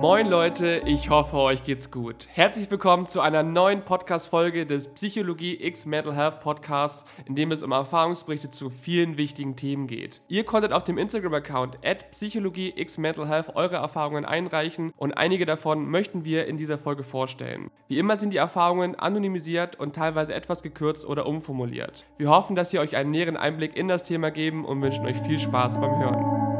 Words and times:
Moin 0.00 0.28
Leute, 0.28 0.82
ich 0.86 1.10
hoffe 1.10 1.36
euch 1.38 1.64
geht's 1.64 1.90
gut. 1.90 2.28
Herzlich 2.32 2.70
willkommen 2.70 3.08
zu 3.08 3.20
einer 3.20 3.42
neuen 3.42 3.82
Podcast-Folge 3.82 4.64
des 4.64 4.86
Psychologie 4.94 5.60
X 5.60 5.86
Mental 5.86 6.14
Health 6.14 6.38
Podcasts, 6.38 7.04
in 7.26 7.34
dem 7.34 7.50
es 7.50 7.64
um 7.64 7.72
Erfahrungsberichte 7.72 8.48
zu 8.48 8.70
vielen 8.70 9.16
wichtigen 9.16 9.56
Themen 9.56 9.88
geht. 9.88 10.20
Ihr 10.28 10.44
konntet 10.44 10.72
auf 10.72 10.84
dem 10.84 10.98
Instagram-Account 10.98 11.78
at 11.84 12.12
Psychologie 12.12 12.72
X 12.76 12.96
Mental 12.96 13.26
Health 13.26 13.56
eure 13.56 13.74
Erfahrungen 13.74 14.24
einreichen 14.24 14.92
und 14.96 15.18
einige 15.18 15.46
davon 15.46 15.90
möchten 15.90 16.24
wir 16.24 16.46
in 16.46 16.58
dieser 16.58 16.78
Folge 16.78 17.02
vorstellen. 17.02 17.68
Wie 17.88 17.98
immer 17.98 18.16
sind 18.16 18.32
die 18.32 18.36
Erfahrungen 18.36 18.94
anonymisiert 18.94 19.80
und 19.80 19.96
teilweise 19.96 20.32
etwas 20.32 20.62
gekürzt 20.62 21.08
oder 21.08 21.26
umformuliert. 21.26 22.04
Wir 22.18 22.30
hoffen, 22.30 22.54
dass 22.54 22.70
sie 22.70 22.78
euch 22.78 22.94
einen 22.94 23.10
näheren 23.10 23.36
Einblick 23.36 23.76
in 23.76 23.88
das 23.88 24.04
Thema 24.04 24.30
geben 24.30 24.64
und 24.64 24.80
wünschen 24.80 25.06
euch 25.06 25.18
viel 25.18 25.40
Spaß 25.40 25.80
beim 25.80 25.98
Hören. 25.98 26.57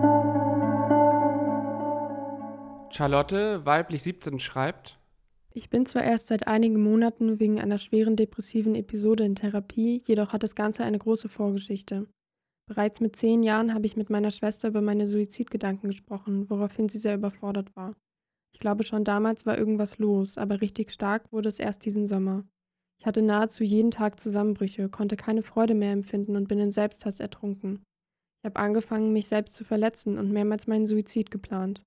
Charlotte, 2.91 3.65
weiblich 3.65 4.02
17, 4.02 4.38
schreibt. 4.38 4.98
Ich 5.52 5.70
bin 5.70 5.87
zwar 5.87 6.05
erst 6.05 6.28
seit 6.28 6.47
einigen 6.47 6.83
Monaten 6.83 7.41
wegen 7.41 7.61
einer 7.61 7.78
schweren 7.78 8.16
depressiven 8.16 8.74
Episode 8.74 9.24
in 9.24 9.34
Therapie, 9.34 10.02
jedoch 10.06 10.33
hat 10.33 10.42
das 10.42 10.55
Ganze 10.55 10.84
eine 10.84 10.98
große 10.98 11.28
Vorgeschichte. 11.28 12.06
Bereits 12.69 13.01
mit 13.01 13.16
zehn 13.16 13.42
Jahren 13.42 13.73
habe 13.74 13.87
ich 13.87 13.97
mit 13.97 14.11
meiner 14.11 14.30
Schwester 14.30 14.69
über 14.69 14.83
meine 14.83 15.06
Suizidgedanken 15.06 15.88
gesprochen, 15.88 16.51
woraufhin 16.51 16.88
sie 16.88 16.98
sehr 16.98 17.14
überfordert 17.14 17.74
war. 17.74 17.95
Ich 18.52 18.61
glaube, 18.61 18.84
schon 18.84 19.05
damals 19.05 19.47
war 19.47 19.56
irgendwas 19.56 19.98
los, 19.98 20.36
aber 20.36 20.61
richtig 20.61 20.91
stark 20.91 21.33
wurde 21.33 21.48
es 21.48 21.59
erst 21.59 21.84
diesen 21.84 22.06
Sommer. 22.06 22.45
Ich 23.00 23.06
hatte 23.06 23.23
nahezu 23.23 23.64
jeden 23.64 23.91
Tag 23.91 24.20
Zusammenbrüche, 24.20 24.89
konnte 24.89 25.16
keine 25.16 25.42
Freude 25.42 25.75
mehr 25.75 25.92
empfinden 25.92 26.36
und 26.36 26.48
bin 26.48 26.59
in 26.59 26.70
Selbsthass 26.70 27.20
ertrunken. 27.20 27.83
Ich 28.42 28.47
habe 28.47 28.61
angefangen, 28.61 29.12
mich 29.12 29.27
selbst 29.27 29.55
zu 29.55 29.64
verletzen 29.64 30.19
und 30.19 30.30
mehrmals 30.30 30.66
meinen 30.66 30.86
Suizid 30.86 31.30
geplant. 31.30 31.83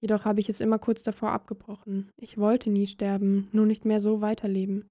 Jedoch 0.00 0.24
habe 0.24 0.40
ich 0.40 0.48
es 0.48 0.60
immer 0.60 0.78
kurz 0.78 1.02
davor 1.02 1.30
abgebrochen. 1.32 2.10
Ich 2.16 2.38
wollte 2.38 2.70
nie 2.70 2.86
sterben, 2.86 3.48
nur 3.52 3.66
nicht 3.66 3.84
mehr 3.84 4.00
so 4.00 4.20
weiterleben. 4.20 4.86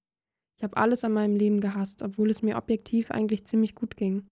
Ich 0.57 0.63
habe 0.63 0.75
alles 0.77 1.03
an 1.03 1.13
meinem 1.13 1.35
Leben 1.35 1.61
gehasst, 1.61 2.01
obwohl 2.01 2.29
es 2.29 2.41
mir 2.41 2.57
objektiv 2.57 3.11
eigentlich 3.11 3.45
ziemlich 3.45 3.75
gut 3.75 3.95
ging. 3.95 4.27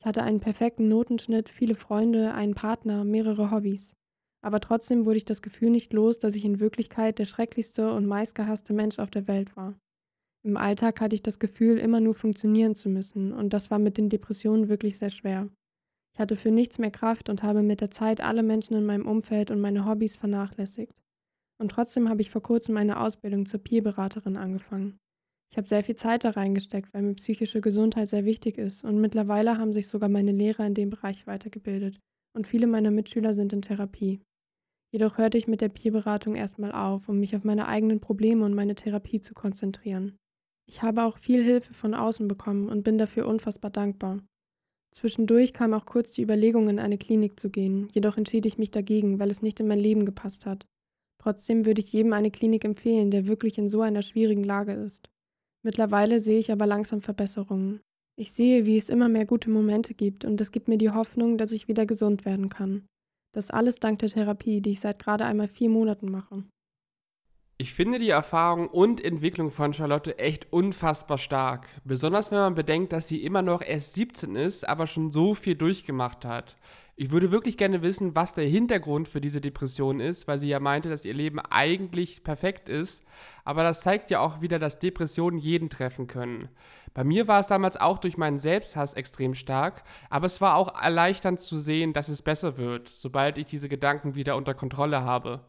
Ich 0.00 0.06
hatte 0.06 0.22
einen 0.22 0.40
perfekten 0.40 0.88
Notenschnitt, 0.88 1.48
viele 1.48 1.74
Freunde, 1.74 2.32
einen 2.34 2.54
Partner, 2.54 3.04
mehrere 3.04 3.50
Hobbys. 3.50 3.94
Aber 4.42 4.60
trotzdem 4.60 5.06
wurde 5.06 5.16
ich 5.16 5.24
das 5.24 5.42
Gefühl 5.42 5.70
nicht 5.70 5.92
los, 5.92 6.18
dass 6.18 6.34
ich 6.34 6.44
in 6.44 6.60
Wirklichkeit 6.60 7.18
der 7.18 7.24
schrecklichste 7.24 7.92
und 7.92 8.06
meistgehasste 8.06 8.74
Mensch 8.74 8.98
auf 8.98 9.10
der 9.10 9.26
Welt 9.26 9.56
war. 9.56 9.74
Im 10.44 10.58
Alltag 10.58 11.00
hatte 11.00 11.14
ich 11.14 11.22
das 11.22 11.38
Gefühl, 11.38 11.78
immer 11.78 12.00
nur 12.00 12.14
funktionieren 12.14 12.74
zu 12.74 12.90
müssen, 12.90 13.32
und 13.32 13.54
das 13.54 13.70
war 13.70 13.78
mit 13.78 13.96
den 13.96 14.10
Depressionen 14.10 14.68
wirklich 14.68 14.98
sehr 14.98 15.08
schwer. 15.08 15.48
Ich 16.14 16.20
hatte 16.20 16.36
für 16.36 16.52
nichts 16.52 16.78
mehr 16.78 16.92
Kraft 16.92 17.28
und 17.28 17.42
habe 17.42 17.62
mit 17.62 17.80
der 17.80 17.90
Zeit 17.90 18.20
alle 18.20 18.44
Menschen 18.44 18.76
in 18.76 18.86
meinem 18.86 19.06
Umfeld 19.06 19.50
und 19.50 19.60
meine 19.60 19.84
Hobbys 19.84 20.16
vernachlässigt. 20.16 20.94
Und 21.60 21.70
trotzdem 21.70 22.08
habe 22.08 22.20
ich 22.20 22.30
vor 22.30 22.42
kurzem 22.42 22.76
eine 22.76 23.00
Ausbildung 23.00 23.46
zur 23.46 23.60
Peerberaterin 23.60 24.36
angefangen. 24.36 24.96
Ich 25.50 25.58
habe 25.58 25.68
sehr 25.68 25.84
viel 25.84 25.96
Zeit 25.96 26.24
da 26.24 26.30
reingesteckt, 26.30 26.92
weil 26.92 27.02
mir 27.02 27.14
psychische 27.14 27.60
Gesundheit 27.60 28.08
sehr 28.08 28.24
wichtig 28.24 28.58
ist 28.58 28.84
und 28.84 29.00
mittlerweile 29.00 29.58
haben 29.58 29.72
sich 29.72 29.88
sogar 29.88 30.08
meine 30.08 30.32
Lehrer 30.32 30.66
in 30.66 30.74
dem 30.74 30.90
Bereich 30.90 31.26
weitergebildet 31.26 32.00
und 32.36 32.46
viele 32.46 32.66
meiner 32.66 32.90
Mitschüler 32.90 33.34
sind 33.34 33.52
in 33.52 33.62
Therapie. 33.62 34.20
Jedoch 34.92 35.18
hörte 35.18 35.38
ich 35.38 35.48
mit 35.48 35.60
der 35.60 35.68
Peerberatung 35.68 36.36
erstmal 36.36 36.72
auf, 36.72 37.08
um 37.08 37.18
mich 37.18 37.34
auf 37.34 37.42
meine 37.42 37.66
eigenen 37.66 38.00
Probleme 38.00 38.44
und 38.44 38.54
meine 38.54 38.76
Therapie 38.76 39.20
zu 39.20 39.34
konzentrieren. 39.34 40.16
Ich 40.66 40.82
habe 40.82 41.02
auch 41.04 41.18
viel 41.18 41.42
Hilfe 41.42 41.74
von 41.74 41.94
außen 41.94 42.28
bekommen 42.28 42.68
und 42.68 42.84
bin 42.84 42.98
dafür 42.98 43.26
unfassbar 43.26 43.70
dankbar. 43.70 44.20
Zwischendurch 44.96 45.52
kam 45.52 45.74
auch 45.74 45.86
kurz 45.86 46.12
die 46.12 46.22
Überlegung, 46.22 46.68
in 46.68 46.78
eine 46.78 46.98
Klinik 46.98 47.38
zu 47.38 47.50
gehen, 47.50 47.88
jedoch 47.92 48.16
entschied 48.16 48.46
ich 48.46 48.58
mich 48.58 48.70
dagegen, 48.70 49.18
weil 49.18 49.30
es 49.30 49.42
nicht 49.42 49.58
in 49.58 49.66
mein 49.66 49.80
Leben 49.80 50.06
gepasst 50.06 50.46
hat. 50.46 50.66
Trotzdem 51.20 51.66
würde 51.66 51.80
ich 51.80 51.92
jedem 51.92 52.12
eine 52.12 52.30
Klinik 52.30 52.64
empfehlen, 52.64 53.10
der 53.10 53.26
wirklich 53.26 53.58
in 53.58 53.68
so 53.68 53.80
einer 53.80 54.02
schwierigen 54.02 54.44
Lage 54.44 54.72
ist. 54.72 55.08
Mittlerweile 55.64 56.20
sehe 56.20 56.38
ich 56.38 56.52
aber 56.52 56.66
langsam 56.66 57.00
Verbesserungen. 57.00 57.80
Ich 58.16 58.32
sehe, 58.32 58.66
wie 58.66 58.76
es 58.76 58.88
immer 58.88 59.08
mehr 59.08 59.26
gute 59.26 59.50
Momente 59.50 59.94
gibt 59.94 60.24
und 60.24 60.40
es 60.40 60.52
gibt 60.52 60.68
mir 60.68 60.78
die 60.78 60.90
Hoffnung, 60.90 61.38
dass 61.38 61.50
ich 61.50 61.66
wieder 61.66 61.86
gesund 61.86 62.24
werden 62.24 62.48
kann. 62.48 62.86
Das 63.34 63.50
alles 63.50 63.76
dank 63.76 63.98
der 63.98 64.10
Therapie, 64.10 64.60
die 64.60 64.70
ich 64.70 64.80
seit 64.80 65.00
gerade 65.00 65.24
einmal 65.24 65.48
vier 65.48 65.70
Monaten 65.70 66.08
mache. 66.10 66.44
Ich 67.64 67.72
finde 67.72 67.98
die 67.98 68.10
Erfahrung 68.10 68.68
und 68.68 69.02
Entwicklung 69.02 69.50
von 69.50 69.72
Charlotte 69.72 70.18
echt 70.18 70.52
unfassbar 70.52 71.16
stark. 71.16 71.66
Besonders 71.82 72.30
wenn 72.30 72.36
man 72.36 72.54
bedenkt, 72.54 72.92
dass 72.92 73.08
sie 73.08 73.24
immer 73.24 73.40
noch 73.40 73.62
erst 73.62 73.94
17 73.94 74.36
ist, 74.36 74.68
aber 74.68 74.86
schon 74.86 75.10
so 75.12 75.34
viel 75.34 75.54
durchgemacht 75.54 76.26
hat. 76.26 76.58
Ich 76.96 77.10
würde 77.10 77.30
wirklich 77.30 77.56
gerne 77.56 77.80
wissen, 77.80 78.14
was 78.14 78.34
der 78.34 78.44
Hintergrund 78.44 79.08
für 79.08 79.22
diese 79.22 79.40
Depression 79.40 79.98
ist, 79.98 80.28
weil 80.28 80.38
sie 80.38 80.50
ja 80.50 80.60
meinte, 80.60 80.90
dass 80.90 81.06
ihr 81.06 81.14
Leben 81.14 81.40
eigentlich 81.40 82.22
perfekt 82.22 82.68
ist. 82.68 83.02
Aber 83.46 83.62
das 83.62 83.80
zeigt 83.80 84.10
ja 84.10 84.20
auch 84.20 84.42
wieder, 84.42 84.58
dass 84.58 84.78
Depressionen 84.78 85.38
jeden 85.38 85.70
treffen 85.70 86.06
können. 86.06 86.50
Bei 86.92 87.02
mir 87.02 87.28
war 87.28 87.40
es 87.40 87.46
damals 87.46 87.78
auch 87.78 87.96
durch 87.96 88.18
meinen 88.18 88.38
Selbsthass 88.38 88.92
extrem 88.92 89.32
stark, 89.32 89.84
aber 90.10 90.26
es 90.26 90.42
war 90.42 90.56
auch 90.56 90.78
erleichternd 90.78 91.40
zu 91.40 91.58
sehen, 91.58 91.94
dass 91.94 92.08
es 92.08 92.20
besser 92.20 92.58
wird, 92.58 92.90
sobald 92.90 93.38
ich 93.38 93.46
diese 93.46 93.70
Gedanken 93.70 94.14
wieder 94.16 94.36
unter 94.36 94.52
Kontrolle 94.52 95.00
habe. 95.00 95.40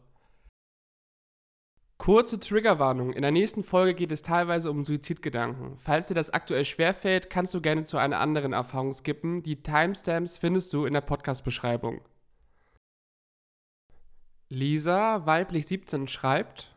Kurze 2.06 2.38
Triggerwarnung. 2.38 3.14
In 3.14 3.22
der 3.22 3.32
nächsten 3.32 3.64
Folge 3.64 3.92
geht 3.92 4.12
es 4.12 4.22
teilweise 4.22 4.70
um 4.70 4.84
Suizidgedanken. 4.84 5.76
Falls 5.78 6.06
dir 6.06 6.14
das 6.14 6.30
aktuell 6.30 6.64
schwerfällt, 6.64 7.30
kannst 7.30 7.52
du 7.52 7.60
gerne 7.60 7.84
zu 7.84 7.96
einer 7.98 8.20
anderen 8.20 8.52
Erfahrung 8.52 8.92
skippen. 8.92 9.42
Die 9.42 9.60
Timestamps 9.60 10.36
findest 10.36 10.72
du 10.72 10.84
in 10.84 10.92
der 10.92 11.00
Podcast-Beschreibung. 11.00 12.00
Lisa, 14.48 15.26
weiblich 15.26 15.66
17, 15.66 16.06
schreibt. 16.06 16.76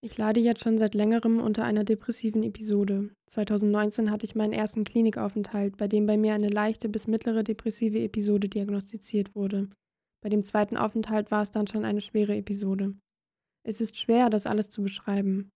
Ich 0.00 0.18
leide 0.18 0.40
jetzt 0.40 0.64
schon 0.64 0.78
seit 0.78 0.96
längerem 0.96 1.38
unter 1.38 1.62
einer 1.62 1.84
depressiven 1.84 2.42
Episode. 2.42 3.10
2019 3.30 4.10
hatte 4.10 4.26
ich 4.26 4.34
meinen 4.34 4.52
ersten 4.52 4.82
Klinikaufenthalt, 4.82 5.76
bei 5.76 5.86
dem 5.86 6.06
bei 6.06 6.16
mir 6.16 6.34
eine 6.34 6.48
leichte 6.48 6.88
bis 6.88 7.06
mittlere 7.06 7.44
depressive 7.44 8.00
Episode 8.00 8.48
diagnostiziert 8.48 9.36
wurde. 9.36 9.68
Bei 10.24 10.28
dem 10.28 10.42
zweiten 10.42 10.76
Aufenthalt 10.76 11.30
war 11.30 11.42
es 11.42 11.52
dann 11.52 11.68
schon 11.68 11.84
eine 11.84 12.00
schwere 12.00 12.34
Episode. 12.34 12.94
Es 13.66 13.80
ist 13.80 13.96
schwer, 13.96 14.30
das 14.30 14.46
alles 14.46 14.68
zu 14.68 14.82
beschreiben. 14.82 15.50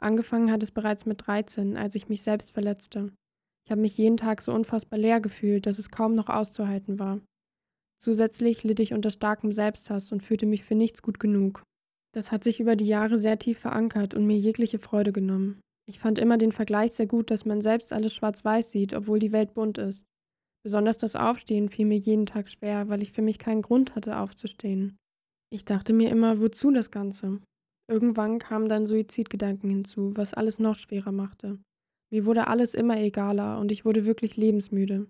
Angefangen 0.00 0.50
hat 0.50 0.62
es 0.62 0.70
bereits 0.70 1.04
mit 1.04 1.26
13, 1.26 1.76
als 1.76 1.94
ich 1.94 2.08
mich 2.08 2.22
selbst 2.22 2.52
verletzte. 2.52 3.12
Ich 3.66 3.70
habe 3.70 3.82
mich 3.82 3.96
jeden 3.96 4.16
Tag 4.16 4.40
so 4.40 4.52
unfassbar 4.52 4.98
leer 4.98 5.20
gefühlt, 5.20 5.66
dass 5.66 5.78
es 5.78 5.90
kaum 5.90 6.14
noch 6.14 6.28
auszuhalten 6.28 6.98
war. 6.98 7.20
Zusätzlich 8.02 8.64
litt 8.64 8.80
ich 8.80 8.94
unter 8.94 9.10
starkem 9.10 9.52
Selbsthass 9.52 10.10
und 10.10 10.22
fühlte 10.22 10.46
mich 10.46 10.64
für 10.64 10.74
nichts 10.74 11.02
gut 11.02 11.20
genug. 11.20 11.62
Das 12.12 12.32
hat 12.32 12.44
sich 12.44 12.58
über 12.58 12.74
die 12.74 12.86
Jahre 12.86 13.18
sehr 13.18 13.38
tief 13.38 13.58
verankert 13.58 14.14
und 14.14 14.26
mir 14.26 14.38
jegliche 14.38 14.78
Freude 14.78 15.12
genommen. 15.12 15.60
Ich 15.86 15.98
fand 15.98 16.18
immer 16.18 16.38
den 16.38 16.52
Vergleich 16.52 16.92
sehr 16.92 17.06
gut, 17.06 17.30
dass 17.30 17.44
man 17.44 17.60
selbst 17.60 17.92
alles 17.92 18.14
schwarz-weiß 18.14 18.70
sieht, 18.70 18.94
obwohl 18.94 19.18
die 19.18 19.32
Welt 19.32 19.54
bunt 19.54 19.76
ist. 19.76 20.04
Besonders 20.62 20.98
das 20.98 21.14
Aufstehen 21.14 21.68
fiel 21.68 21.86
mir 21.86 21.98
jeden 21.98 22.26
Tag 22.26 22.48
schwer, 22.48 22.88
weil 22.88 23.02
ich 23.02 23.12
für 23.12 23.22
mich 23.22 23.38
keinen 23.38 23.62
Grund 23.62 23.94
hatte, 23.94 24.18
aufzustehen. 24.18 24.96
Ich 25.52 25.64
dachte 25.64 25.92
mir 25.92 26.10
immer, 26.10 26.40
wozu 26.40 26.70
das 26.70 26.90
Ganze? 26.90 27.40
Irgendwann 27.90 28.38
kamen 28.38 28.68
dann 28.68 28.86
Suizidgedanken 28.86 29.68
hinzu, 29.68 30.16
was 30.16 30.32
alles 30.32 30.60
noch 30.60 30.76
schwerer 30.76 31.10
machte. 31.10 31.58
Mir 32.12 32.24
wurde 32.24 32.46
alles 32.46 32.74
immer 32.74 32.96
egaler 32.96 33.58
und 33.58 33.72
ich 33.72 33.84
wurde 33.84 34.04
wirklich 34.04 34.36
lebensmüde. 34.36 35.08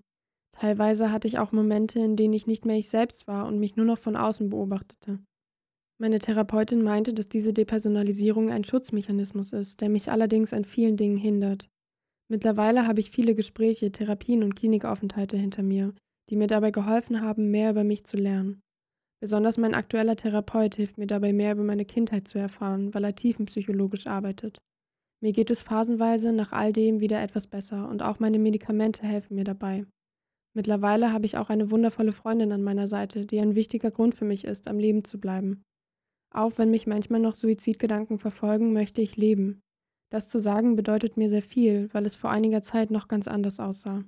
Teilweise 0.57 1.13
hatte 1.13 1.29
ich 1.29 1.39
auch 1.39 1.53
Momente, 1.53 1.99
in 1.99 2.17
denen 2.17 2.33
ich 2.33 2.47
nicht 2.47 2.65
mehr 2.65 2.79
ich 2.79 2.89
selbst 2.89 3.27
war 3.27 3.47
und 3.47 3.61
mich 3.61 3.77
nur 3.77 3.85
noch 3.85 3.99
von 3.99 4.17
außen 4.17 4.49
beobachtete. 4.49 5.19
Meine 5.99 6.21
Therapeutin 6.21 6.83
meinte, 6.83 7.13
dass 7.13 7.29
diese 7.29 7.53
Depersonalisierung 7.53 8.51
ein 8.51 8.65
Schutzmechanismus 8.65 9.53
ist, 9.53 9.83
der 9.83 9.91
mich 9.91 10.11
allerdings 10.11 10.55
an 10.55 10.65
vielen 10.65 10.97
Dingen 10.97 11.19
hindert. 11.19 11.69
Mittlerweile 12.29 12.87
habe 12.87 13.01
ich 13.01 13.11
viele 13.11 13.35
Gespräche, 13.35 13.93
Therapien 13.93 14.43
und 14.43 14.57
Klinikaufenthalte 14.57 15.37
hinter 15.37 15.63
mir, 15.63 15.93
die 16.31 16.37
mir 16.37 16.47
dabei 16.47 16.71
geholfen 16.71 17.21
haben, 17.21 17.51
mehr 17.51 17.73
über 17.73 17.85
mich 17.85 18.05
zu 18.05 18.17
lernen. 18.17 18.63
Besonders 19.21 19.59
mein 19.59 19.75
aktueller 19.75 20.17
Therapeut 20.17 20.77
hilft 20.77 20.97
mir 20.97 21.07
dabei 21.07 21.35
mehr 21.35 21.53
über 21.53 21.63
meine 21.63 21.85
Kindheit 21.85 22.27
zu 22.27 22.39
erfahren, 22.39 22.95
weil 22.95 23.05
er 23.05 23.15
tiefenpsychologisch 23.15 24.07
arbeitet. 24.07 24.59
Mir 25.23 25.33
geht 25.33 25.51
es 25.51 25.61
phasenweise 25.61 26.33
nach 26.33 26.53
all 26.53 26.73
dem 26.73 27.01
wieder 27.01 27.23
etwas 27.23 27.47
besser 27.47 27.89
und 27.91 28.01
auch 28.03 28.19
meine 28.19 28.39
Medikamente 28.39 29.03
helfen 29.03 29.35
mir 29.35 29.45
dabei. 29.45 29.85
Mittlerweile 30.55 31.13
habe 31.13 31.27
ich 31.27 31.37
auch 31.37 31.51
eine 31.51 31.71
wundervolle 31.71 32.13
Freundin 32.13 32.51
an 32.53 32.63
meiner 32.63 32.89
Seite, 32.89 33.27
die 33.27 33.39
ein 33.39 33.55
wichtiger 33.55 33.91
Grund 33.91 34.15
für 34.15 34.25
mich 34.25 34.45
ist, 34.45 34.67
am 34.67 34.79
Leben 34.79 35.05
zu 35.05 35.21
bleiben. 35.21 35.63
Auch 36.33 36.57
wenn 36.57 36.71
mich 36.71 36.87
manchmal 36.87 37.21
noch 37.21 37.35
Suizidgedanken 37.35 38.19
verfolgen, 38.19 38.73
möchte 38.73 39.03
ich 39.03 39.17
leben. 39.17 39.61
Das 40.11 40.29
zu 40.29 40.41
sagen 40.41 40.75
bedeutet 40.75 41.17
mir 41.17 41.29
sehr 41.29 41.43
viel, 41.43 41.89
weil 41.93 42.07
es 42.07 42.17
vor 42.17 42.31
einiger 42.31 42.63
Zeit 42.63 42.91
noch 42.91 43.07
ganz 43.07 43.29
anders 43.29 43.61
aussah. 43.61 44.03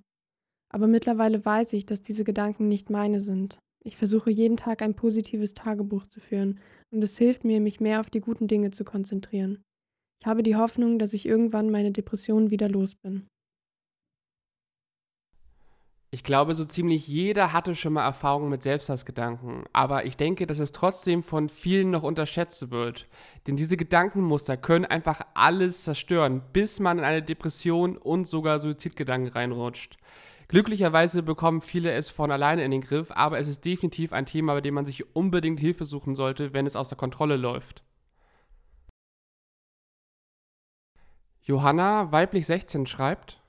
Aber 0.73 0.87
mittlerweile 0.89 1.45
weiß 1.45 1.75
ich, 1.75 1.85
dass 1.85 2.01
diese 2.01 2.25
Gedanken 2.25 2.67
nicht 2.67 2.91
meine 2.91 3.21
sind, 3.21 3.59
ich 3.85 3.97
versuche 3.97 4.31
jeden 4.31 4.57
Tag 4.57 4.83
ein 4.83 4.95
positives 4.95 5.55
Tagebuch 5.55 6.07
zu 6.07 6.21
führen 6.21 6.61
und 6.91 7.03
es 7.03 7.19
hilft 7.19 7.45
mir, 7.45 7.61
mich 7.61 7.81
mehr 7.81 8.01
auf 8.01 8.11
die 8.11 8.21
guten 8.21 8.49
Dinge 8.49 8.71
zu 8.71 8.85
konzentrieren. 8.85 9.63
Ich 10.21 10.27
habe 10.27 10.43
die 10.43 10.57
Hoffnung, 10.57 10.99
dass 10.99 11.13
ich 11.13 11.27
irgendwann 11.27 11.71
meine 11.71 11.91
Depression 11.91 12.51
wieder 12.51 12.69
los 12.69 12.95
bin. 12.95 13.27
Ich 16.15 16.25
glaube, 16.25 16.55
so 16.55 16.67
ziemlich 16.67 17.09
jeder 17.09 17.55
hatte 17.55 17.75
schon 17.75 17.95
mal 17.95 18.05
Erfahrungen 18.05 18.51
mit 18.51 18.63
Selbsthassgedanken, 18.63 19.65
aber 19.73 20.05
ich 20.05 20.19
denke, 20.19 20.47
dass 20.47 20.59
es 20.59 20.71
trotzdem 20.71 21.23
von 21.23 21.49
vielen 21.49 21.91
noch 21.91 22.03
unterschätzt 22.03 22.71
wird. 22.71 23.09
Denn 23.47 23.57
diese 23.57 23.79
Gedankenmuster 23.79 24.59
können 24.59 24.85
einfach 24.85 25.23
alles 25.33 25.85
zerstören, 25.85 26.43
bis 26.53 26.81
man 26.81 26.99
in 26.99 27.05
eine 27.05 27.23
Depression 27.23 27.97
und 27.97 28.29
sogar 28.29 28.61
Suizidgedanken 28.61 29.33
reinrutscht. 29.33 29.97
Glücklicherweise 30.49 31.23
bekommen 31.23 31.61
viele 31.61 31.93
es 31.93 32.11
von 32.11 32.31
alleine 32.31 32.65
in 32.65 32.71
den 32.71 32.81
Griff, 32.81 33.11
aber 33.11 33.39
es 33.39 33.49
ist 33.49 33.65
definitiv 33.65 34.13
ein 34.13 34.27
Thema, 34.27 34.55
bei 34.55 34.61
dem 34.61 34.75
man 34.75 34.87
sich 34.87 35.15
unbedingt 35.15 35.61
Hilfe 35.61 35.85
suchen 35.85 36.15
sollte, 36.15 36.53
wenn 36.53 36.67
es 36.67 36.77
außer 36.77 36.97
Kontrolle 36.97 37.37
läuft. 37.37 37.85
Johanna, 41.45 42.13
weiblich 42.13 42.47
16, 42.47 42.87
schreibt, 42.87 43.43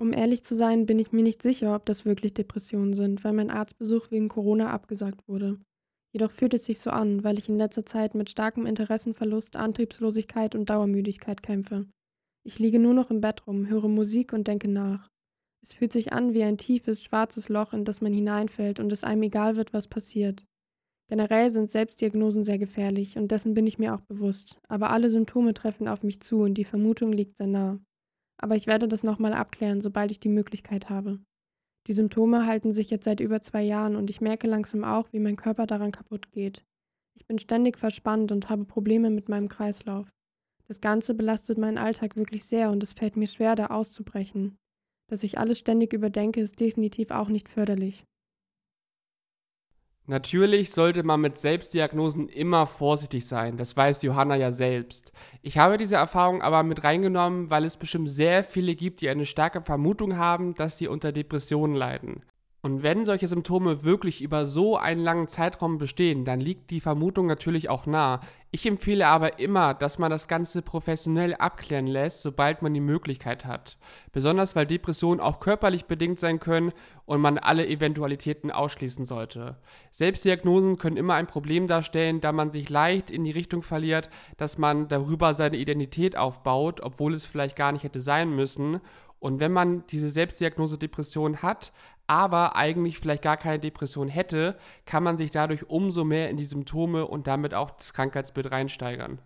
um 0.00 0.14
ehrlich 0.14 0.44
zu 0.44 0.54
sein, 0.54 0.86
bin 0.86 0.98
ich 0.98 1.12
mir 1.12 1.22
nicht 1.22 1.42
sicher, 1.42 1.74
ob 1.76 1.84
das 1.84 2.06
wirklich 2.06 2.32
Depressionen 2.32 2.94
sind, 2.94 3.22
weil 3.22 3.34
mein 3.34 3.50
Arztbesuch 3.50 4.10
wegen 4.10 4.28
Corona 4.28 4.70
abgesagt 4.70 5.28
wurde. 5.28 5.60
Jedoch 6.14 6.30
fühlt 6.30 6.54
es 6.54 6.64
sich 6.64 6.80
so 6.80 6.88
an, 6.88 7.22
weil 7.22 7.36
ich 7.36 7.50
in 7.50 7.58
letzter 7.58 7.84
Zeit 7.84 8.14
mit 8.14 8.30
starkem 8.30 8.64
Interessenverlust, 8.64 9.56
Antriebslosigkeit 9.56 10.54
und 10.54 10.70
Dauermüdigkeit 10.70 11.42
kämpfe. 11.42 11.84
Ich 12.46 12.58
liege 12.58 12.78
nur 12.78 12.94
noch 12.94 13.10
im 13.10 13.20
Bett 13.20 13.46
rum, 13.46 13.68
höre 13.68 13.88
Musik 13.88 14.32
und 14.32 14.48
denke 14.48 14.68
nach. 14.68 15.06
Es 15.62 15.72
fühlt 15.72 15.92
sich 15.92 16.12
an 16.12 16.32
wie 16.32 16.42
ein 16.42 16.58
tiefes, 16.58 17.02
schwarzes 17.02 17.48
Loch, 17.48 17.72
in 17.72 17.84
das 17.84 18.00
man 18.00 18.12
hineinfällt 18.12 18.80
und 18.80 18.90
es 18.92 19.04
einem 19.04 19.22
egal 19.22 19.56
wird, 19.56 19.72
was 19.72 19.88
passiert. 19.88 20.44
Generell 21.08 21.50
sind 21.50 21.70
Selbstdiagnosen 21.70 22.44
sehr 22.44 22.58
gefährlich 22.58 23.18
und 23.18 23.32
dessen 23.32 23.52
bin 23.52 23.66
ich 23.66 23.78
mir 23.78 23.94
auch 23.94 24.00
bewusst, 24.00 24.60
aber 24.68 24.90
alle 24.90 25.10
Symptome 25.10 25.54
treffen 25.54 25.88
auf 25.88 26.02
mich 26.02 26.20
zu 26.20 26.42
und 26.42 26.54
die 26.54 26.64
Vermutung 26.64 27.12
liegt 27.12 27.36
sehr 27.36 27.48
nah. 27.48 27.80
Aber 28.38 28.54
ich 28.54 28.66
werde 28.66 28.86
das 28.86 29.02
nochmal 29.02 29.32
abklären, 29.32 29.80
sobald 29.80 30.12
ich 30.12 30.20
die 30.20 30.28
Möglichkeit 30.28 30.88
habe. 30.88 31.18
Die 31.88 31.92
Symptome 31.92 32.46
halten 32.46 32.70
sich 32.70 32.90
jetzt 32.90 33.04
seit 33.04 33.18
über 33.18 33.42
zwei 33.42 33.62
Jahren 33.62 33.96
und 33.96 34.08
ich 34.08 34.20
merke 34.20 34.46
langsam 34.46 34.84
auch, 34.84 35.12
wie 35.12 35.18
mein 35.18 35.34
Körper 35.34 35.66
daran 35.66 35.90
kaputt 35.90 36.30
geht. 36.30 36.64
Ich 37.16 37.26
bin 37.26 37.38
ständig 37.38 37.76
verspannt 37.76 38.30
und 38.30 38.48
habe 38.48 38.64
Probleme 38.64 39.10
mit 39.10 39.28
meinem 39.28 39.48
Kreislauf. 39.48 40.08
Das 40.68 40.80
Ganze 40.80 41.14
belastet 41.14 41.58
meinen 41.58 41.78
Alltag 41.78 42.14
wirklich 42.14 42.44
sehr 42.44 42.70
und 42.70 42.84
es 42.84 42.92
fällt 42.92 43.16
mir 43.16 43.26
schwer, 43.26 43.56
da 43.56 43.66
auszubrechen. 43.66 44.59
Dass 45.10 45.24
ich 45.24 45.38
alles 45.38 45.58
ständig 45.58 45.92
überdenke, 45.92 46.40
ist 46.40 46.60
definitiv 46.60 47.10
auch 47.10 47.28
nicht 47.28 47.48
förderlich. 47.48 48.04
Natürlich 50.06 50.70
sollte 50.70 51.02
man 51.02 51.20
mit 51.20 51.36
Selbstdiagnosen 51.36 52.28
immer 52.28 52.66
vorsichtig 52.66 53.26
sein, 53.26 53.56
das 53.56 53.76
weiß 53.76 54.02
Johanna 54.02 54.36
ja 54.36 54.50
selbst. 54.50 55.12
Ich 55.42 55.58
habe 55.58 55.76
diese 55.76 55.96
Erfahrung 55.96 56.42
aber 56.42 56.62
mit 56.62 56.82
reingenommen, 56.82 57.50
weil 57.50 57.64
es 57.64 57.76
bestimmt 57.76 58.08
sehr 58.08 58.42
viele 58.42 58.74
gibt, 58.74 59.02
die 59.02 59.08
eine 59.08 59.26
starke 59.26 59.62
Vermutung 59.62 60.16
haben, 60.16 60.54
dass 60.54 60.78
sie 60.78 60.88
unter 60.88 61.12
Depressionen 61.12 61.76
leiden. 61.76 62.24
Und 62.62 62.82
wenn 62.82 63.06
solche 63.06 63.26
Symptome 63.26 63.84
wirklich 63.84 64.20
über 64.20 64.44
so 64.44 64.76
einen 64.76 65.02
langen 65.02 65.28
Zeitraum 65.28 65.78
bestehen, 65.78 66.26
dann 66.26 66.40
liegt 66.40 66.70
die 66.70 66.80
Vermutung 66.80 67.26
natürlich 67.26 67.70
auch 67.70 67.86
nah. 67.86 68.20
Ich 68.50 68.66
empfehle 68.66 69.06
aber 69.06 69.38
immer, 69.38 69.72
dass 69.72 69.98
man 69.98 70.10
das 70.10 70.28
Ganze 70.28 70.60
professionell 70.60 71.34
abklären 71.34 71.86
lässt, 71.86 72.20
sobald 72.20 72.60
man 72.60 72.74
die 72.74 72.80
Möglichkeit 72.80 73.46
hat. 73.46 73.78
Besonders 74.12 74.56
weil 74.56 74.66
Depressionen 74.66 75.20
auch 75.20 75.40
körperlich 75.40 75.86
bedingt 75.86 76.20
sein 76.20 76.38
können 76.38 76.72
und 77.06 77.22
man 77.22 77.38
alle 77.38 77.66
Eventualitäten 77.66 78.50
ausschließen 78.50 79.06
sollte. 79.06 79.56
Selbstdiagnosen 79.90 80.76
können 80.76 80.98
immer 80.98 81.14
ein 81.14 81.28
Problem 81.28 81.66
darstellen, 81.66 82.20
da 82.20 82.30
man 82.32 82.50
sich 82.50 82.68
leicht 82.68 83.10
in 83.10 83.24
die 83.24 83.30
Richtung 83.30 83.62
verliert, 83.62 84.10
dass 84.36 84.58
man 84.58 84.88
darüber 84.88 85.32
seine 85.32 85.56
Identität 85.56 86.14
aufbaut, 86.14 86.82
obwohl 86.82 87.14
es 87.14 87.24
vielleicht 87.24 87.56
gar 87.56 87.72
nicht 87.72 87.84
hätte 87.84 88.00
sein 88.00 88.36
müssen. 88.36 88.80
Und 89.20 89.38
wenn 89.38 89.52
man 89.52 89.86
diese 89.88 90.08
Selbstdiagnose 90.08 90.78
Depression 90.78 91.42
hat, 91.42 91.72
aber 92.10 92.56
eigentlich 92.56 92.98
vielleicht 92.98 93.22
gar 93.22 93.36
keine 93.36 93.60
Depression 93.60 94.08
hätte, 94.08 94.58
kann 94.84 95.04
man 95.04 95.16
sich 95.16 95.30
dadurch 95.30 95.70
umso 95.70 96.02
mehr 96.02 96.28
in 96.28 96.36
die 96.36 96.44
Symptome 96.44 97.06
und 97.06 97.28
damit 97.28 97.54
auch 97.54 97.70
das 97.70 97.92
Krankheitsbild 97.92 98.50
reinsteigern. 98.50 99.20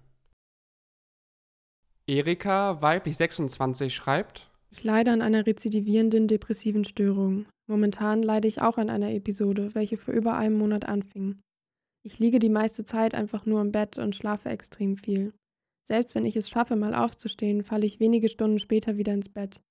Erika, 2.06 2.82
weiblich 2.82 3.16
26, 3.16 3.94
schreibt, 3.94 4.50
ich 4.70 4.84
leide 4.84 5.12
an 5.12 5.22
einer 5.22 5.46
rezidivierenden 5.46 6.28
depressiven 6.28 6.84
Störung. 6.84 7.46
Momentan 7.66 8.22
leide 8.22 8.48
ich 8.48 8.60
auch 8.60 8.76
an 8.76 8.90
einer 8.90 9.12
Episode, 9.12 9.75
welche 9.75 9.96
vor 9.96 10.12
über 10.12 10.36
einem 10.36 10.58
Monat 10.58 10.84
anfing. 10.84 11.40
Ich 12.02 12.19
liege 12.19 12.38
die 12.38 12.50
meiste 12.50 12.84
Zeit 12.84 13.14
einfach 13.14 13.46
nur 13.46 13.62
im 13.62 13.72
Bett 13.72 13.96
und 13.96 14.14
schlafe 14.14 14.50
extrem 14.50 14.96
viel. 14.96 15.32
Selbst 15.88 16.14
wenn 16.14 16.26
ich 16.26 16.36
es 16.36 16.50
schaffe, 16.50 16.76
mal 16.76 16.94
aufzustehen, 16.94 17.62
falle 17.62 17.86
ich 17.86 17.98
wenige 17.98 18.28
Stunden 18.28 18.58
später 18.58 18.98
wieder 18.98 19.14
ins 19.14 19.31
Bett. 19.31 19.62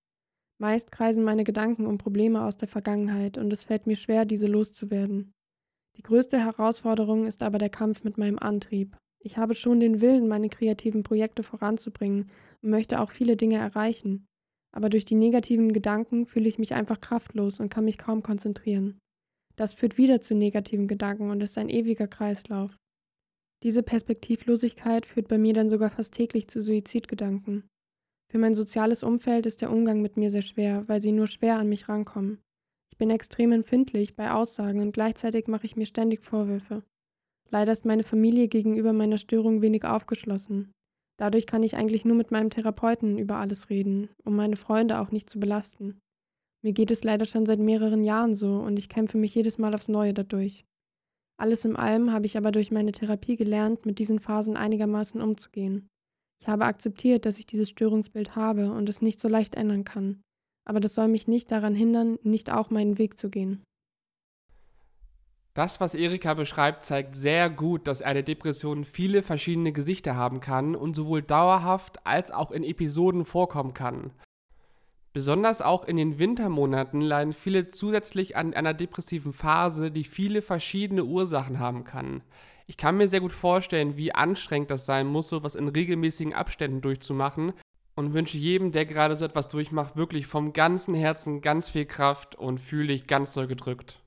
Meist 0.59 0.91
kreisen 0.91 1.23
meine 1.23 1.43
Gedanken 1.43 1.87
um 1.87 1.97
Probleme 1.97 2.43
aus 2.43 2.57
der 2.57 2.67
Vergangenheit 2.67 3.37
und 3.37 3.51
es 3.51 3.63
fällt 3.63 3.87
mir 3.87 3.95
schwer, 3.95 4.25
diese 4.25 4.47
loszuwerden. 4.47 5.33
Die 5.97 6.03
größte 6.03 6.39
Herausforderung 6.39 7.25
ist 7.25 7.43
aber 7.43 7.57
der 7.57 7.69
Kampf 7.69 8.03
mit 8.03 8.17
meinem 8.17 8.39
Antrieb. 8.39 8.97
Ich 9.19 9.37
habe 9.37 9.53
schon 9.53 9.79
den 9.79 10.01
Willen, 10.01 10.27
meine 10.27 10.49
kreativen 10.49 11.03
Projekte 11.03 11.43
voranzubringen 11.43 12.29
und 12.61 12.69
möchte 12.69 12.99
auch 12.99 13.11
viele 13.11 13.37
Dinge 13.37 13.55
erreichen. 13.55 14.25
Aber 14.75 14.89
durch 14.89 15.05
die 15.05 15.15
negativen 15.15 15.71
Gedanken 15.71 16.25
fühle 16.25 16.49
ich 16.49 16.57
mich 16.57 16.73
einfach 16.73 16.99
kraftlos 16.99 17.59
und 17.59 17.69
kann 17.69 17.85
mich 17.85 17.97
kaum 17.97 18.23
konzentrieren. 18.23 18.99
Das 19.55 19.73
führt 19.73 19.97
wieder 19.97 20.19
zu 20.19 20.33
negativen 20.33 20.87
Gedanken 20.87 21.29
und 21.29 21.41
ist 21.41 21.57
ein 21.57 21.69
ewiger 21.69 22.07
Kreislauf. 22.07 22.75
Diese 23.61 23.83
Perspektivlosigkeit 23.83 25.05
führt 25.05 25.27
bei 25.27 25.37
mir 25.37 25.53
dann 25.53 25.69
sogar 25.69 25.89
fast 25.89 26.13
täglich 26.13 26.47
zu 26.47 26.59
Suizidgedanken. 26.59 27.69
Für 28.33 28.39
mein 28.39 28.55
soziales 28.55 29.03
Umfeld 29.03 29.45
ist 29.45 29.61
der 29.61 29.71
Umgang 29.71 30.01
mit 30.01 30.17
mir 30.17 30.31
sehr 30.31 30.41
schwer, 30.41 30.87
weil 30.87 30.99
sie 30.99 31.11
nur 31.11 31.27
schwer 31.27 31.59
an 31.59 31.69
mich 31.69 31.87
rankommen. 31.87 32.39
Ich 32.89 32.97
bin 32.97 33.11
extrem 33.11 33.51
empfindlich 33.51 34.15
bei 34.15 34.31
Aussagen 34.31 34.79
und 34.79 34.91
gleichzeitig 34.91 35.45
mache 35.45 35.67
ich 35.67 35.75
mir 35.75 35.85
ständig 35.85 36.25
Vorwürfe. 36.25 36.81
Leider 37.51 37.71
ist 37.71 37.85
meine 37.85 38.01
Familie 38.01 38.47
gegenüber 38.47 38.91
meiner 38.91 39.19
Störung 39.19 39.61
wenig 39.61 39.85
aufgeschlossen. 39.85 40.71
Dadurch 41.19 41.45
kann 41.45 41.61
ich 41.61 41.75
eigentlich 41.75 42.05
nur 42.05 42.15
mit 42.15 42.31
meinem 42.31 42.49
Therapeuten 42.49 43.19
über 43.19 43.35
alles 43.35 43.69
reden, 43.69 44.09
um 44.25 44.35
meine 44.35 44.55
Freunde 44.55 44.99
auch 44.99 45.11
nicht 45.11 45.29
zu 45.29 45.39
belasten. 45.39 45.99
Mir 46.63 46.73
geht 46.73 46.89
es 46.89 47.03
leider 47.03 47.25
schon 47.25 47.45
seit 47.45 47.59
mehreren 47.59 48.03
Jahren 48.03 48.33
so 48.33 48.55
und 48.55 48.79
ich 48.79 48.89
kämpfe 48.89 49.19
mich 49.19 49.35
jedes 49.35 49.59
Mal 49.59 49.75
aufs 49.75 49.89
Neue 49.89 50.15
dadurch. 50.15 50.65
Alles 51.37 51.65
in 51.65 51.75
allem 51.75 52.11
habe 52.11 52.25
ich 52.25 52.35
aber 52.35 52.51
durch 52.51 52.71
meine 52.71 52.93
Therapie 52.93 53.35
gelernt, 53.35 53.85
mit 53.85 53.99
diesen 53.99 54.17
Phasen 54.17 54.57
einigermaßen 54.57 55.21
umzugehen. 55.21 55.87
Ich 56.43 56.49
habe 56.49 56.65
akzeptiert, 56.65 57.25
dass 57.25 57.37
ich 57.37 57.45
dieses 57.45 57.69
Störungsbild 57.69 58.35
habe 58.35 58.73
und 58.73 58.89
es 58.89 59.01
nicht 59.01 59.21
so 59.21 59.29
leicht 59.29 59.55
ändern 59.55 59.85
kann. 59.85 60.21
Aber 60.65 60.81
das 60.81 60.93
soll 60.93 61.07
mich 61.07 61.25
nicht 61.25 61.49
daran 61.49 61.73
hindern, 61.73 62.19
nicht 62.21 62.51
auch 62.51 62.69
meinen 62.69 62.97
Weg 62.97 63.17
zu 63.17 63.29
gehen. 63.29 63.63
Das, 65.53 65.79
was 65.79 65.95
Erika 65.95 66.33
beschreibt, 66.33 66.83
zeigt 66.83 67.15
sehr 67.15 67.49
gut, 67.49 67.87
dass 67.87 68.01
eine 68.01 68.25
Depression 68.25 68.83
viele 68.83 69.21
verschiedene 69.21 69.71
Gesichter 69.71 70.17
haben 70.17 70.41
kann 70.41 70.75
und 70.75 70.97
sowohl 70.97 71.21
dauerhaft 71.21 72.05
als 72.05 72.29
auch 72.29 72.51
in 72.51 72.65
Episoden 72.65 73.23
vorkommen 73.23 73.73
kann. 73.73 74.11
Besonders 75.13 75.61
auch 75.61 75.85
in 75.85 75.95
den 75.95 76.19
Wintermonaten 76.19 76.99
leiden 76.99 77.31
viele 77.31 77.69
zusätzlich 77.69 78.35
an 78.35 78.53
einer 78.53 78.73
depressiven 78.73 79.31
Phase, 79.31 79.91
die 79.91 80.03
viele 80.03 80.41
verschiedene 80.41 81.05
Ursachen 81.05 81.59
haben 81.59 81.85
kann. 81.85 82.21
Ich 82.65 82.77
kann 82.77 82.97
mir 82.97 83.07
sehr 83.07 83.19
gut 83.19 83.33
vorstellen, 83.33 83.97
wie 83.97 84.13
anstrengend 84.13 84.71
das 84.71 84.85
sein 84.85 85.07
muss, 85.07 85.29
so 85.29 85.43
was 85.43 85.55
in 85.55 85.67
regelmäßigen 85.67 86.33
Abständen 86.33 86.81
durchzumachen 86.81 87.53
und 87.95 88.13
wünsche 88.13 88.37
jedem, 88.37 88.71
der 88.71 88.85
gerade 88.85 89.15
so 89.15 89.25
etwas 89.25 89.47
durchmacht, 89.47 89.95
wirklich 89.95 90.27
vom 90.27 90.53
ganzen 90.53 90.93
Herzen 90.93 91.41
ganz 91.41 91.69
viel 91.69 91.85
Kraft 91.85 92.35
und 92.35 92.59
fühle 92.59 92.87
dich 92.87 93.07
ganz 93.07 93.33
doll 93.33 93.47
gedrückt. 93.47 94.02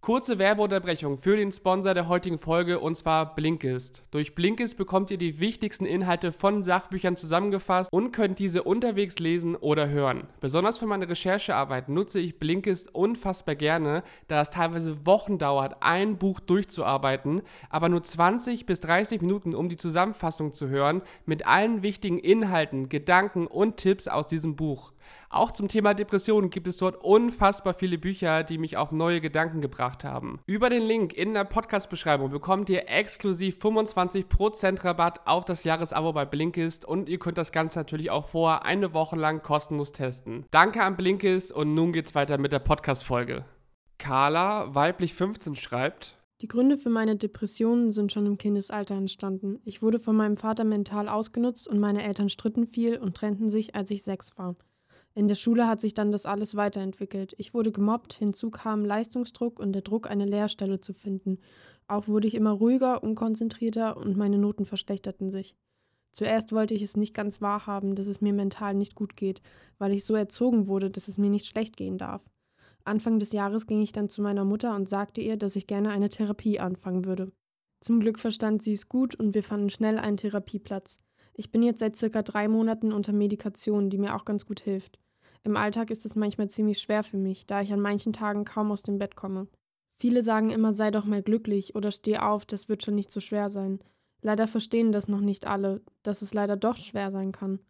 Kurze 0.00 0.38
Werbeunterbrechung 0.38 1.18
für 1.18 1.36
den 1.36 1.52
Sponsor 1.52 1.92
der 1.92 2.08
heutigen 2.08 2.38
Folge 2.38 2.78
und 2.78 2.94
zwar 2.94 3.34
Blinkist. 3.34 4.04
Durch 4.12 4.34
Blinkist 4.34 4.78
bekommt 4.78 5.10
ihr 5.10 5.18
die 5.18 5.38
wichtigsten 5.40 5.84
Inhalte 5.84 6.30
von 6.32 6.62
Sachbüchern 6.62 7.16
zusammengefasst 7.16 7.92
und 7.92 8.12
könnt 8.12 8.38
diese 8.38 8.62
unterwegs 8.62 9.18
lesen 9.18 9.56
oder 9.56 9.88
hören. 9.90 10.28
Besonders 10.40 10.78
für 10.78 10.86
meine 10.86 11.08
Recherchearbeit 11.08 11.90
nutze 11.90 12.20
ich 12.20 12.38
Blinkist 12.38 12.94
unfassbar 12.94 13.56
gerne, 13.56 14.02
da 14.28 14.40
es 14.40 14.50
teilweise 14.50 15.04
Wochen 15.04 15.36
dauert, 15.36 15.76
ein 15.80 16.16
Buch 16.16 16.40
durchzuarbeiten, 16.40 17.42
aber 17.68 17.90
nur 17.90 18.02
20 18.02 18.66
bis 18.66 18.80
30 18.80 19.20
Minuten, 19.20 19.54
um 19.54 19.68
die 19.68 19.76
Zusammenfassung 19.76 20.54
zu 20.54 20.68
hören 20.68 21.02
mit 21.26 21.46
allen 21.46 21.82
wichtigen 21.82 22.18
Inhalten, 22.18 22.88
Gedanken 22.88 23.46
und 23.46 23.76
Tipps 23.76 24.08
aus 24.08 24.28
diesem 24.28 24.56
Buch. 24.56 24.92
Auch 25.30 25.52
zum 25.52 25.68
Thema 25.68 25.94
Depressionen 25.94 26.50
gibt 26.50 26.68
es 26.68 26.78
dort 26.78 27.02
unfassbar 27.02 27.74
viele 27.74 27.98
Bücher, 27.98 28.44
die 28.44 28.58
mich 28.58 28.76
auf 28.76 28.92
neue 28.92 29.20
Gedanken 29.20 29.60
gebracht 29.60 30.04
haben. 30.04 30.40
Über 30.46 30.70
den 30.70 30.82
Link 30.82 31.12
in 31.12 31.34
der 31.34 31.44
Podcast-Beschreibung 31.44 32.30
bekommt 32.30 32.70
ihr 32.70 32.88
exklusiv 32.88 33.58
25% 33.58 34.84
Rabatt 34.84 35.26
auf 35.26 35.44
das 35.44 35.64
Jahresabo 35.64 36.12
bei 36.12 36.24
Blinkist 36.24 36.84
und 36.84 37.08
ihr 37.08 37.18
könnt 37.18 37.38
das 37.38 37.52
Ganze 37.52 37.78
natürlich 37.78 38.10
auch 38.10 38.26
vorher 38.26 38.64
eine 38.64 38.94
Woche 38.94 39.16
lang 39.16 39.42
kostenlos 39.42 39.92
testen. 39.92 40.46
Danke 40.50 40.82
an 40.82 40.96
Blinkist 40.96 41.52
und 41.52 41.74
nun 41.74 41.92
geht's 41.92 42.14
weiter 42.14 42.38
mit 42.38 42.52
der 42.52 42.60
Podcast-Folge. 42.60 43.44
Carla, 43.98 44.74
weiblich 44.74 45.14
15, 45.14 45.56
schreibt, 45.56 46.18
die 46.40 46.46
Gründe 46.46 46.78
für 46.78 46.88
meine 46.88 47.16
Depressionen 47.16 47.90
sind 47.90 48.12
schon 48.12 48.24
im 48.24 48.38
Kindesalter 48.38 48.94
entstanden. 48.94 49.58
Ich 49.64 49.82
wurde 49.82 49.98
von 49.98 50.14
meinem 50.14 50.36
Vater 50.36 50.62
mental 50.62 51.08
ausgenutzt 51.08 51.66
und 51.66 51.80
meine 51.80 52.04
Eltern 52.04 52.28
stritten 52.28 52.68
viel 52.68 52.96
und 52.96 53.16
trennten 53.16 53.50
sich, 53.50 53.74
als 53.74 53.90
ich 53.90 54.04
sechs 54.04 54.30
war. 54.38 54.54
In 55.18 55.26
der 55.26 55.34
Schule 55.34 55.66
hat 55.66 55.80
sich 55.80 55.94
dann 55.94 56.12
das 56.12 56.26
alles 56.26 56.54
weiterentwickelt. 56.54 57.34
Ich 57.38 57.52
wurde 57.52 57.72
gemobbt, 57.72 58.12
hinzu 58.12 58.50
kam 58.50 58.84
Leistungsdruck 58.84 59.58
und 59.58 59.72
der 59.72 59.82
Druck, 59.82 60.08
eine 60.08 60.24
Lehrstelle 60.24 60.78
zu 60.78 60.94
finden. 60.94 61.40
Auch 61.88 62.06
wurde 62.06 62.28
ich 62.28 62.36
immer 62.36 62.52
ruhiger, 62.52 63.02
unkonzentrierter 63.02 63.96
und 63.96 64.16
meine 64.16 64.38
Noten 64.38 64.64
verschlechterten 64.64 65.32
sich. 65.32 65.56
Zuerst 66.12 66.52
wollte 66.52 66.74
ich 66.74 66.82
es 66.82 66.96
nicht 66.96 67.14
ganz 67.14 67.40
wahrhaben, 67.40 67.96
dass 67.96 68.06
es 68.06 68.20
mir 68.20 68.32
mental 68.32 68.74
nicht 68.74 68.94
gut 68.94 69.16
geht, 69.16 69.42
weil 69.78 69.92
ich 69.92 70.04
so 70.04 70.14
erzogen 70.14 70.68
wurde, 70.68 70.88
dass 70.88 71.08
es 71.08 71.18
mir 71.18 71.30
nicht 71.30 71.46
schlecht 71.46 71.76
gehen 71.76 71.98
darf. 71.98 72.22
Anfang 72.84 73.18
des 73.18 73.32
Jahres 73.32 73.66
ging 73.66 73.82
ich 73.82 73.90
dann 73.90 74.08
zu 74.08 74.22
meiner 74.22 74.44
Mutter 74.44 74.76
und 74.76 74.88
sagte 74.88 75.20
ihr, 75.20 75.36
dass 75.36 75.56
ich 75.56 75.66
gerne 75.66 75.90
eine 75.90 76.10
Therapie 76.10 76.60
anfangen 76.60 77.06
würde. 77.06 77.32
Zum 77.80 77.98
Glück 77.98 78.20
verstand 78.20 78.62
sie 78.62 78.74
es 78.74 78.88
gut 78.88 79.16
und 79.16 79.34
wir 79.34 79.42
fanden 79.42 79.70
schnell 79.70 79.98
einen 79.98 80.16
Therapieplatz. 80.16 81.00
Ich 81.34 81.50
bin 81.50 81.64
jetzt 81.64 81.80
seit 81.80 81.96
circa 81.96 82.22
drei 82.22 82.46
Monaten 82.46 82.92
unter 82.92 83.12
Medikation, 83.12 83.90
die 83.90 83.98
mir 83.98 84.14
auch 84.14 84.24
ganz 84.24 84.46
gut 84.46 84.60
hilft. 84.60 85.00
Im 85.44 85.56
Alltag 85.56 85.90
ist 85.90 86.04
es 86.04 86.16
manchmal 86.16 86.48
ziemlich 86.48 86.78
schwer 86.78 87.04
für 87.04 87.16
mich, 87.16 87.46
da 87.46 87.62
ich 87.62 87.72
an 87.72 87.80
manchen 87.80 88.12
Tagen 88.12 88.44
kaum 88.44 88.70
aus 88.70 88.82
dem 88.82 88.98
Bett 88.98 89.16
komme. 89.16 89.48
Viele 90.00 90.22
sagen 90.22 90.50
immer, 90.50 90.74
sei 90.74 90.90
doch 90.90 91.04
mal 91.04 91.22
glücklich 91.22 91.74
oder 91.74 91.90
steh 91.90 92.18
auf, 92.18 92.46
das 92.46 92.68
wird 92.68 92.82
schon 92.82 92.94
nicht 92.94 93.10
so 93.10 93.20
schwer 93.20 93.50
sein. 93.50 93.80
Leider 94.22 94.46
verstehen 94.46 94.92
das 94.92 95.08
noch 95.08 95.20
nicht 95.20 95.46
alle, 95.46 95.80
dass 96.02 96.22
es 96.22 96.34
leider 96.34 96.56
doch 96.56 96.76
schwer 96.76 97.10
sein 97.10 97.32
kann. 97.32 97.60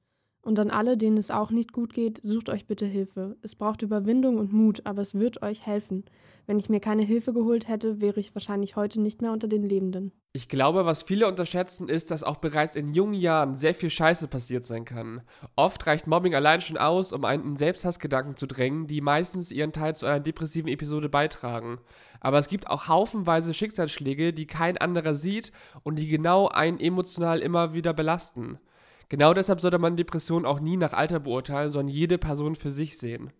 Und 0.49 0.59
an 0.59 0.71
alle, 0.71 0.97
denen 0.97 1.19
es 1.19 1.31
auch 1.31 1.51
nicht 1.51 1.75
gut 1.75 1.93
geht, 1.93 2.21
sucht 2.23 2.49
euch 2.49 2.65
bitte 2.65 2.87
Hilfe. 2.87 3.37
Es 3.43 3.55
braucht 3.55 3.83
Überwindung 3.83 4.39
und 4.39 4.51
Mut, 4.51 4.81
aber 4.87 5.03
es 5.03 5.15
wird 5.15 5.43
euch 5.43 5.67
helfen. 5.67 6.07
Wenn 6.47 6.59
ich 6.59 6.71
mir 6.71 6.81
keine 6.81 7.03
Hilfe 7.03 7.35
geholt 7.35 7.69
hätte, 7.69 8.01
wäre 8.01 8.19
ich 8.19 8.35
wahrscheinlich 8.35 8.75
heute 8.75 8.99
nicht 8.99 9.21
mehr 9.21 9.33
unter 9.33 9.47
den 9.47 9.63
Lebenden. 9.63 10.11
Ich 10.33 10.49
glaube, 10.49 10.87
was 10.87 11.03
viele 11.03 11.29
unterschätzen, 11.29 11.91
ist, 11.91 12.11
dass 12.11 12.25
auch 12.25 12.37
bereits 12.37 12.77
in 12.77 12.95
jungen 12.95 13.13
Jahren 13.13 13.57
sehr 13.57 13.75
viel 13.75 13.91
Scheiße 13.91 14.27
passiert 14.27 14.65
sein 14.65 14.87
kann. 14.87 15.21
Oft 15.55 15.87
reicht 15.87 16.07
Mobbing 16.07 16.35
allein 16.35 16.63
schon 16.63 16.79
aus, 16.79 17.13
um 17.13 17.27
einen 17.27 17.45
in 17.45 17.57
Selbsthassgedanken 17.59 18.37
zu 18.37 18.47
drängen, 18.47 18.87
die 18.87 19.03
meistens 19.03 19.53
ihren 19.53 19.75
Teil 19.75 19.97
zu 19.97 20.07
einer 20.07 20.21
depressiven 20.21 20.69
Episode 20.69 21.11
beitragen. 21.11 21.79
Aber 22.21 22.39
es 22.39 22.49
gibt 22.49 22.69
auch 22.69 22.89
haufenweise 22.89 23.53
Schicksalsschläge, 23.53 24.33
die 24.33 24.47
kein 24.47 24.79
anderer 24.79 25.15
sieht 25.15 25.53
und 25.83 25.99
die 25.99 26.09
genau 26.09 26.49
einen 26.49 26.81
emotional 26.81 27.41
immer 27.41 27.75
wieder 27.75 27.93
belasten. 27.93 28.59
Genau 29.09 29.33
deshalb 29.33 29.61
sollte 29.61 29.79
man 29.79 29.97
Depressionen 29.97 30.45
auch 30.45 30.61
nie 30.61 30.77
nach 30.77 30.93
Alter 30.93 31.21
beurteilen, 31.21 31.71
sondern 31.71 31.89
jede 31.89 32.19
Person 32.19 32.55
für 32.55 32.71
sich 32.71 32.99
sehen. 32.99 33.31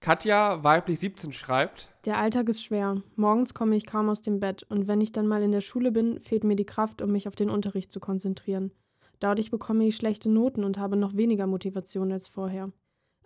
Katja, 0.00 0.64
weiblich 0.64 0.98
17, 0.98 1.32
schreibt: 1.32 1.88
Der 2.06 2.18
Alltag 2.18 2.48
ist 2.48 2.64
schwer. 2.64 3.02
Morgens 3.14 3.54
komme 3.54 3.76
ich 3.76 3.86
kaum 3.86 4.08
aus 4.08 4.22
dem 4.22 4.40
Bett 4.40 4.64
und 4.68 4.88
wenn 4.88 5.00
ich 5.00 5.12
dann 5.12 5.28
mal 5.28 5.42
in 5.42 5.52
der 5.52 5.60
Schule 5.60 5.92
bin, 5.92 6.18
fehlt 6.18 6.44
mir 6.44 6.56
die 6.56 6.66
Kraft, 6.66 7.02
um 7.02 7.12
mich 7.12 7.28
auf 7.28 7.36
den 7.36 7.50
Unterricht 7.50 7.92
zu 7.92 8.00
konzentrieren. 8.00 8.72
Dadurch 9.20 9.52
bekomme 9.52 9.86
ich 9.86 9.94
schlechte 9.94 10.28
Noten 10.28 10.64
und 10.64 10.78
habe 10.78 10.96
noch 10.96 11.14
weniger 11.14 11.46
Motivation 11.46 12.10
als 12.10 12.26
vorher. 12.26 12.72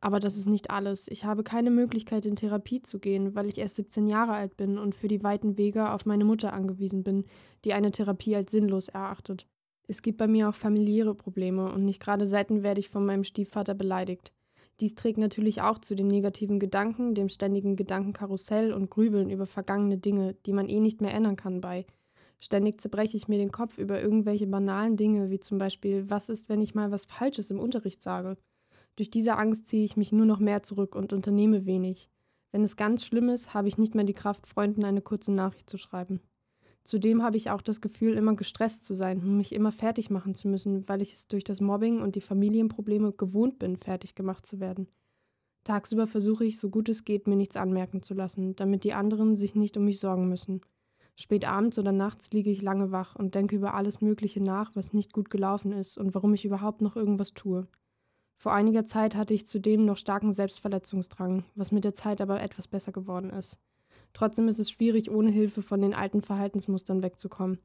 Aber 0.02 0.20
das 0.20 0.36
ist 0.36 0.46
nicht 0.46 0.70
alles. 0.70 1.08
Ich 1.08 1.24
habe 1.24 1.42
keine 1.42 1.70
Möglichkeit, 1.70 2.26
in 2.26 2.36
Therapie 2.36 2.82
zu 2.82 2.98
gehen, 2.98 3.34
weil 3.34 3.46
ich 3.46 3.56
erst 3.56 3.76
17 3.76 4.06
Jahre 4.06 4.32
alt 4.32 4.58
bin 4.58 4.76
und 4.76 4.94
für 4.94 5.08
die 5.08 5.22
weiten 5.22 5.56
Wege 5.56 5.90
auf 5.90 6.04
meine 6.04 6.26
Mutter 6.26 6.52
angewiesen 6.52 7.02
bin, 7.02 7.24
die 7.64 7.72
eine 7.72 7.92
Therapie 7.92 8.36
als 8.36 8.50
sinnlos 8.50 8.88
erachtet. 8.88 9.46
Es 9.88 10.02
gibt 10.02 10.18
bei 10.18 10.26
mir 10.26 10.48
auch 10.48 10.54
familiäre 10.54 11.14
Probleme 11.14 11.72
und 11.72 11.84
nicht 11.84 12.00
gerade 12.00 12.26
selten 12.26 12.62
werde 12.62 12.80
ich 12.80 12.88
von 12.88 13.06
meinem 13.06 13.24
Stiefvater 13.24 13.74
beleidigt. 13.74 14.32
Dies 14.80 14.94
trägt 14.94 15.16
natürlich 15.16 15.62
auch 15.62 15.78
zu 15.78 15.94
den 15.94 16.08
negativen 16.08 16.58
Gedanken, 16.58 17.14
dem 17.14 17.28
ständigen 17.28 17.76
Gedankenkarussell 17.76 18.72
und 18.72 18.90
Grübeln 18.90 19.30
über 19.30 19.46
vergangene 19.46 19.96
Dinge, 19.96 20.34
die 20.44 20.52
man 20.52 20.68
eh 20.68 20.80
nicht 20.80 21.00
mehr 21.00 21.14
ändern 21.14 21.36
kann, 21.36 21.60
bei. 21.60 21.86
Ständig 22.40 22.80
zerbreche 22.80 23.16
ich 23.16 23.28
mir 23.28 23.38
den 23.38 23.52
Kopf 23.52 23.78
über 23.78 24.02
irgendwelche 24.02 24.46
banalen 24.46 24.96
Dinge, 24.96 25.30
wie 25.30 25.40
zum 25.40 25.56
Beispiel, 25.56 26.10
was 26.10 26.28
ist, 26.28 26.50
wenn 26.50 26.60
ich 26.60 26.74
mal 26.74 26.90
was 26.90 27.06
Falsches 27.06 27.50
im 27.50 27.58
Unterricht 27.58 28.02
sage? 28.02 28.36
Durch 28.96 29.10
diese 29.10 29.36
Angst 29.36 29.66
ziehe 29.66 29.84
ich 29.84 29.96
mich 29.96 30.12
nur 30.12 30.26
noch 30.26 30.40
mehr 30.40 30.62
zurück 30.62 30.94
und 30.94 31.12
unternehme 31.12 31.64
wenig. 31.64 32.10
Wenn 32.52 32.62
es 32.62 32.76
ganz 32.76 33.04
schlimm 33.04 33.30
ist, 33.30 33.54
habe 33.54 33.68
ich 33.68 33.78
nicht 33.78 33.94
mehr 33.94 34.04
die 34.04 34.12
Kraft, 34.12 34.46
Freunden 34.46 34.84
eine 34.84 35.00
kurze 35.00 35.32
Nachricht 35.32 35.70
zu 35.70 35.78
schreiben. 35.78 36.20
Zudem 36.86 37.24
habe 37.24 37.36
ich 37.36 37.50
auch 37.50 37.62
das 37.62 37.80
Gefühl, 37.80 38.14
immer 38.14 38.36
gestresst 38.36 38.84
zu 38.84 38.94
sein 38.94 39.36
mich 39.36 39.52
immer 39.52 39.72
fertig 39.72 40.08
machen 40.08 40.36
zu 40.36 40.46
müssen, 40.46 40.88
weil 40.88 41.02
ich 41.02 41.14
es 41.14 41.26
durch 41.26 41.42
das 41.42 41.60
Mobbing 41.60 42.00
und 42.00 42.14
die 42.14 42.20
Familienprobleme 42.20 43.12
gewohnt 43.12 43.58
bin, 43.58 43.76
fertig 43.76 44.14
gemacht 44.14 44.46
zu 44.46 44.60
werden. 44.60 44.86
Tagsüber 45.64 46.06
versuche 46.06 46.44
ich, 46.44 46.60
so 46.60 46.70
gut 46.70 46.88
es 46.88 47.04
geht, 47.04 47.26
mir 47.26 47.34
nichts 47.34 47.56
anmerken 47.56 48.02
zu 48.02 48.14
lassen, 48.14 48.54
damit 48.54 48.84
die 48.84 48.92
anderen 48.92 49.34
sich 49.34 49.56
nicht 49.56 49.76
um 49.76 49.84
mich 49.84 49.98
sorgen 49.98 50.28
müssen. 50.28 50.60
Spät 51.16 51.48
abends 51.48 51.76
oder 51.76 51.90
nachts 51.90 52.30
liege 52.30 52.50
ich 52.50 52.62
lange 52.62 52.92
wach 52.92 53.16
und 53.16 53.34
denke 53.34 53.56
über 53.56 53.74
alles 53.74 54.00
Mögliche 54.00 54.40
nach, 54.40 54.76
was 54.76 54.92
nicht 54.92 55.12
gut 55.12 55.28
gelaufen 55.28 55.72
ist 55.72 55.98
und 55.98 56.14
warum 56.14 56.34
ich 56.34 56.44
überhaupt 56.44 56.82
noch 56.82 56.94
irgendwas 56.94 57.34
tue. 57.34 57.66
Vor 58.38 58.52
einiger 58.52 58.84
Zeit 58.84 59.16
hatte 59.16 59.34
ich 59.34 59.48
zudem 59.48 59.84
noch 59.86 59.96
starken 59.96 60.30
Selbstverletzungsdrang, 60.30 61.44
was 61.56 61.72
mit 61.72 61.82
der 61.82 61.94
Zeit 61.94 62.20
aber 62.20 62.40
etwas 62.40 62.68
besser 62.68 62.92
geworden 62.92 63.30
ist. 63.30 63.58
Trotzdem 64.12 64.48
ist 64.48 64.58
es 64.58 64.70
schwierig, 64.70 65.10
ohne 65.10 65.30
Hilfe 65.30 65.62
von 65.62 65.80
den 65.80 65.94
alten 65.94 66.22
Verhaltensmustern 66.22 67.02
wegzukommen. 67.02 67.58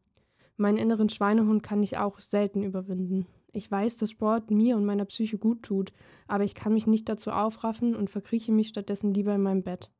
Meinen 0.57 0.77
inneren 0.77 1.09
Schweinehund 1.09 1.63
kann 1.63 1.81
ich 1.81 1.97
auch 1.97 2.19
selten 2.19 2.63
überwinden. 2.63 3.25
Ich 3.53 3.69
weiß, 3.69 3.97
dass 3.97 4.11
Sport 4.11 4.51
mir 4.51 4.77
und 4.77 4.85
meiner 4.85 5.05
Psyche 5.05 5.37
gut 5.37 5.63
tut, 5.63 5.91
aber 6.27 6.43
ich 6.43 6.55
kann 6.55 6.73
mich 6.73 6.87
nicht 6.87 7.09
dazu 7.09 7.31
aufraffen 7.31 7.95
und 7.95 8.09
verkrieche 8.09 8.51
mich 8.51 8.69
stattdessen 8.69 9.13
lieber 9.13 9.35
in 9.35 9.41
meinem 9.41 9.63
Bett. 9.63 9.91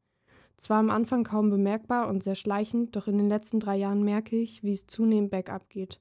Zwar 0.58 0.78
am 0.78 0.90
Anfang 0.90 1.24
kaum 1.24 1.50
bemerkbar 1.50 2.08
und 2.08 2.24
sehr 2.24 2.36
schleichend, 2.36 2.96
doch 2.96 3.08
in 3.08 3.18
den 3.18 3.28
letzten 3.28 3.60
drei 3.60 3.78
Jahren 3.78 4.04
merke 4.04 4.36
ich, 4.36 4.64
wie 4.64 4.72
es 4.72 4.88
zunehmend 4.88 5.32
bergab 5.32 5.70
geht. 5.70 6.00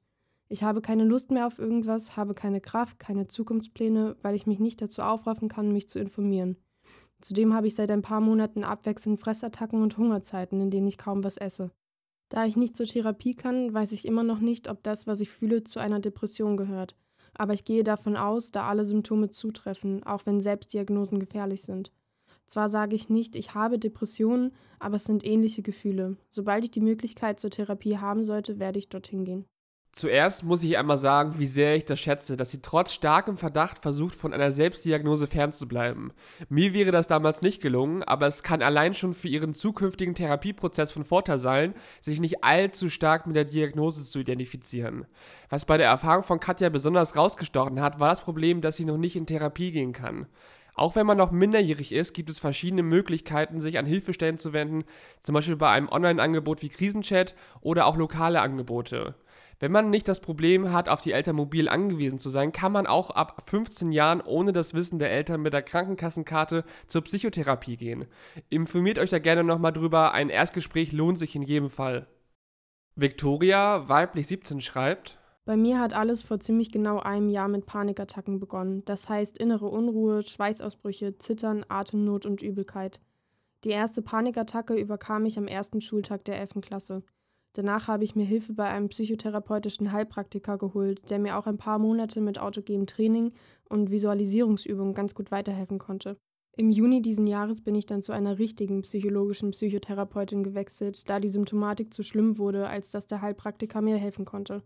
Ich 0.48 0.62
habe 0.62 0.82
keine 0.82 1.04
Lust 1.04 1.30
mehr 1.30 1.46
auf 1.46 1.58
irgendwas, 1.58 2.16
habe 2.16 2.34
keine 2.34 2.60
Kraft, 2.60 2.98
keine 2.98 3.26
Zukunftspläne, 3.26 4.16
weil 4.20 4.34
ich 4.34 4.46
mich 4.46 4.58
nicht 4.58 4.82
dazu 4.82 5.02
aufraffen 5.02 5.48
kann, 5.48 5.72
mich 5.72 5.88
zu 5.88 5.98
informieren. 5.98 6.56
Zudem 7.20 7.54
habe 7.54 7.66
ich 7.66 7.74
seit 7.74 7.90
ein 7.90 8.02
paar 8.02 8.20
Monaten 8.20 8.64
abwechselnd 8.64 9.20
Fressattacken 9.20 9.82
und 9.82 9.96
Hungerzeiten, 9.96 10.60
in 10.60 10.70
denen 10.70 10.88
ich 10.88 10.98
kaum 10.98 11.22
was 11.22 11.36
esse. 11.36 11.70
Da 12.30 12.46
ich 12.46 12.56
nicht 12.56 12.76
zur 12.76 12.86
Therapie 12.86 13.34
kann, 13.34 13.74
weiß 13.74 13.92
ich 13.92 14.06
immer 14.06 14.22
noch 14.22 14.38
nicht, 14.38 14.68
ob 14.68 14.82
das, 14.82 15.06
was 15.06 15.20
ich 15.20 15.30
fühle, 15.30 15.64
zu 15.64 15.80
einer 15.80 16.00
Depression 16.00 16.56
gehört. 16.56 16.96
Aber 17.34 17.52
ich 17.52 17.64
gehe 17.64 17.84
davon 17.84 18.16
aus, 18.16 18.52
da 18.52 18.68
alle 18.68 18.84
Symptome 18.84 19.30
zutreffen, 19.30 20.02
auch 20.04 20.26
wenn 20.26 20.40
Selbstdiagnosen 20.40 21.18
gefährlich 21.18 21.62
sind. 21.62 21.92
Zwar 22.46 22.68
sage 22.68 22.96
ich 22.96 23.08
nicht, 23.08 23.36
ich 23.36 23.54
habe 23.54 23.78
Depressionen, 23.78 24.52
aber 24.78 24.96
es 24.96 25.04
sind 25.04 25.24
ähnliche 25.24 25.62
Gefühle. 25.62 26.16
Sobald 26.30 26.64
ich 26.64 26.70
die 26.70 26.80
Möglichkeit 26.80 27.38
zur 27.38 27.50
Therapie 27.50 27.98
haben 27.98 28.24
sollte, 28.24 28.58
werde 28.58 28.78
ich 28.78 28.88
dorthin 28.88 29.24
gehen. 29.24 29.44
Zuerst 29.92 30.44
muss 30.44 30.62
ich 30.62 30.78
einmal 30.78 30.98
sagen, 30.98 31.34
wie 31.38 31.48
sehr 31.48 31.74
ich 31.74 31.84
das 31.84 31.98
schätze, 31.98 32.36
dass 32.36 32.52
sie 32.52 32.62
trotz 32.62 32.92
starkem 32.92 33.36
Verdacht 33.36 33.80
versucht, 33.80 34.14
von 34.14 34.32
einer 34.32 34.52
Selbstdiagnose 34.52 35.26
fernzubleiben. 35.26 36.12
Mir 36.48 36.72
wäre 36.74 36.92
das 36.92 37.08
damals 37.08 37.42
nicht 37.42 37.60
gelungen, 37.60 38.04
aber 38.04 38.28
es 38.28 38.44
kann 38.44 38.62
allein 38.62 38.94
schon 38.94 39.14
für 39.14 39.26
ihren 39.26 39.52
zukünftigen 39.52 40.14
Therapieprozess 40.14 40.92
von 40.92 41.04
Vorteil 41.04 41.40
sein, 41.40 41.74
sich 42.00 42.20
nicht 42.20 42.44
allzu 42.44 42.88
stark 42.88 43.26
mit 43.26 43.34
der 43.34 43.44
Diagnose 43.44 44.04
zu 44.04 44.20
identifizieren. 44.20 45.06
Was 45.48 45.64
bei 45.64 45.76
der 45.76 45.88
Erfahrung 45.88 46.22
von 46.22 46.38
Katja 46.38 46.68
besonders 46.68 47.16
rausgestochen 47.16 47.80
hat, 47.80 47.98
war 47.98 48.10
das 48.10 48.20
Problem, 48.20 48.60
dass 48.60 48.76
sie 48.76 48.84
noch 48.84 48.98
nicht 48.98 49.16
in 49.16 49.26
Therapie 49.26 49.72
gehen 49.72 49.92
kann. 49.92 50.26
Auch 50.76 50.94
wenn 50.94 51.04
man 51.04 51.18
noch 51.18 51.32
minderjährig 51.32 51.92
ist, 51.92 52.14
gibt 52.14 52.30
es 52.30 52.38
verschiedene 52.38 52.84
Möglichkeiten, 52.84 53.60
sich 53.60 53.76
an 53.76 53.86
Hilfestellen 53.86 54.38
zu 54.38 54.52
wenden, 54.52 54.84
zum 55.24 55.34
Beispiel 55.34 55.56
bei 55.56 55.68
einem 55.68 55.88
Online-Angebot 55.88 56.62
wie 56.62 56.68
Krisenchat 56.68 57.34
oder 57.60 57.86
auch 57.86 57.96
lokale 57.96 58.40
Angebote. 58.40 59.16
Wenn 59.60 59.72
man 59.72 59.90
nicht 59.90 60.08
das 60.08 60.20
Problem 60.20 60.72
hat, 60.72 60.88
auf 60.88 61.02
die 61.02 61.12
Eltern 61.12 61.36
mobil 61.36 61.68
angewiesen 61.68 62.18
zu 62.18 62.30
sein, 62.30 62.50
kann 62.50 62.72
man 62.72 62.86
auch 62.86 63.10
ab 63.10 63.42
15 63.44 63.92
Jahren 63.92 64.22
ohne 64.22 64.54
das 64.54 64.72
Wissen 64.72 64.98
der 64.98 65.12
Eltern 65.12 65.42
mit 65.42 65.52
der 65.52 65.62
Krankenkassenkarte 65.62 66.64
zur 66.86 67.02
Psychotherapie 67.02 67.76
gehen. 67.76 68.06
Informiert 68.48 68.98
euch 68.98 69.10
da 69.10 69.18
gerne 69.18 69.44
nochmal 69.44 69.74
drüber, 69.74 70.12
ein 70.12 70.30
Erstgespräch 70.30 70.92
lohnt 70.92 71.18
sich 71.18 71.36
in 71.36 71.42
jedem 71.42 71.68
Fall. 71.68 72.06
Victoria, 72.96 73.86
weiblich 73.86 74.26
17, 74.26 74.62
schreibt, 74.62 75.18
bei 75.44 75.56
mir 75.56 75.80
hat 75.80 75.94
alles 75.94 76.22
vor 76.22 76.38
ziemlich 76.38 76.70
genau 76.70 77.00
einem 77.00 77.28
Jahr 77.28 77.48
mit 77.48 77.66
Panikattacken 77.66 78.38
begonnen. 78.38 78.84
Das 78.84 79.08
heißt 79.08 79.36
innere 79.36 79.66
Unruhe, 79.66 80.22
Schweißausbrüche, 80.22 81.18
Zittern, 81.18 81.66
Atemnot 81.68 82.24
und 82.24 82.40
Übelkeit. 82.40 83.00
Die 83.64 83.70
erste 83.70 84.00
Panikattacke 84.00 84.74
überkam 84.74 85.26
ich 85.26 85.38
am 85.38 85.48
ersten 85.48 85.80
Schultag 85.80 86.24
der 86.24 86.38
11. 86.38 86.60
Klasse. 86.60 87.02
Danach 87.54 87.88
habe 87.88 88.04
ich 88.04 88.14
mir 88.14 88.24
Hilfe 88.24 88.52
bei 88.52 88.68
einem 88.68 88.88
psychotherapeutischen 88.88 89.90
Heilpraktiker 89.90 90.56
geholt, 90.56 91.10
der 91.10 91.18
mir 91.18 91.36
auch 91.36 91.46
ein 91.46 91.58
paar 91.58 91.78
Monate 91.78 92.20
mit 92.20 92.38
autogenem 92.38 92.86
Training 92.86 93.32
und 93.68 93.90
Visualisierungsübungen 93.90 94.94
ganz 94.94 95.14
gut 95.14 95.30
weiterhelfen 95.30 95.78
konnte. 95.78 96.16
Im 96.56 96.70
Juni 96.70 97.00
diesen 97.02 97.26
Jahres 97.26 97.62
bin 97.62 97.74
ich 97.74 97.86
dann 97.86 98.02
zu 98.02 98.12
einer 98.12 98.38
richtigen 98.38 98.82
psychologischen 98.82 99.50
Psychotherapeutin 99.52 100.44
gewechselt, 100.44 101.08
da 101.08 101.18
die 101.18 101.28
Symptomatik 101.28 101.92
zu 101.94 102.02
schlimm 102.02 102.38
wurde, 102.38 102.68
als 102.68 102.90
dass 102.90 103.06
der 103.06 103.22
Heilpraktiker 103.22 103.80
mir 103.80 103.96
helfen 103.96 104.24
konnte. 104.24 104.62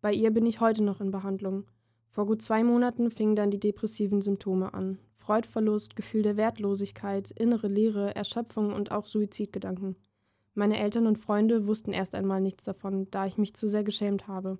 Bei 0.00 0.12
ihr 0.12 0.30
bin 0.30 0.46
ich 0.46 0.60
heute 0.60 0.84
noch 0.84 1.00
in 1.00 1.10
Behandlung. 1.10 1.64
Vor 2.10 2.26
gut 2.26 2.40
zwei 2.40 2.62
Monaten 2.62 3.10
fingen 3.10 3.36
dann 3.36 3.50
die 3.50 3.60
depressiven 3.60 4.22
Symptome 4.22 4.72
an. 4.74 4.98
Freudverlust, 5.16 5.96
Gefühl 5.96 6.22
der 6.22 6.36
Wertlosigkeit, 6.36 7.32
innere 7.32 7.68
Leere, 7.68 8.14
Erschöpfung 8.14 8.72
und 8.72 8.92
auch 8.92 9.04
Suizidgedanken. 9.04 9.96
Meine 10.58 10.80
Eltern 10.80 11.06
und 11.06 11.18
Freunde 11.18 11.68
wussten 11.68 11.92
erst 11.92 12.16
einmal 12.16 12.40
nichts 12.40 12.64
davon, 12.64 13.06
da 13.12 13.26
ich 13.26 13.38
mich 13.38 13.54
zu 13.54 13.68
sehr 13.68 13.84
geschämt 13.84 14.26
habe. 14.26 14.58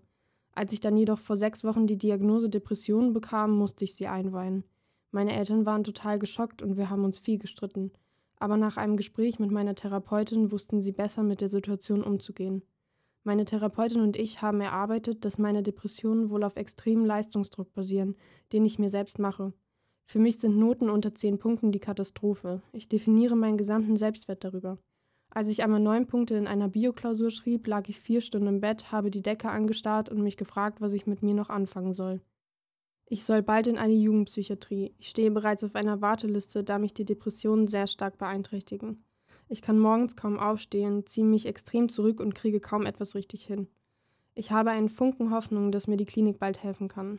Als 0.54 0.72
ich 0.72 0.78
dann 0.78 0.96
jedoch 0.96 1.18
vor 1.18 1.34
sechs 1.34 1.64
Wochen 1.64 1.88
die 1.88 1.98
Diagnose 1.98 2.48
Depression 2.48 3.12
bekam, 3.12 3.58
musste 3.58 3.82
ich 3.82 3.96
sie 3.96 4.06
einweihen. 4.06 4.62
Meine 5.10 5.34
Eltern 5.36 5.66
waren 5.66 5.82
total 5.82 6.20
geschockt 6.20 6.62
und 6.62 6.76
wir 6.76 6.88
haben 6.88 7.04
uns 7.04 7.18
viel 7.18 7.40
gestritten. 7.40 7.90
Aber 8.36 8.56
nach 8.56 8.76
einem 8.76 8.96
Gespräch 8.96 9.40
mit 9.40 9.50
meiner 9.50 9.74
Therapeutin 9.74 10.52
wussten 10.52 10.80
sie 10.80 10.92
besser 10.92 11.24
mit 11.24 11.40
der 11.40 11.48
Situation 11.48 12.04
umzugehen. 12.04 12.62
Meine 13.24 13.44
Therapeutin 13.44 14.00
und 14.00 14.16
ich 14.16 14.40
haben 14.40 14.60
erarbeitet, 14.60 15.24
dass 15.24 15.36
meine 15.36 15.64
Depressionen 15.64 16.30
wohl 16.30 16.44
auf 16.44 16.54
extremen 16.54 17.06
Leistungsdruck 17.06 17.74
basieren, 17.74 18.14
den 18.52 18.64
ich 18.64 18.78
mir 18.78 18.88
selbst 18.88 19.18
mache. 19.18 19.52
Für 20.04 20.20
mich 20.20 20.38
sind 20.38 20.58
Noten 20.58 20.90
unter 20.90 21.12
zehn 21.12 21.40
Punkten 21.40 21.72
die 21.72 21.80
Katastrophe. 21.80 22.62
Ich 22.72 22.88
definiere 22.88 23.34
meinen 23.34 23.58
gesamten 23.58 23.96
Selbstwert 23.96 24.44
darüber. 24.44 24.78
Als 25.30 25.48
ich 25.48 25.62
einmal 25.62 25.80
neun 25.80 26.06
Punkte 26.06 26.34
in 26.34 26.46
einer 26.46 26.68
Bioklausur 26.68 27.30
schrieb, 27.30 27.66
lag 27.66 27.88
ich 27.88 28.00
vier 28.00 28.20
Stunden 28.20 28.48
im 28.48 28.60
Bett, 28.60 28.92
habe 28.92 29.10
die 29.10 29.22
Decke 29.22 29.50
angestarrt 29.50 30.08
und 30.08 30.22
mich 30.22 30.36
gefragt, 30.36 30.80
was 30.80 30.94
ich 30.94 31.06
mit 31.06 31.22
mir 31.22 31.34
noch 31.34 31.50
anfangen 31.50 31.92
soll. 31.92 32.20
Ich 33.06 33.24
soll 33.24 33.42
bald 33.42 33.66
in 33.66 33.78
eine 33.78 33.94
Jugendpsychiatrie. 33.94 34.94
Ich 34.98 35.08
stehe 35.08 35.30
bereits 35.30 35.64
auf 35.64 35.74
einer 35.74 36.00
Warteliste, 36.02 36.62
da 36.62 36.78
mich 36.78 36.92
die 36.92 37.06
Depressionen 37.06 37.66
sehr 37.66 37.86
stark 37.86 38.18
beeinträchtigen. 38.18 39.04
Ich 39.48 39.62
kann 39.62 39.78
morgens 39.78 40.14
kaum 40.14 40.38
aufstehen, 40.38 41.06
ziehe 41.06 41.26
mich 41.26 41.46
extrem 41.46 41.88
zurück 41.88 42.20
und 42.20 42.34
kriege 42.34 42.60
kaum 42.60 42.84
etwas 42.84 43.14
richtig 43.14 43.44
hin. 43.44 43.68
Ich 44.34 44.50
habe 44.50 44.70
einen 44.70 44.90
Funken 44.90 45.30
Hoffnung, 45.30 45.72
dass 45.72 45.88
mir 45.88 45.96
die 45.96 46.04
Klinik 46.04 46.38
bald 46.38 46.62
helfen 46.62 46.88
kann. 46.88 47.18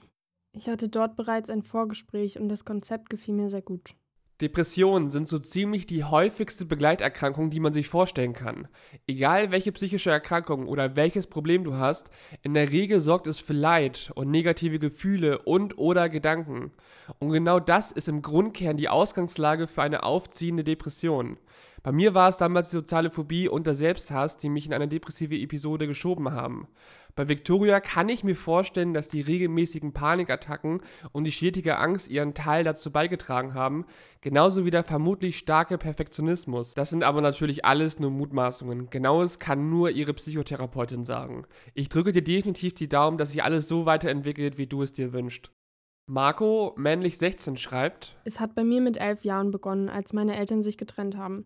Ich 0.52 0.70
hatte 0.70 0.90
dort 0.90 1.16
bereits 1.16 1.50
ein 1.50 1.64
Vorgespräch 1.64 2.40
und 2.40 2.50
das 2.50 2.66
Konzept 2.66 3.10
gefiel 3.10 3.34
mir 3.34 3.50
sehr 3.50 3.62
gut. 3.62 3.96
Depressionen 4.42 5.10
sind 5.10 5.28
so 5.28 5.38
ziemlich 5.38 5.86
die 5.86 6.06
häufigste 6.06 6.66
Begleiterkrankung, 6.66 7.50
die 7.50 7.60
man 7.60 7.74
sich 7.74 7.90
vorstellen 7.90 8.32
kann. 8.32 8.70
Egal 9.06 9.52
welche 9.52 9.74
psychische 9.74 10.12
Erkrankung 10.12 10.68
oder 10.68 10.96
welches 10.96 11.28
Problem 11.28 11.66
du 11.66 11.74
hast, 11.74 12.10
in 12.42 12.54
der 12.54 12.72
Regel 12.72 13.02
sorgt 13.02 13.28
es 13.28 13.40
für 13.40 13.52
Leid 13.52 14.12
und 14.16 14.32
negative 14.32 14.80
Gefühle 14.80 15.40
und 15.40 15.78
oder 15.78 16.08
Gedanken. 16.08 16.72
Und 17.20 17.32
genau 17.32 17.60
das 17.60 17.92
ist 17.92 18.08
im 18.08 18.22
Grundkern 18.22 18.78
die 18.78 18.88
Ausgangslage 18.88 19.68
für 19.68 19.82
eine 19.82 20.04
aufziehende 20.04 20.64
Depression. 20.64 21.38
Bei 21.82 21.92
mir 21.92 22.14
war 22.14 22.30
es 22.30 22.38
damals 22.38 22.70
die 22.70 22.76
soziale 22.76 23.10
Phobie 23.10 23.48
und 23.48 23.66
der 23.66 23.76
Selbsthass, 23.76 24.38
die 24.38 24.50
mich 24.50 24.66
in 24.66 24.74
eine 24.74 24.88
depressive 24.88 25.38
Episode 25.38 25.88
geschoben 25.88 26.32
haben. 26.32 26.68
Bei 27.16 27.28
Victoria 27.28 27.80
kann 27.80 28.10
ich 28.10 28.24
mir 28.24 28.36
vorstellen, 28.36 28.94
dass 28.94 29.08
die 29.08 29.22
regelmäßigen 29.22 29.94
Panikattacken 29.94 30.82
und 31.12 31.24
die 31.24 31.32
stetige 31.32 31.78
Angst 31.78 32.10
ihren 32.10 32.34
Teil 32.34 32.64
dazu 32.64 32.92
beigetragen 32.92 33.54
haben, 33.54 33.86
genauso 34.22 34.66
wie 34.66 34.72
der 34.72 34.84
vermutlich 34.84 35.38
starke 35.38 35.78
Perfektionismus. 35.78 36.74
Das 36.74 36.90
sind 36.90 37.04
aber 37.04 37.22
natürlich 37.22 37.66
alles 37.66 38.00
nur 38.00 38.12
Mutmaßungen. 38.12 38.90
Genaues 38.90 39.40
kann 39.40 39.70
nur 39.70 39.90
ihre 39.92 40.14
Psychotherapeutin 40.14 41.06
sagen. 41.06 41.46
Ich 41.74 41.90
drücke 41.90 42.12
dir 42.12 42.24
definitiv 42.24 42.74
die 42.74 42.90
Daumen, 42.90 43.18
dass 43.18 43.32
sich 43.32 43.44
alles 43.44 43.68
so 43.68 43.86
weiterentwickelt, 43.86 44.58
wie 44.58 44.68
du 44.68 44.82
es 44.82 44.94
dir 44.94 45.14
wünschst. 45.14 45.52
Marco, 46.08 46.74
männlich 46.76 47.18
16, 47.18 47.56
schreibt: 47.58 48.18
Es 48.24 48.40
hat 48.40 48.56
bei 48.56 48.64
mir 48.64 48.82
mit 48.82 48.98
elf 48.98 49.24
Jahren 49.24 49.52
begonnen, 49.52 49.90
als 49.90 50.12
meine 50.12 50.36
Eltern 50.36 50.64
sich 50.64 50.78
getrennt 50.78 51.16
haben. 51.16 51.46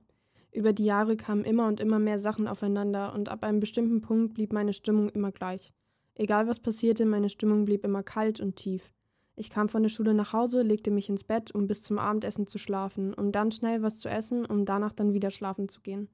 Über 0.54 0.72
die 0.72 0.86
Jahre 0.86 1.18
kamen 1.18 1.46
immer 1.46 1.68
und 1.68 1.80
immer 1.80 1.98
mehr 1.98 2.20
Sachen 2.20 2.48
aufeinander 2.48 3.14
und 3.14 3.30
ab 3.30 3.44
einem 3.44 3.60
bestimmten 3.60 4.02
Punkt 4.02 4.36
blieb 4.36 4.54
meine 4.54 4.74
Stimmung 4.74 5.10
immer 5.10 5.32
gleich. 5.32 5.74
Egal 6.16 6.48
was 6.48 6.60
passierte, 6.60 7.06
meine 7.06 7.30
Stimmung 7.30 7.66
blieb 7.66 7.84
immer 7.84 8.04
kalt 8.04 8.40
und 8.40 8.56
tief. 8.56 8.94
Ich 9.36 9.50
kam 9.50 9.68
von 9.68 9.82
der 9.82 9.90
Schule 9.90 10.14
nach 10.14 10.32
Hause, 10.32 10.62
legte 10.62 10.92
mich 10.92 11.10
ins 11.10 11.24
Bett, 11.24 11.56
um 11.56 11.66
bis 11.66 11.82
zum 11.82 11.98
Abendessen 11.98 12.46
zu 12.46 12.60
schlafen, 12.60 13.16
um 13.16 13.32
dann 13.32 13.52
schnell 13.52 13.82
was 13.82 13.98
zu 13.98 14.10
essen, 14.10 14.46
um 14.46 14.64
danach 14.64 14.94
dann 14.94 15.14
wieder 15.14 15.32
schlafen 15.32 15.70
zu 15.70 15.82
gehen. 15.82 16.08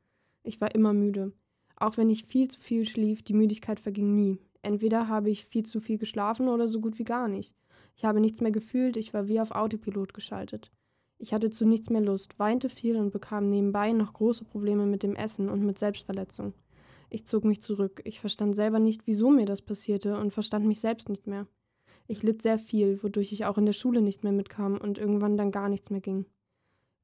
Ich 0.43 0.61
war 0.61 0.73
immer 0.73 0.93
müde. 0.93 1.33
Auch 1.75 1.97
wenn 1.97 2.09
ich 2.09 2.23
viel 2.23 2.47
zu 2.47 2.61
viel 2.61 2.87
schlief, 2.87 3.23
die 3.23 3.33
Müdigkeit 3.33 3.81
verging 3.81 4.15
nie. 4.15 4.39
Entweder 4.61 5.09
habe 5.09 5.29
ich 5.29 5.43
viel 5.45 5.65
zu 5.65 5.81
viel 5.81 5.97
geschlafen 5.97 6.47
oder 6.47 6.67
so 6.67 6.79
gut 6.79 6.97
wie 6.97 7.03
gar 7.03 7.27
nicht. 7.27 7.53
Ich 7.97 8.05
habe 8.05 8.21
nichts 8.21 8.39
mehr 8.39 8.51
gefühlt, 8.51 8.95
ich 8.95 9.13
war 9.13 9.27
wie 9.27 9.41
auf 9.41 9.51
Autopilot 9.51 10.13
geschaltet. 10.13 10.71
Ich 11.21 11.33
hatte 11.33 11.49
zu 11.49 11.65
nichts 11.65 11.89
mehr 11.89 12.01
Lust, 12.01 12.39
weinte 12.39 12.69
viel 12.69 12.95
und 12.95 13.11
bekam 13.11 13.49
nebenbei 13.49 13.91
noch 13.91 14.13
große 14.13 14.45
Probleme 14.45 14.85
mit 14.85 15.03
dem 15.03 15.15
Essen 15.15 15.49
und 15.49 15.63
mit 15.65 15.77
Selbstverletzung. 15.77 16.53
Ich 17.09 17.25
zog 17.25 17.43
mich 17.43 17.61
zurück. 17.61 18.01
Ich 18.05 18.21
verstand 18.21 18.55
selber 18.55 18.79
nicht, 18.79 19.05
wieso 19.05 19.29
mir 19.29 19.45
das 19.45 19.61
passierte 19.61 20.17
und 20.17 20.31
verstand 20.31 20.65
mich 20.65 20.79
selbst 20.79 21.09
nicht 21.09 21.27
mehr. 21.27 21.45
Ich 22.07 22.23
litt 22.23 22.41
sehr 22.41 22.57
viel, 22.57 23.03
wodurch 23.03 23.33
ich 23.33 23.45
auch 23.45 23.57
in 23.57 23.65
der 23.65 23.73
Schule 23.73 24.01
nicht 24.01 24.23
mehr 24.23 24.31
mitkam 24.31 24.77
und 24.77 24.97
irgendwann 24.97 25.35
dann 25.35 25.51
gar 25.51 25.67
nichts 25.67 25.89
mehr 25.89 25.99
ging. 25.99 26.25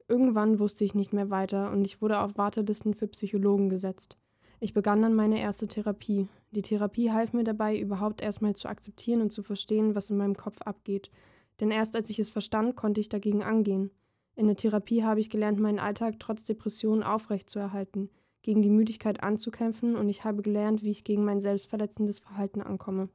Irgendwann 0.08 0.60
wusste 0.60 0.86
ich 0.86 0.96
nicht 0.96 1.12
mehr 1.12 1.30
weiter 1.30 1.72
und 1.72 1.86
ich 1.86 2.02
wurde 2.02 2.20
auf 2.20 2.38
Wartelisten 2.38 2.94
für 2.94 3.08
Psychologen 3.08 3.70
gesetzt. 3.70 4.18
Ich 4.60 4.74
begann 4.74 5.02
dann 5.02 5.14
meine 5.14 5.40
erste 5.42 5.68
Therapie. 5.68 6.30
Die 6.52 6.62
Therapie 6.62 7.12
half 7.12 7.34
mir 7.34 7.44
dabei, 7.44 7.78
überhaupt 7.78 8.22
erstmal 8.22 8.56
zu 8.56 8.70
akzeptieren 8.70 9.22
und 9.22 9.32
zu 9.32 9.44
verstehen, 9.44 9.94
was 9.94 10.10
in 10.10 10.18
meinem 10.18 10.36
Kopf 10.36 10.62
abgeht. 10.62 11.12
Denn 11.60 11.72
erst 11.72 11.96
als 11.96 12.10
ich 12.10 12.20
es 12.20 12.30
verstand, 12.30 12.76
konnte 12.76 13.02
ich 13.02 13.10
dagegen 13.10 13.44
angehen. 13.44 13.92
In 14.36 14.48
der 14.48 14.58
Therapie 14.58 15.04
habe 15.04 15.20
ich 15.20 15.30
gelernt, 15.30 15.60
meinen 15.60 15.80
Alltag 15.80 16.16
trotz 16.20 16.44
Depressionen 16.44 17.04
aufrechtzuerhalten, 17.04 18.10
gegen 18.42 18.62
die 18.62 18.70
Müdigkeit 18.70 19.24
anzukämpfen 19.24 19.96
und 19.96 20.10
ich 20.10 20.24
habe 20.24 20.42
gelernt, 20.42 20.84
wie 20.84 20.92
ich 20.92 21.04
gegen 21.04 21.24
mein 21.24 21.42
selbstverletzendes 21.42 22.20
Verhalten 22.20 22.62
ankomme. 22.62 23.10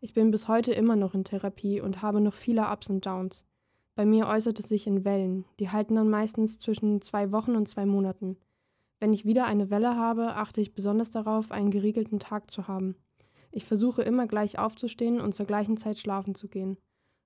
Ich 0.00 0.14
bin 0.14 0.30
bis 0.30 0.48
heute 0.48 0.72
immer 0.72 0.96
noch 0.96 1.14
in 1.14 1.24
Therapie 1.24 1.80
und 1.80 2.02
habe 2.02 2.20
noch 2.20 2.34
viele 2.34 2.62
Ups 2.62 2.88
und 2.88 3.04
Downs. 3.04 3.44
Bei 3.94 4.06
mir 4.06 4.26
äußert 4.26 4.58
es 4.58 4.68
sich 4.68 4.86
in 4.86 5.04
Wellen, 5.04 5.44
die 5.60 5.70
halten 5.70 5.96
dann 5.96 6.08
meistens 6.08 6.58
zwischen 6.58 7.02
zwei 7.02 7.30
Wochen 7.32 7.56
und 7.56 7.68
zwei 7.68 7.84
Monaten. 7.84 8.36
Wenn 9.00 9.12
ich 9.12 9.24
wieder 9.24 9.46
eine 9.46 9.68
Welle 9.68 9.96
habe, 9.96 10.36
achte 10.36 10.60
ich 10.60 10.74
besonders 10.74 11.10
darauf, 11.10 11.50
einen 11.50 11.70
geregelten 11.70 12.20
Tag 12.20 12.50
zu 12.50 12.68
haben. 12.68 12.94
Ich 13.50 13.64
versuche 13.64 14.02
immer 14.02 14.26
gleich 14.26 14.58
aufzustehen 14.58 15.20
und 15.20 15.34
zur 15.34 15.44
gleichen 15.44 15.76
Zeit 15.76 15.98
schlafen 15.98 16.34
zu 16.34 16.48
gehen. 16.48 16.78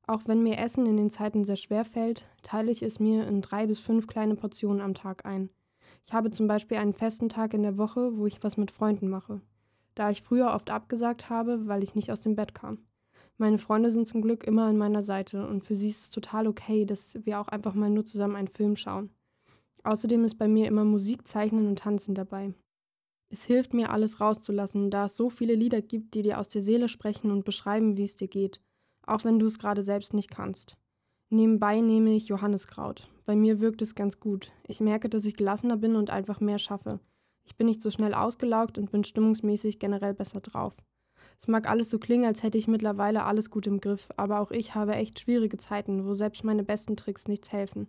Auch 0.08 0.22
wenn 0.26 0.42
mir 0.44 0.58
Essen 0.58 0.86
in 0.86 0.96
den 0.96 1.10
Zeiten 1.10 1.42
sehr 1.42 1.56
schwer 1.56 1.84
fällt, 1.84 2.24
teile 2.42 2.70
ich 2.70 2.82
es 2.82 3.00
mir 3.00 3.26
in 3.26 3.42
drei 3.42 3.66
bis 3.66 3.80
fünf 3.80 4.06
kleine 4.06 4.36
Portionen 4.36 4.80
am 4.80 4.94
Tag 4.94 5.26
ein. 5.26 5.50
Ich 6.06 6.12
habe 6.12 6.30
zum 6.30 6.46
Beispiel 6.46 6.76
einen 6.76 6.92
festen 6.92 7.28
Tag 7.28 7.54
in 7.54 7.64
der 7.64 7.76
Woche, 7.76 8.16
wo 8.16 8.26
ich 8.26 8.42
was 8.44 8.56
mit 8.56 8.70
Freunden 8.70 9.08
mache. 9.08 9.40
Da 9.96 10.10
ich 10.10 10.22
früher 10.22 10.54
oft 10.54 10.70
abgesagt 10.70 11.28
habe, 11.28 11.66
weil 11.66 11.82
ich 11.82 11.96
nicht 11.96 12.12
aus 12.12 12.20
dem 12.20 12.36
Bett 12.36 12.54
kam. 12.54 12.78
Meine 13.36 13.58
Freunde 13.58 13.90
sind 13.90 14.06
zum 14.06 14.22
Glück 14.22 14.44
immer 14.44 14.66
an 14.66 14.76
meiner 14.76 15.02
Seite 15.02 15.46
und 15.46 15.64
für 15.64 15.74
sie 15.74 15.88
ist 15.88 16.02
es 16.04 16.10
total 16.10 16.46
okay, 16.46 16.84
dass 16.84 17.18
wir 17.26 17.40
auch 17.40 17.48
einfach 17.48 17.74
mal 17.74 17.90
nur 17.90 18.04
zusammen 18.04 18.36
einen 18.36 18.48
Film 18.48 18.76
schauen. 18.76 19.10
Außerdem 19.82 20.24
ist 20.24 20.36
bei 20.36 20.46
mir 20.46 20.68
immer 20.68 20.84
Musik, 20.84 21.26
Zeichnen 21.26 21.66
und 21.66 21.80
Tanzen 21.80 22.14
dabei. 22.14 22.54
Es 23.28 23.44
hilft 23.44 23.74
mir, 23.74 23.90
alles 23.90 24.20
rauszulassen, 24.20 24.90
da 24.90 25.06
es 25.06 25.16
so 25.16 25.30
viele 25.30 25.56
Lieder 25.56 25.82
gibt, 25.82 26.14
die 26.14 26.22
dir 26.22 26.38
aus 26.38 26.48
der 26.48 26.62
Seele 26.62 26.88
sprechen 26.88 27.32
und 27.32 27.44
beschreiben, 27.44 27.96
wie 27.96 28.04
es 28.04 28.14
dir 28.14 28.28
geht 28.28 28.60
auch 29.06 29.24
wenn 29.24 29.38
du 29.38 29.46
es 29.46 29.58
gerade 29.58 29.82
selbst 29.82 30.12
nicht 30.12 30.30
kannst. 30.30 30.76
Nebenbei 31.30 31.80
nehme 31.80 32.14
ich 32.14 32.28
Johanniskraut. 32.28 33.08
Bei 33.24 33.34
mir 33.34 33.60
wirkt 33.60 33.82
es 33.82 33.94
ganz 33.94 34.20
gut. 34.20 34.52
Ich 34.68 34.80
merke, 34.80 35.08
dass 35.08 35.24
ich 35.24 35.36
gelassener 35.36 35.76
bin 35.76 35.96
und 35.96 36.10
einfach 36.10 36.40
mehr 36.40 36.58
schaffe. 36.58 37.00
Ich 37.44 37.56
bin 37.56 37.66
nicht 37.66 37.82
so 37.82 37.90
schnell 37.90 38.14
ausgelaugt 38.14 38.78
und 38.78 38.90
bin 38.90 39.04
stimmungsmäßig 39.04 39.78
generell 39.78 40.14
besser 40.14 40.40
drauf. 40.40 40.76
Es 41.38 41.48
mag 41.48 41.68
alles 41.68 41.90
so 41.90 41.98
klingen, 41.98 42.24
als 42.24 42.42
hätte 42.42 42.58
ich 42.58 42.68
mittlerweile 42.68 43.24
alles 43.24 43.50
gut 43.50 43.66
im 43.66 43.80
Griff, 43.80 44.08
aber 44.16 44.40
auch 44.40 44.50
ich 44.50 44.74
habe 44.74 44.94
echt 44.94 45.20
schwierige 45.20 45.56
Zeiten, 45.56 46.06
wo 46.06 46.14
selbst 46.14 46.44
meine 46.44 46.64
besten 46.64 46.96
Tricks 46.96 47.28
nichts 47.28 47.52
helfen. 47.52 47.88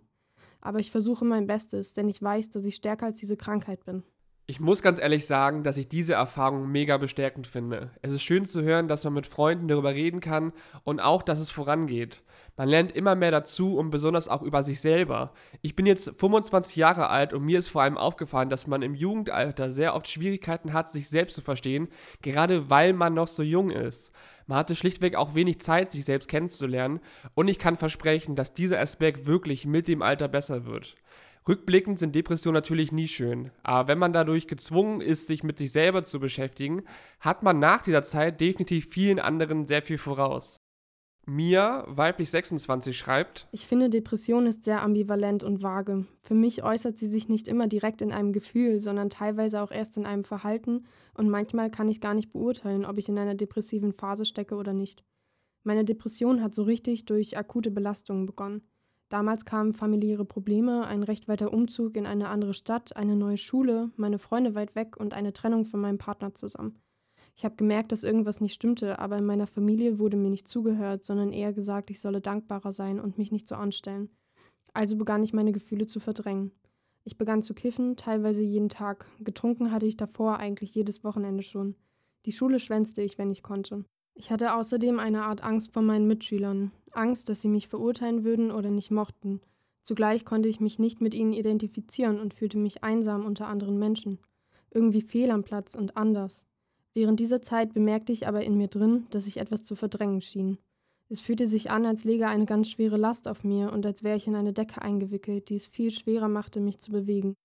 Aber 0.60 0.80
ich 0.80 0.90
versuche 0.90 1.24
mein 1.24 1.46
Bestes, 1.46 1.94
denn 1.94 2.08
ich 2.08 2.20
weiß, 2.20 2.50
dass 2.50 2.64
ich 2.64 2.74
stärker 2.74 3.06
als 3.06 3.18
diese 3.18 3.36
Krankheit 3.36 3.84
bin. 3.84 4.02
Ich 4.50 4.60
muss 4.60 4.80
ganz 4.80 4.98
ehrlich 4.98 5.26
sagen, 5.26 5.62
dass 5.62 5.76
ich 5.76 5.88
diese 5.88 6.14
Erfahrung 6.14 6.72
mega 6.72 6.96
bestärkend 6.96 7.46
finde. 7.46 7.90
Es 8.00 8.12
ist 8.12 8.22
schön 8.22 8.46
zu 8.46 8.62
hören, 8.62 8.88
dass 8.88 9.04
man 9.04 9.12
mit 9.12 9.26
Freunden 9.26 9.68
darüber 9.68 9.92
reden 9.92 10.20
kann 10.20 10.54
und 10.84 11.00
auch, 11.00 11.22
dass 11.22 11.38
es 11.38 11.50
vorangeht. 11.50 12.22
Man 12.56 12.66
lernt 12.66 12.92
immer 12.92 13.14
mehr 13.14 13.30
dazu 13.30 13.76
und 13.76 13.90
besonders 13.90 14.26
auch 14.26 14.40
über 14.40 14.62
sich 14.62 14.80
selber. 14.80 15.32
Ich 15.60 15.76
bin 15.76 15.84
jetzt 15.84 16.14
25 16.16 16.76
Jahre 16.76 17.10
alt 17.10 17.34
und 17.34 17.44
mir 17.44 17.58
ist 17.58 17.68
vor 17.68 17.82
allem 17.82 17.98
aufgefallen, 17.98 18.48
dass 18.48 18.66
man 18.66 18.80
im 18.80 18.94
Jugendalter 18.94 19.70
sehr 19.70 19.94
oft 19.94 20.08
Schwierigkeiten 20.08 20.72
hat, 20.72 20.88
sich 20.90 21.10
selbst 21.10 21.34
zu 21.34 21.42
verstehen, 21.42 21.88
gerade 22.22 22.70
weil 22.70 22.94
man 22.94 23.12
noch 23.12 23.28
so 23.28 23.42
jung 23.42 23.70
ist. 23.70 24.12
Man 24.46 24.56
hatte 24.56 24.74
schlichtweg 24.74 25.14
auch 25.14 25.34
wenig 25.34 25.60
Zeit, 25.60 25.92
sich 25.92 26.06
selbst 26.06 26.26
kennenzulernen 26.26 27.00
und 27.34 27.48
ich 27.48 27.58
kann 27.58 27.76
versprechen, 27.76 28.34
dass 28.34 28.54
dieser 28.54 28.80
Aspekt 28.80 29.26
wirklich 29.26 29.66
mit 29.66 29.88
dem 29.88 30.00
Alter 30.00 30.26
besser 30.26 30.64
wird. 30.64 30.96
Rückblickend 31.48 31.98
sind 31.98 32.14
Depressionen 32.14 32.54
natürlich 32.54 32.92
nie 32.92 33.08
schön, 33.08 33.50
aber 33.62 33.88
wenn 33.88 33.98
man 33.98 34.12
dadurch 34.12 34.46
gezwungen 34.48 35.00
ist, 35.00 35.28
sich 35.28 35.42
mit 35.42 35.56
sich 35.56 35.72
selber 35.72 36.04
zu 36.04 36.20
beschäftigen, 36.20 36.84
hat 37.20 37.42
man 37.42 37.58
nach 37.58 37.80
dieser 37.80 38.02
Zeit 38.02 38.38
definitiv 38.38 38.88
vielen 38.90 39.18
anderen 39.18 39.66
sehr 39.66 39.80
viel 39.80 39.96
voraus. 39.96 40.60
Mia, 41.24 41.84
weiblich 41.88 42.30
26, 42.30 42.96
schreibt: 42.96 43.48
Ich 43.52 43.66
finde, 43.66 43.88
Depression 43.88 44.46
ist 44.46 44.64
sehr 44.64 44.82
ambivalent 44.82 45.42
und 45.42 45.62
vage. 45.62 46.06
Für 46.20 46.34
mich 46.34 46.64
äußert 46.64 46.98
sie 46.98 47.06
sich 47.06 47.30
nicht 47.30 47.48
immer 47.48 47.66
direkt 47.66 48.02
in 48.02 48.12
einem 48.12 48.32
Gefühl, 48.32 48.80
sondern 48.80 49.08
teilweise 49.08 49.62
auch 49.62 49.70
erst 49.70 49.96
in 49.96 50.04
einem 50.04 50.24
Verhalten 50.24 50.84
und 51.14 51.30
manchmal 51.30 51.70
kann 51.70 51.88
ich 51.88 52.02
gar 52.02 52.14
nicht 52.14 52.32
beurteilen, 52.32 52.84
ob 52.84 52.98
ich 52.98 53.08
in 53.08 53.18
einer 53.18 53.34
depressiven 53.34 53.92
Phase 53.94 54.26
stecke 54.26 54.54
oder 54.54 54.74
nicht. 54.74 55.02
Meine 55.64 55.84
Depression 55.84 56.42
hat 56.42 56.54
so 56.54 56.62
richtig 56.62 57.06
durch 57.06 57.38
akute 57.38 57.70
Belastungen 57.70 58.26
begonnen. 58.26 58.62
Damals 59.08 59.46
kamen 59.46 59.72
familiäre 59.72 60.26
Probleme, 60.26 60.86
ein 60.86 61.02
recht 61.02 61.28
weiter 61.28 61.52
Umzug 61.52 61.96
in 61.96 62.06
eine 62.06 62.28
andere 62.28 62.52
Stadt, 62.52 62.94
eine 62.96 63.16
neue 63.16 63.38
Schule, 63.38 63.90
meine 63.96 64.18
Freunde 64.18 64.54
weit 64.54 64.74
weg 64.74 64.98
und 64.98 65.14
eine 65.14 65.32
Trennung 65.32 65.64
von 65.64 65.80
meinem 65.80 65.98
Partner 65.98 66.34
zusammen. 66.34 66.78
Ich 67.34 67.44
habe 67.44 67.56
gemerkt, 67.56 67.92
dass 67.92 68.04
irgendwas 68.04 68.40
nicht 68.40 68.54
stimmte, 68.54 68.98
aber 68.98 69.16
in 69.16 69.24
meiner 69.24 69.46
Familie 69.46 69.98
wurde 69.98 70.16
mir 70.16 70.28
nicht 70.28 70.48
zugehört, 70.48 71.04
sondern 71.04 71.32
eher 71.32 71.52
gesagt, 71.52 71.88
ich 71.88 72.00
solle 72.00 72.20
dankbarer 72.20 72.72
sein 72.72 73.00
und 73.00 73.16
mich 73.16 73.32
nicht 73.32 73.48
so 73.48 73.54
anstellen. 73.54 74.10
Also 74.74 74.96
begann 74.96 75.22
ich 75.22 75.32
meine 75.32 75.52
Gefühle 75.52 75.86
zu 75.86 76.00
verdrängen. 76.00 76.52
Ich 77.04 77.16
begann 77.16 77.42
zu 77.42 77.54
kiffen, 77.54 77.96
teilweise 77.96 78.42
jeden 78.42 78.68
Tag. 78.68 79.06
Getrunken 79.20 79.72
hatte 79.72 79.86
ich 79.86 79.96
davor 79.96 80.38
eigentlich 80.38 80.74
jedes 80.74 81.04
Wochenende 81.04 81.42
schon. 81.42 81.74
Die 82.26 82.32
Schule 82.32 82.58
schwänzte 82.58 83.00
ich, 83.00 83.16
wenn 83.16 83.30
ich 83.30 83.42
konnte. 83.42 83.84
Ich 84.20 84.32
hatte 84.32 84.56
außerdem 84.56 84.98
eine 84.98 85.22
Art 85.22 85.44
Angst 85.44 85.72
vor 85.72 85.80
meinen 85.80 86.08
Mitschülern. 86.08 86.72
Angst, 86.90 87.28
dass 87.28 87.40
sie 87.40 87.46
mich 87.46 87.68
verurteilen 87.68 88.24
würden 88.24 88.50
oder 88.50 88.68
nicht 88.68 88.90
mochten. 88.90 89.40
Zugleich 89.84 90.24
konnte 90.24 90.48
ich 90.48 90.58
mich 90.58 90.80
nicht 90.80 91.00
mit 91.00 91.14
ihnen 91.14 91.32
identifizieren 91.32 92.18
und 92.18 92.34
fühlte 92.34 92.58
mich 92.58 92.82
einsam 92.82 93.24
unter 93.24 93.46
anderen 93.46 93.78
Menschen. 93.78 94.18
Irgendwie 94.72 95.02
fehl 95.02 95.30
am 95.30 95.44
Platz 95.44 95.76
und 95.76 95.96
anders. 95.96 96.46
Während 96.94 97.20
dieser 97.20 97.40
Zeit 97.42 97.72
bemerkte 97.74 98.12
ich 98.12 98.26
aber 98.26 98.42
in 98.42 98.56
mir 98.56 98.66
drin, 98.66 99.06
dass 99.10 99.28
ich 99.28 99.36
etwas 99.36 99.62
zu 99.62 99.76
verdrängen 99.76 100.20
schien. 100.20 100.58
Es 101.08 101.20
fühlte 101.20 101.46
sich 101.46 101.70
an, 101.70 101.86
als 101.86 102.02
läge 102.02 102.26
eine 102.26 102.44
ganz 102.44 102.68
schwere 102.68 102.96
Last 102.96 103.28
auf 103.28 103.44
mir 103.44 103.72
und 103.72 103.86
als 103.86 104.02
wäre 104.02 104.16
ich 104.16 104.26
in 104.26 104.34
eine 104.34 104.52
Decke 104.52 104.82
eingewickelt, 104.82 105.48
die 105.48 105.54
es 105.54 105.68
viel 105.68 105.92
schwerer 105.92 106.28
machte, 106.28 106.58
mich 106.58 106.80
zu 106.80 106.90
bewegen. 106.90 107.36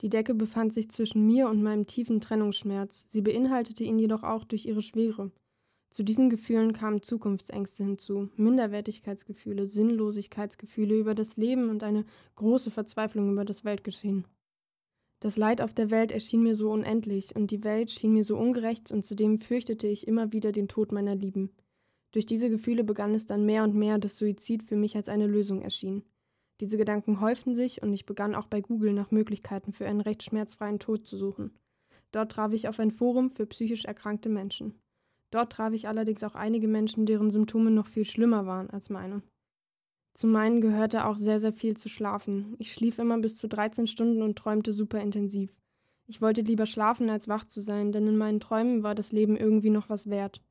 Die 0.00 0.08
Decke 0.08 0.32
befand 0.32 0.72
sich 0.72 0.90
zwischen 0.90 1.26
mir 1.26 1.50
und 1.50 1.62
meinem 1.62 1.86
tiefen 1.86 2.22
Trennungsschmerz, 2.22 3.06
sie 3.10 3.20
beinhaltete 3.20 3.84
ihn 3.84 3.98
jedoch 3.98 4.22
auch 4.22 4.44
durch 4.44 4.64
ihre 4.64 4.80
Schwere. 4.80 5.30
Zu 5.90 6.04
diesen 6.04 6.30
Gefühlen 6.30 6.72
kamen 6.72 7.02
Zukunftsängste 7.02 7.82
hinzu, 7.82 8.30
Minderwertigkeitsgefühle, 8.36 9.66
Sinnlosigkeitsgefühle 9.66 10.96
über 10.96 11.16
das 11.16 11.36
Leben 11.36 11.68
und 11.68 11.82
eine 11.82 12.04
große 12.36 12.70
Verzweiflung 12.70 13.32
über 13.32 13.44
das 13.44 13.64
Weltgeschehen. 13.64 14.24
Das 15.18 15.36
Leid 15.36 15.60
auf 15.60 15.74
der 15.74 15.90
Welt 15.90 16.12
erschien 16.12 16.42
mir 16.42 16.54
so 16.54 16.70
unendlich 16.70 17.34
und 17.34 17.50
die 17.50 17.64
Welt 17.64 17.90
schien 17.90 18.14
mir 18.14 18.24
so 18.24 18.38
ungerecht 18.38 18.90
und 18.92 19.04
zudem 19.04 19.40
fürchtete 19.40 19.88
ich 19.88 20.06
immer 20.06 20.32
wieder 20.32 20.52
den 20.52 20.68
Tod 20.68 20.92
meiner 20.92 21.16
Lieben. 21.16 21.50
Durch 22.12 22.24
diese 22.24 22.50
Gefühle 22.50 22.84
begann 22.84 23.14
es 23.14 23.26
dann 23.26 23.44
mehr 23.44 23.64
und 23.64 23.74
mehr, 23.74 23.98
dass 23.98 24.16
Suizid 24.16 24.62
für 24.62 24.76
mich 24.76 24.96
als 24.96 25.08
eine 25.08 25.26
Lösung 25.26 25.60
erschien. 25.60 26.04
Diese 26.60 26.76
Gedanken 26.76 27.20
häuften 27.20 27.54
sich 27.54 27.82
und 27.82 27.92
ich 27.92 28.06
begann 28.06 28.34
auch 28.34 28.46
bei 28.46 28.60
Google 28.60 28.92
nach 28.92 29.10
Möglichkeiten 29.10 29.72
für 29.72 29.86
einen 29.86 30.00
recht 30.00 30.22
schmerzfreien 30.22 30.78
Tod 30.78 31.06
zu 31.06 31.16
suchen. 31.16 31.52
Dort 32.12 32.32
traf 32.32 32.52
ich 32.52 32.68
auf 32.68 32.78
ein 32.78 32.90
Forum 32.90 33.30
für 33.30 33.46
psychisch 33.46 33.84
erkrankte 33.84 34.28
Menschen. 34.28 34.74
Dort 35.30 35.52
traf 35.52 35.72
ich 35.72 35.88
allerdings 35.88 36.24
auch 36.24 36.34
einige 36.34 36.68
Menschen, 36.68 37.06
deren 37.06 37.30
Symptome 37.30 37.70
noch 37.70 37.86
viel 37.86 38.04
schlimmer 38.04 38.46
waren 38.46 38.70
als 38.70 38.90
meine. 38.90 39.22
Zu 40.14 40.26
meinen 40.26 40.60
gehörte 40.60 41.06
auch 41.06 41.16
sehr, 41.16 41.38
sehr 41.38 41.52
viel 41.52 41.76
zu 41.76 41.88
schlafen. 41.88 42.56
Ich 42.58 42.72
schlief 42.72 42.98
immer 42.98 43.18
bis 43.18 43.36
zu 43.36 43.48
13 43.48 43.86
Stunden 43.86 44.22
und 44.22 44.36
träumte 44.36 44.72
super 44.72 45.00
intensiv. 45.00 45.54
Ich 46.06 46.20
wollte 46.20 46.42
lieber 46.42 46.66
schlafen, 46.66 47.08
als 47.08 47.28
wach 47.28 47.44
zu 47.44 47.60
sein, 47.60 47.92
denn 47.92 48.08
in 48.08 48.18
meinen 48.18 48.40
Träumen 48.40 48.82
war 48.82 48.96
das 48.96 49.12
Leben 49.12 49.36
irgendwie 49.36 49.70
noch 49.70 49.88
was 49.88 50.10
wert. 50.10 50.42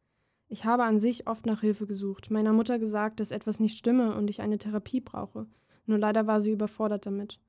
Ich 0.48 0.64
habe 0.64 0.86
an 0.86 1.00
sich 1.00 1.28
oft 1.28 1.46
nach 1.46 1.62
Hilfe 1.62 1.86
gesucht, 1.86 2.32
meiner 2.32 2.54
Mutter 2.54 2.80
gesagt, 2.80 3.20
dass 3.20 3.32
etwas 3.32 3.60
nicht 3.60 3.78
stimme 3.78 4.16
und 4.16 4.30
ich 4.30 4.42
eine 4.42 4.58
Therapie 4.58 5.02
brauche. 5.02 5.48
Nur 5.86 5.98
leider 5.98 6.26
war 6.26 6.40
sie 6.40 6.52
überfordert 6.52 7.06
damit. 7.06 7.40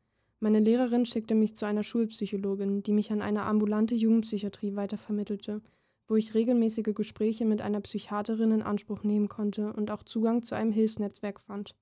Meine 0.41 0.59
Lehrerin 0.59 1.07
schickte 1.07 1.35
mich 1.35 1.55
zu 1.55 1.67
einer 1.67 1.85
Schulpsychologin, 1.85 2.83
die 2.83 2.93
mich 2.93 3.13
an 3.13 3.23
eine 3.23 3.43
ambulante 3.43 3.95
Jugendpsychiatrie 3.95 4.75
weitervermittelte, 4.75 5.63
wo 6.11 6.17
ich 6.17 6.35
regelmäßige 6.35 6.93
Gespräche 6.93 7.45
mit 7.45 7.63
einer 7.63 7.81
Psychiaterin 7.81 8.51
in 8.51 8.63
Anspruch 8.63 9.05
nehmen 9.05 9.29
konnte 9.29 9.73
und 9.73 9.93
auch 9.93 10.03
Zugang 10.03 10.43
zu 10.43 10.57
einem 10.57 10.73
Hilfsnetzwerk 10.73 11.41
fand. 11.41 11.77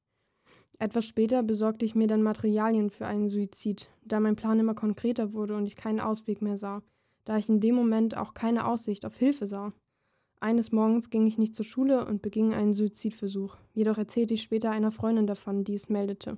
Etwas 0.78 1.06
später 1.06 1.42
besorgte 1.42 1.86
ich 1.86 1.94
mir 1.94 2.06
dann 2.06 2.22
Materialien 2.22 2.90
für 2.90 3.06
einen 3.06 3.30
Suizid, 3.30 3.88
da 4.04 4.20
mein 4.20 4.36
Plan 4.36 4.60
immer 4.60 4.74
konkreter 4.74 5.32
wurde 5.32 5.56
und 5.56 5.66
ich 5.66 5.76
keinen 5.76 5.98
Ausweg 5.98 6.42
mehr 6.42 6.58
sah, 6.58 6.82
da 7.24 7.38
ich 7.38 7.48
in 7.48 7.60
dem 7.60 7.74
Moment 7.74 8.18
auch 8.18 8.34
keine 8.34 8.66
Aussicht 8.68 9.06
auf 9.06 9.16
Hilfe 9.16 9.46
sah. 9.46 9.72
Eines 10.40 10.72
Morgens 10.72 11.08
ging 11.08 11.26
ich 11.26 11.38
nicht 11.38 11.56
zur 11.56 11.64
Schule 11.64 12.04
und 12.04 12.20
beging 12.20 12.52
einen 12.52 12.74
Suizidversuch. 12.74 13.56
Jedoch 13.72 13.96
erzählte 13.96 14.34
ich 14.34 14.42
später 14.42 14.70
einer 14.70 14.92
Freundin 14.92 15.26
davon, 15.26 15.64
die 15.64 15.74
es 15.74 15.88
meldete. 15.88 16.36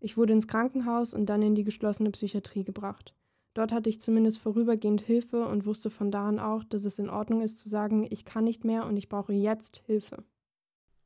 Ich 0.00 0.16
wurde 0.16 0.32
ins 0.32 0.48
Krankenhaus 0.48 1.14
und 1.14 1.26
dann 1.26 1.40
in 1.40 1.54
die 1.54 1.64
geschlossene 1.64 2.10
Psychiatrie 2.10 2.64
gebracht. 2.64 3.14
Dort 3.54 3.72
hatte 3.72 3.90
ich 3.90 4.00
zumindest 4.00 4.38
vorübergehend 4.38 5.02
Hilfe 5.02 5.46
und 5.46 5.66
wusste 5.66 5.90
von 5.90 6.10
da 6.10 6.26
an 6.26 6.38
auch, 6.38 6.64
dass 6.64 6.84
es 6.84 6.98
in 6.98 7.10
Ordnung 7.10 7.42
ist 7.42 7.58
zu 7.58 7.68
sagen, 7.68 8.06
ich 8.08 8.24
kann 8.24 8.44
nicht 8.44 8.64
mehr 8.64 8.86
und 8.86 8.96
ich 8.96 9.08
brauche 9.08 9.32
jetzt 9.32 9.82
Hilfe. 9.86 10.24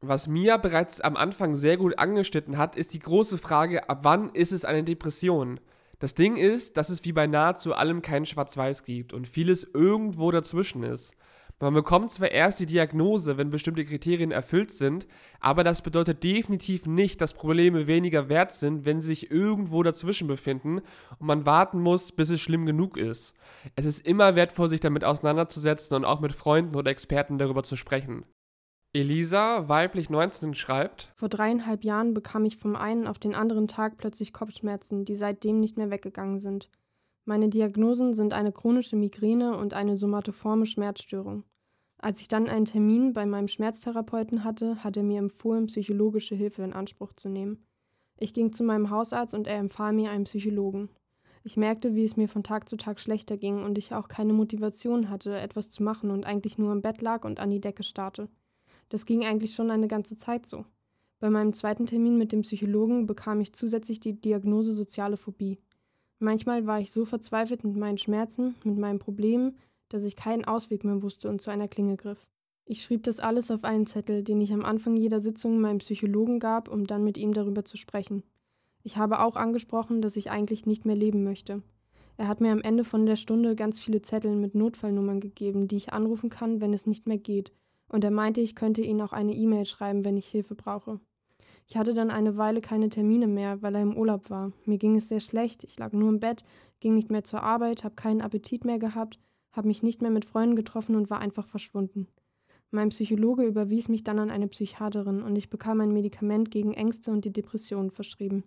Was 0.01 0.29
Mia 0.29 0.57
bereits 0.57 1.01
am 1.01 1.17
Anfang 1.17 1.57
sehr 1.57 1.77
gut 1.77 1.99
angeschnitten 1.99 2.59
hat, 2.59 2.77
ist 2.77 2.93
die 2.93 3.01
große 3.01 3.39
Frage, 3.39 3.89
ab 3.89 4.01
wann 4.03 4.29
ist 4.29 4.53
es 4.53 4.65
eine 4.65 4.85
Depression? 4.85 5.59
Das 5.99 6.15
Ding 6.15 6.37
ist, 6.37 6.77
dass 6.77 6.91
es 6.91 7.05
wie 7.05 7.13
bei 7.13 7.27
nahezu 7.27 7.75
allem 7.75 8.03
kein 8.03 8.27
Schwarz-Weiß 8.27 8.85
gibt 8.85 9.15
und 9.15 9.27
vieles 9.27 9.65
irgendwo 9.65 10.31
dazwischen 10.31 10.83
ist. 10.83 11.15
Man 11.59 11.73
bekommt 11.73 12.11
zwar 12.11 12.31
erst 12.31 12.61
die 12.61 12.67
Diagnose, 12.67 13.39
wenn 13.39 13.51
bestimmte 13.51 13.87
Kriterien 13.87 14.31
erfüllt 14.31 14.71
sind, 14.71 15.07
aber 15.41 15.65
das 15.65 15.81
bedeutet 15.81 16.23
definitiv 16.23 16.85
nicht, 16.85 17.23
dass 17.23 17.33
Probleme 17.33 17.87
weniger 17.87 18.29
wert 18.29 18.53
sind, 18.53 18.85
wenn 18.85 19.01
sie 19.01 19.09
sich 19.09 19.31
irgendwo 19.31 19.83
dazwischen 19.83 20.29
befinden 20.29 20.83
und 21.19 21.27
man 21.27 21.47
warten 21.47 21.81
muss, 21.81 22.13
bis 22.13 22.29
es 22.29 22.43
schlimm 22.43 22.67
genug 22.67 22.99
ist. 22.99 23.35
Es 23.75 23.87
ist 23.87 24.07
immer 24.07 24.37
wertvoll, 24.37 24.69
sich 24.69 24.81
damit 24.81 25.03
auseinanderzusetzen 25.03 25.97
und 25.97 26.05
auch 26.05 26.21
mit 26.21 26.33
Freunden 26.33 26.77
oder 26.77 26.91
Experten 26.91 27.39
darüber 27.39 27.63
zu 27.63 27.77
sprechen. 27.77 28.27
Elisa, 28.93 29.67
weiblich 29.67 30.11
19, 30.11 30.53
schreibt: 30.53 31.11
Vor 31.17 31.31
dreieinhalb 31.31 31.85
Jahren 31.85 32.13
bekam 32.13 32.45
ich 32.45 32.59
vom 32.59 32.77
einen 32.77 33.07
auf 33.07 33.19
den 33.19 33.35
anderen 33.35 33.67
Tag 33.67 33.97
plötzlich 33.97 34.35
Kopfschmerzen, 34.35 35.07
die 35.07 35.17
seitdem 35.17 35.61
nicht 35.61 35.79
mehr 35.79 35.91
weggegangen 35.91 36.39
sind. 36.39 36.71
Meine 37.29 37.49
Diagnosen 37.49 38.15
sind 38.15 38.33
eine 38.33 38.53
chronische 38.53 38.95
Migräne 38.95 39.59
und 39.59 39.75
eine 39.75 39.97
somatoforme 39.97 40.65
Schmerzstörung. 40.65 41.43
Als 41.99 42.21
ich 42.21 42.29
dann 42.29 42.49
einen 42.49 42.67
Termin 42.67 43.15
bei 43.15 43.27
meinem 43.27 43.49
Schmerztherapeuten 43.49 44.45
hatte, 44.45 44.85
hat 44.85 44.97
er 44.97 45.03
mir 45.03 45.19
empfohlen, 45.19 45.67
psychologische 45.67 46.37
Hilfe 46.37 46.63
in 46.63 46.73
Anspruch 46.73 47.13
zu 47.15 47.29
nehmen. 47.29 47.67
Ich 48.17 48.33
ging 48.33 48.53
zu 48.53 48.63
meinem 48.63 48.91
Hausarzt 48.91 49.35
und 49.35 49.49
er 49.49 49.57
empfahl 49.57 49.93
mir 49.93 50.13
einen 50.13 50.23
Psychologen. 50.23 50.89
Ich 51.43 51.57
merkte, 51.57 51.97
wie 51.97 52.05
es 52.05 52.17
mir 52.17 52.29
von 52.29 52.45
Tag 52.45 52.69
zu 52.69 52.77
Tag 52.77 53.01
schlechter 53.01 53.37
ging 53.37 53.65
und 53.65 53.77
ich 53.77 53.93
auch 53.93 54.07
keine 54.07 54.33
Motivation 54.33 55.11
hatte, 55.11 55.37
etwas 55.37 55.69
zu 55.69 55.83
machen 55.83 56.13
und 56.13 56.25
eigentlich 56.25 56.59
nur 56.59 56.71
im 56.71 56.81
Bett 56.81 57.03
lag 57.03 57.25
und 57.25 57.41
an 57.41 57.51
die 57.51 57.61
Decke 57.61 57.83
starrte. 57.83 58.29
Das 58.89 59.05
ging 59.05 59.25
eigentlich 59.25 59.53
schon 59.53 59.73
eine 59.73 59.89
ganze 59.89 60.17
Zeit 60.17 60.47
so. 60.47 60.65
Bei 61.19 61.29
meinem 61.29 61.55
zweiten 61.55 61.87
Termin 61.87 62.19
mit 62.19 62.31
dem 62.31 62.43
Psychologen 62.43 63.07
bekam 63.07 63.41
ich 63.41 63.53
zusätzlich 63.53 63.99
die 63.99 64.21
Diagnose 64.21 64.73
soziale 64.73 65.17
Phobie. 65.17 65.59
Manchmal 66.19 66.67
war 66.67 66.81
ich 66.81 66.91
so 66.91 67.05
verzweifelt 67.05 67.65
mit 67.65 67.77
meinen 67.77 67.99
Schmerzen, 67.99 68.55
mit 68.65 68.79
meinen 68.79 68.99
Problemen, 68.99 69.57
dass 69.89 70.05
ich 70.05 70.17
keinen 70.17 70.45
Ausweg 70.45 70.85
mehr 70.85 71.03
wusste 71.03 71.29
und 71.29 71.41
zu 71.41 71.51
einer 71.51 71.69
Klinge 71.69 71.97
griff. 71.97 72.27
Ich 72.65 72.83
schrieb 72.83 73.05
das 73.05 73.21
alles 73.21 73.51
auf 73.51 73.65
einen 73.65 73.87
Zettel, 73.87 74.25
den 74.25 74.41
ich 74.41 74.53
am 74.53 74.65
Anfang 74.65 74.97
jeder 74.97 75.21
Sitzung 75.21 75.61
meinem 75.61 75.79
Psychologen 75.79 76.41
gab, 76.41 76.69
um 76.69 76.87
dann 76.87 77.05
mit 77.05 77.17
ihm 77.17 77.33
darüber 77.33 77.65
zu 77.65 77.77
sprechen. 77.77 78.25
Ich 78.83 78.97
habe 78.97 79.21
auch 79.21 79.37
angesprochen, 79.37 80.01
dass 80.01 80.17
ich 80.17 80.31
eigentlich 80.31 80.67
nicht 80.67 80.85
mehr 80.85 80.97
leben 80.97 81.23
möchte. 81.23 81.63
Er 82.17 82.29
hat 82.29 82.41
mir 82.41 82.51
am 82.51 82.63
Ende 82.63 82.83
von 82.83 83.05
der 83.05 83.17
Stunde 83.17 83.55
ganz 83.55 83.79
viele 83.79 84.01
Zettel 84.03 84.35
mit 84.35 84.55
Notfallnummern 84.55 85.21
gegeben, 85.21 85.69
die 85.69 85.77
ich 85.77 85.93
anrufen 85.93 86.31
kann, 86.31 86.61
wenn 86.61 86.73
es 86.73 86.87
nicht 86.87 87.07
mehr 87.07 87.19
geht, 87.19 87.53
und 87.89 88.05
er 88.05 88.11
meinte, 88.11 88.41
ich 88.41 88.57
könnte 88.57 88.83
ihn 88.83 89.01
auch 89.01 89.13
eine 89.13 89.35
E-Mail 89.35 89.67
schreiben, 89.67 90.05
wenn 90.05 90.17
ich 90.17 90.27
Hilfe 90.27 90.55
brauche. 90.55 90.99
Ich 91.69 91.77
hatte 91.77 91.95
dann 91.95 92.11
eine 92.11 92.37
Weile 92.37 92.61
keine 92.61 92.89
Termine 92.89 93.27
mehr, 93.27 93.61
weil 93.61 93.75
er 93.75 93.83
im 93.83 93.97
Urlaub 93.97 94.31
war. 94.31 94.53
Mir 94.65 94.79
ging 94.79 94.97
es 94.97 95.09
sehr 95.09 95.21
schlecht, 95.21 95.65
ich 95.65 95.79
lag 95.79 95.93
nur 95.93 96.09
im 96.09 96.21
Bett, 96.21 96.45
ging 96.81 96.95
nicht 96.95 97.11
mehr 97.11 97.25
zur 97.25 97.43
Arbeit, 97.43 97.83
habe 97.83 97.97
keinen 97.97 98.21
Appetit 98.21 98.65
mehr 98.65 98.79
gehabt, 98.79 99.19
habe 99.53 99.67
mich 99.67 99.83
nicht 99.83 100.01
mehr 100.01 100.13
mit 100.13 100.25
Freunden 100.25 100.55
getroffen 100.55 100.95
und 100.95 101.11
war 101.11 101.21
einfach 101.21 101.49
verschwunden. 101.49 102.07
Mein 102.71 102.91
Psychologe 102.91 103.45
überwies 103.45 103.89
mich 103.89 104.05
dann 104.05 104.19
an 104.19 104.31
eine 104.31 104.49
Psychiaterin 104.49 105.23
und 105.23 105.37
ich 105.37 105.51
bekam 105.51 105.81
ein 105.81 105.93
Medikament 105.93 106.51
gegen 106.51 106.75
Ängste 106.75 107.11
und 107.11 107.25
die 107.25 107.33
Depressionen 107.33 107.91
verschrieben. 107.91 108.45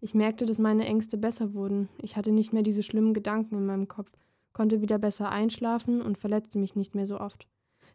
Ich 0.00 0.14
merkte, 0.14 0.44
dass 0.44 0.58
meine 0.58 0.84
Ängste 0.84 1.16
besser 1.16 1.54
wurden. 1.54 1.88
Ich 2.02 2.16
hatte 2.16 2.30
nicht 2.30 2.52
mehr 2.52 2.62
diese 2.62 2.82
schlimmen 2.82 3.14
Gedanken 3.14 3.56
in 3.56 3.66
meinem 3.66 3.88
Kopf, 3.88 4.12
konnte 4.52 4.80
wieder 4.80 4.98
besser 4.98 5.30
einschlafen 5.30 6.02
und 6.02 6.18
verletzte 6.18 6.58
mich 6.58 6.76
nicht 6.76 6.94
mehr 6.94 7.06
so 7.06 7.18
oft. 7.18 7.48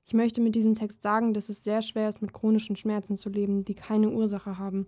Ich 0.05 0.13
möchte 0.13 0.41
mit 0.41 0.55
diesem 0.55 0.73
Text 0.73 1.01
sagen, 1.01 1.33
dass 1.33 1.49
es 1.49 1.63
sehr 1.63 1.81
schwer 1.81 2.09
ist, 2.09 2.21
mit 2.21 2.33
chronischen 2.33 2.75
Schmerzen 2.75 3.15
zu 3.15 3.29
leben, 3.29 3.65
die 3.65 3.75
keine 3.75 4.09
Ursache 4.09 4.57
haben. 4.57 4.87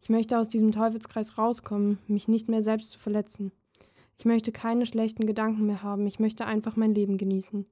Ich 0.00 0.08
möchte 0.08 0.38
aus 0.38 0.48
diesem 0.48 0.72
Teufelskreis 0.72 1.38
rauskommen, 1.38 1.98
mich 2.08 2.28
nicht 2.28 2.48
mehr 2.48 2.62
selbst 2.62 2.90
zu 2.90 2.98
verletzen. 2.98 3.52
Ich 4.18 4.24
möchte 4.24 4.52
keine 4.52 4.86
schlechten 4.86 5.26
Gedanken 5.26 5.66
mehr 5.66 5.82
haben, 5.82 6.06
ich 6.06 6.18
möchte 6.18 6.46
einfach 6.46 6.76
mein 6.76 6.94
Leben 6.94 7.18
genießen. 7.18 7.66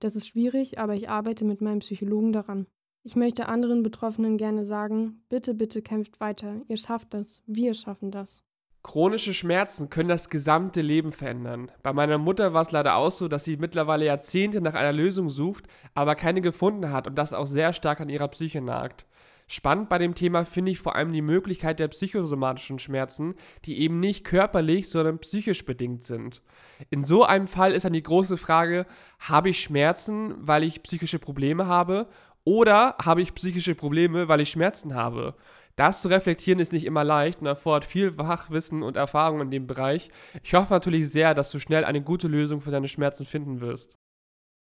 Das 0.00 0.16
ist 0.16 0.26
schwierig, 0.26 0.78
aber 0.78 0.94
ich 0.94 1.08
arbeite 1.08 1.44
mit 1.44 1.60
meinem 1.60 1.78
Psychologen 1.80 2.32
daran. 2.32 2.66
Ich 3.02 3.16
möchte 3.16 3.48
anderen 3.48 3.82
Betroffenen 3.82 4.38
gerne 4.38 4.64
sagen, 4.64 5.22
bitte, 5.28 5.54
bitte 5.54 5.82
kämpft 5.82 6.20
weiter, 6.20 6.62
ihr 6.68 6.76
schafft 6.78 7.12
das, 7.12 7.42
wir 7.46 7.74
schaffen 7.74 8.10
das. 8.10 8.42
Chronische 8.84 9.32
Schmerzen 9.32 9.88
können 9.88 10.10
das 10.10 10.28
gesamte 10.28 10.82
Leben 10.82 11.10
verändern. 11.10 11.72
Bei 11.82 11.94
meiner 11.94 12.18
Mutter 12.18 12.52
war 12.52 12.60
es 12.60 12.70
leider 12.70 12.96
auch 12.96 13.10
so, 13.10 13.28
dass 13.28 13.42
sie 13.42 13.56
mittlerweile 13.56 14.04
Jahrzehnte 14.04 14.60
nach 14.60 14.74
einer 14.74 14.92
Lösung 14.92 15.30
sucht, 15.30 15.64
aber 15.94 16.14
keine 16.14 16.42
gefunden 16.42 16.90
hat 16.90 17.06
und 17.06 17.16
das 17.16 17.32
auch 17.32 17.46
sehr 17.46 17.72
stark 17.72 18.02
an 18.02 18.10
ihrer 18.10 18.28
Psyche 18.28 18.60
nagt. 18.60 19.06
Spannend 19.46 19.88
bei 19.88 19.96
dem 19.96 20.14
Thema 20.14 20.44
finde 20.44 20.70
ich 20.70 20.80
vor 20.80 20.96
allem 20.96 21.14
die 21.14 21.22
Möglichkeit 21.22 21.80
der 21.80 21.88
psychosomatischen 21.88 22.78
Schmerzen, 22.78 23.34
die 23.64 23.80
eben 23.80 24.00
nicht 24.00 24.22
körperlich, 24.22 24.90
sondern 24.90 25.18
psychisch 25.18 25.64
bedingt 25.64 26.04
sind. 26.04 26.42
In 26.90 27.04
so 27.04 27.24
einem 27.24 27.46
Fall 27.46 27.72
ist 27.72 27.86
dann 27.86 27.92
die 27.94 28.02
große 28.02 28.36
Frage, 28.36 28.84
habe 29.18 29.48
ich 29.48 29.62
Schmerzen, 29.62 30.34
weil 30.38 30.62
ich 30.62 30.82
psychische 30.82 31.18
Probleme 31.18 31.66
habe 31.66 32.06
oder 32.44 32.96
habe 33.02 33.22
ich 33.22 33.34
psychische 33.34 33.74
Probleme, 33.74 34.28
weil 34.28 34.40
ich 34.40 34.50
Schmerzen 34.50 34.94
habe? 34.94 35.34
Das 35.76 36.02
zu 36.02 36.08
reflektieren 36.08 36.60
ist 36.60 36.72
nicht 36.72 36.84
immer 36.84 37.02
leicht 37.02 37.40
und 37.40 37.46
erfordert 37.46 37.84
viel 37.84 38.12
Fachwissen 38.12 38.82
und 38.82 38.96
Erfahrung 38.96 39.40
in 39.40 39.50
dem 39.50 39.66
Bereich. 39.66 40.08
Ich 40.42 40.54
hoffe 40.54 40.72
natürlich 40.72 41.10
sehr, 41.10 41.34
dass 41.34 41.50
du 41.50 41.58
schnell 41.58 41.84
eine 41.84 42.00
gute 42.00 42.28
Lösung 42.28 42.60
für 42.60 42.70
deine 42.70 42.88
Schmerzen 42.88 43.26
finden 43.26 43.60
wirst. 43.60 43.96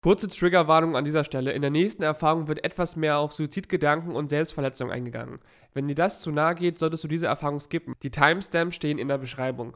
Kurze 0.03 0.27
Triggerwarnung 0.27 0.95
an 0.95 1.05
dieser 1.05 1.23
Stelle. 1.23 1.53
In 1.53 1.61
der 1.61 1.71
nächsten 1.71 2.03
Erfahrung 2.03 2.47
wird 2.47 2.63
etwas 2.63 2.95
mehr 2.95 3.17
auf 3.17 3.33
Suizidgedanken 3.33 4.15
und 4.15 4.29
Selbstverletzung 4.29 4.91
eingegangen. 4.91 5.39
Wenn 5.73 5.87
dir 5.87 5.95
das 5.95 6.21
zu 6.21 6.31
nahe 6.31 6.55
geht, 6.55 6.77
solltest 6.77 7.03
du 7.03 7.07
diese 7.07 7.25
Erfahrung 7.25 7.59
skippen. 7.59 7.95
Die 8.03 8.11
Timestamps 8.11 8.75
stehen 8.75 8.99
in 8.99 9.07
der 9.07 9.17
Beschreibung. 9.17 9.75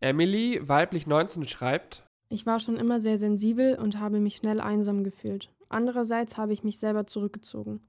Emily, 0.00 0.60
weiblich 0.62 1.06
19, 1.06 1.48
schreibt: 1.48 2.04
Ich 2.28 2.46
war 2.46 2.60
schon 2.60 2.76
immer 2.76 3.00
sehr 3.00 3.18
sensibel 3.18 3.76
und 3.76 3.98
habe 3.98 4.20
mich 4.20 4.36
schnell 4.36 4.60
einsam 4.60 5.02
gefühlt. 5.02 5.50
Andererseits 5.68 6.36
habe 6.36 6.52
ich 6.52 6.62
mich 6.62 6.78
selber 6.78 7.06
zurückgezogen. 7.06 7.80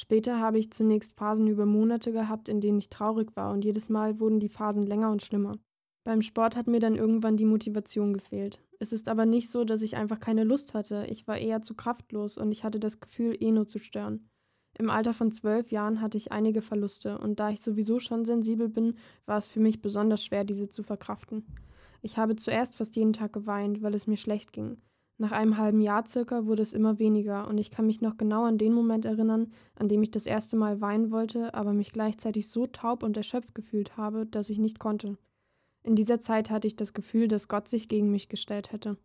Später 0.00 0.38
habe 0.38 0.58
ich 0.58 0.72
zunächst 0.72 1.14
Phasen 1.18 1.46
über 1.46 1.66
Monate 1.66 2.10
gehabt, 2.10 2.48
in 2.48 2.62
denen 2.62 2.78
ich 2.78 2.88
traurig 2.88 3.36
war, 3.36 3.52
und 3.52 3.66
jedes 3.66 3.90
Mal 3.90 4.18
wurden 4.18 4.40
die 4.40 4.48
Phasen 4.48 4.86
länger 4.86 5.10
und 5.10 5.22
schlimmer. 5.22 5.58
Beim 6.04 6.22
Sport 6.22 6.56
hat 6.56 6.68
mir 6.68 6.80
dann 6.80 6.94
irgendwann 6.94 7.36
die 7.36 7.44
Motivation 7.44 8.14
gefehlt. 8.14 8.62
Es 8.78 8.94
ist 8.94 9.10
aber 9.10 9.26
nicht 9.26 9.50
so, 9.50 9.62
dass 9.64 9.82
ich 9.82 9.98
einfach 9.98 10.18
keine 10.18 10.44
Lust 10.44 10.72
hatte. 10.72 11.04
Ich 11.10 11.28
war 11.28 11.36
eher 11.36 11.60
zu 11.60 11.74
kraftlos 11.74 12.38
und 12.38 12.50
ich 12.50 12.64
hatte 12.64 12.80
das 12.80 13.00
Gefühl, 13.00 13.36
Eno 13.38 13.66
zu 13.66 13.78
stören. 13.78 14.30
Im 14.78 14.88
Alter 14.88 15.12
von 15.12 15.32
zwölf 15.32 15.70
Jahren 15.70 16.00
hatte 16.00 16.16
ich 16.16 16.32
einige 16.32 16.62
Verluste 16.62 17.18
und 17.18 17.38
da 17.38 17.50
ich 17.50 17.60
sowieso 17.60 18.00
schon 18.00 18.24
sensibel 18.24 18.70
bin, 18.70 18.94
war 19.26 19.36
es 19.36 19.48
für 19.48 19.60
mich 19.60 19.82
besonders 19.82 20.24
schwer, 20.24 20.44
diese 20.44 20.70
zu 20.70 20.82
verkraften. 20.82 21.44
Ich 22.00 22.16
habe 22.16 22.36
zuerst 22.36 22.74
fast 22.74 22.96
jeden 22.96 23.12
Tag 23.12 23.34
geweint, 23.34 23.82
weil 23.82 23.94
es 23.94 24.06
mir 24.06 24.16
schlecht 24.16 24.54
ging. 24.54 24.78
Nach 25.20 25.32
einem 25.32 25.58
halben 25.58 25.82
Jahr 25.82 26.06
circa 26.08 26.46
wurde 26.46 26.62
es 26.62 26.72
immer 26.72 26.98
weniger 26.98 27.46
und 27.46 27.58
ich 27.58 27.70
kann 27.70 27.86
mich 27.86 28.00
noch 28.00 28.16
genau 28.16 28.44
an 28.44 28.56
den 28.56 28.72
Moment 28.72 29.04
erinnern, 29.04 29.52
an 29.74 29.86
dem 29.86 30.02
ich 30.02 30.10
das 30.10 30.24
erste 30.24 30.56
Mal 30.56 30.80
weinen 30.80 31.10
wollte, 31.10 31.52
aber 31.52 31.74
mich 31.74 31.92
gleichzeitig 31.92 32.48
so 32.48 32.66
taub 32.66 33.02
und 33.02 33.18
erschöpft 33.18 33.54
gefühlt 33.54 33.98
habe, 33.98 34.24
dass 34.24 34.48
ich 34.48 34.58
nicht 34.58 34.78
konnte. 34.78 35.18
In 35.82 35.94
dieser 35.94 36.20
Zeit 36.20 36.48
hatte 36.48 36.66
ich 36.66 36.74
das 36.74 36.94
Gefühl, 36.94 37.28
dass 37.28 37.48
Gott 37.48 37.68
sich 37.68 37.86
gegen 37.86 38.10
mich 38.10 38.30
gestellt 38.30 38.72
hätte. 38.72 38.96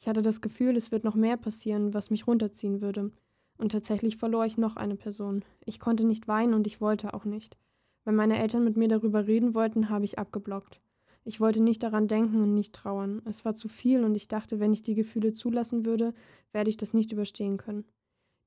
Ich 0.00 0.08
hatte 0.08 0.20
das 0.20 0.40
Gefühl, 0.40 0.76
es 0.76 0.90
wird 0.90 1.04
noch 1.04 1.14
mehr 1.14 1.36
passieren, 1.36 1.94
was 1.94 2.10
mich 2.10 2.26
runterziehen 2.26 2.80
würde. 2.80 3.12
Und 3.56 3.70
tatsächlich 3.70 4.16
verlor 4.16 4.44
ich 4.44 4.58
noch 4.58 4.74
eine 4.74 4.96
Person. 4.96 5.44
Ich 5.64 5.78
konnte 5.78 6.04
nicht 6.04 6.26
weinen 6.26 6.54
und 6.54 6.66
ich 6.66 6.80
wollte 6.80 7.14
auch 7.14 7.24
nicht. 7.24 7.56
Wenn 8.04 8.16
meine 8.16 8.36
Eltern 8.36 8.64
mit 8.64 8.76
mir 8.76 8.88
darüber 8.88 9.28
reden 9.28 9.54
wollten, 9.54 9.90
habe 9.90 10.06
ich 10.06 10.18
abgeblockt. 10.18 10.80
Ich 11.24 11.40
wollte 11.40 11.62
nicht 11.62 11.82
daran 11.82 12.08
denken 12.08 12.42
und 12.42 12.54
nicht 12.54 12.74
trauern. 12.74 13.22
Es 13.24 13.44
war 13.44 13.54
zu 13.54 13.68
viel 13.68 14.04
und 14.04 14.14
ich 14.16 14.28
dachte, 14.28 14.58
wenn 14.58 14.72
ich 14.72 14.82
die 14.82 14.94
Gefühle 14.94 15.32
zulassen 15.32 15.86
würde, 15.86 16.14
werde 16.52 16.70
ich 16.70 16.76
das 16.76 16.94
nicht 16.94 17.12
überstehen 17.12 17.56
können. 17.56 17.84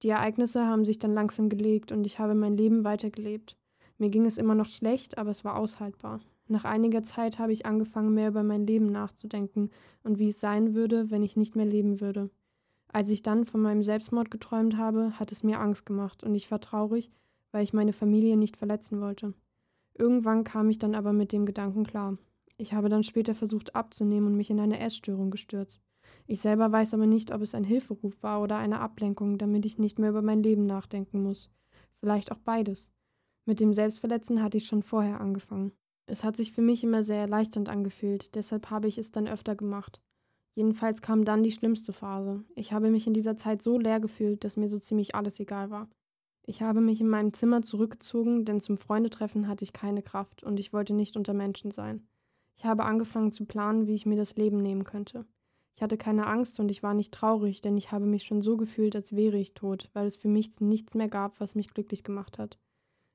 Die 0.03 0.09
Ereignisse 0.09 0.65
haben 0.65 0.85
sich 0.85 0.99
dann 0.99 1.13
langsam 1.13 1.47
gelegt 1.47 1.91
und 1.91 2.05
ich 2.05 2.19
habe 2.19 2.35
mein 2.35 2.57
Leben 2.57 2.83
weitergelebt. 2.83 3.55
Mir 3.97 4.09
ging 4.09 4.25
es 4.25 4.37
immer 4.37 4.55
noch 4.55 4.65
schlecht, 4.65 5.17
aber 5.17 5.29
es 5.29 5.45
war 5.45 5.57
aushaltbar. 5.57 6.19
Nach 6.47 6.65
einiger 6.65 7.01
Zeit 7.01 7.39
habe 7.39 7.53
ich 7.53 7.65
angefangen, 7.65 8.13
mehr 8.13 8.27
über 8.27 8.43
mein 8.43 8.67
Leben 8.67 8.87
nachzudenken 8.87 9.71
und 10.03 10.19
wie 10.19 10.29
es 10.29 10.39
sein 10.39 10.75
würde, 10.75 11.09
wenn 11.09 11.23
ich 11.23 11.37
nicht 11.37 11.55
mehr 11.55 11.65
leben 11.65 12.01
würde. 12.01 12.29
Als 12.89 13.09
ich 13.09 13.23
dann 13.23 13.45
von 13.45 13.61
meinem 13.61 13.83
Selbstmord 13.83 14.29
geträumt 14.29 14.77
habe, 14.77 15.19
hat 15.19 15.31
es 15.31 15.43
mir 15.43 15.59
Angst 15.59 15.85
gemacht 15.85 16.23
und 16.23 16.35
ich 16.35 16.51
war 16.51 16.61
traurig, 16.61 17.09
weil 17.51 17.63
ich 17.63 17.73
meine 17.73 17.93
Familie 17.93 18.37
nicht 18.37 18.57
verletzen 18.57 19.01
wollte. 19.01 19.33
Irgendwann 19.95 20.43
kam 20.43 20.69
ich 20.69 20.77
dann 20.77 20.93
aber 20.93 21.13
mit 21.13 21.31
dem 21.31 21.45
Gedanken 21.45 21.85
klar. 21.85 22.17
Ich 22.57 22.73
habe 22.73 22.89
dann 22.89 23.03
später 23.03 23.35
versucht 23.35 23.75
abzunehmen 23.75 24.27
und 24.27 24.35
mich 24.35 24.49
in 24.49 24.59
eine 24.59 24.79
Essstörung 24.79 25.31
gestürzt. 25.31 25.81
Ich 26.27 26.39
selber 26.39 26.71
weiß 26.71 26.93
aber 26.93 27.07
nicht, 27.07 27.31
ob 27.33 27.41
es 27.41 27.55
ein 27.55 27.63
Hilferuf 27.63 28.21
war 28.21 28.41
oder 28.41 28.57
eine 28.57 28.79
Ablenkung, 28.79 29.37
damit 29.37 29.65
ich 29.65 29.77
nicht 29.77 29.99
mehr 29.99 30.09
über 30.09 30.21
mein 30.21 30.43
Leben 30.43 30.65
nachdenken 30.65 31.21
muss. 31.21 31.49
Vielleicht 31.99 32.31
auch 32.31 32.39
beides. 32.39 32.91
Mit 33.45 33.59
dem 33.59 33.73
Selbstverletzen 33.73 34.41
hatte 34.41 34.57
ich 34.57 34.67
schon 34.67 34.83
vorher 34.83 35.19
angefangen. 35.19 35.71
Es 36.07 36.23
hat 36.23 36.37
sich 36.37 36.51
für 36.51 36.61
mich 36.61 36.83
immer 36.83 37.03
sehr 37.03 37.21
erleichternd 37.21 37.69
angefühlt, 37.69 38.35
deshalb 38.35 38.69
habe 38.69 38.87
ich 38.87 38.97
es 38.97 39.11
dann 39.11 39.27
öfter 39.27 39.55
gemacht. 39.55 40.01
Jedenfalls 40.55 41.01
kam 41.01 41.25
dann 41.25 41.43
die 41.43 41.51
schlimmste 41.51 41.91
Phase. 41.91 42.43
Ich 42.55 42.71
habe 42.71 42.89
mich 42.89 43.07
in 43.07 43.13
dieser 43.13 43.35
Zeit 43.35 43.61
so 43.61 43.77
leer 43.77 43.99
gefühlt, 43.99 44.43
dass 44.43 44.55
mir 44.55 44.69
so 44.69 44.79
ziemlich 44.79 45.13
alles 45.13 45.39
egal 45.39 45.69
war. 45.69 45.89
Ich 46.47 46.61
habe 46.61 46.79
mich 46.79 47.01
in 47.01 47.09
meinem 47.09 47.33
Zimmer 47.33 47.61
zurückgezogen, 47.63 48.45
denn 48.45 48.61
zum 48.61 48.77
Freundetreffen 48.77 49.47
hatte 49.47 49.63
ich 49.63 49.73
keine 49.73 50.03
Kraft 50.03 50.43
und 50.43 50.59
ich 50.59 50.71
wollte 50.71 50.93
nicht 50.93 51.17
unter 51.17 51.33
Menschen 51.33 51.71
sein. 51.71 52.07
Ich 52.55 52.65
habe 52.65 52.83
angefangen 52.83 53.31
zu 53.31 53.45
planen, 53.45 53.87
wie 53.87 53.95
ich 53.95 54.05
mir 54.05 54.15
das 54.15 54.35
Leben 54.35 54.61
nehmen 54.61 54.83
könnte. 54.83 55.25
Ich 55.75 55.81
hatte 55.81 55.97
keine 55.97 56.27
Angst 56.27 56.59
und 56.59 56.71
ich 56.71 56.83
war 56.83 56.93
nicht 56.93 57.13
traurig, 57.13 57.61
denn 57.61 57.75
ich 57.75 57.91
habe 57.91 58.05
mich 58.05 58.23
schon 58.23 58.41
so 58.41 58.55
gefühlt, 58.55 58.95
als 58.95 59.15
wäre 59.15 59.37
ich 59.37 59.53
tot, 59.53 59.89
weil 59.93 60.07
es 60.07 60.15
für 60.15 60.29
mich 60.29 60.61
nichts 60.61 60.95
mehr 60.95 61.09
gab, 61.09 61.39
was 61.41 61.55
mich 61.55 61.73
glücklich 61.73 62.03
gemacht 62.03 62.39
hat. 62.39 62.57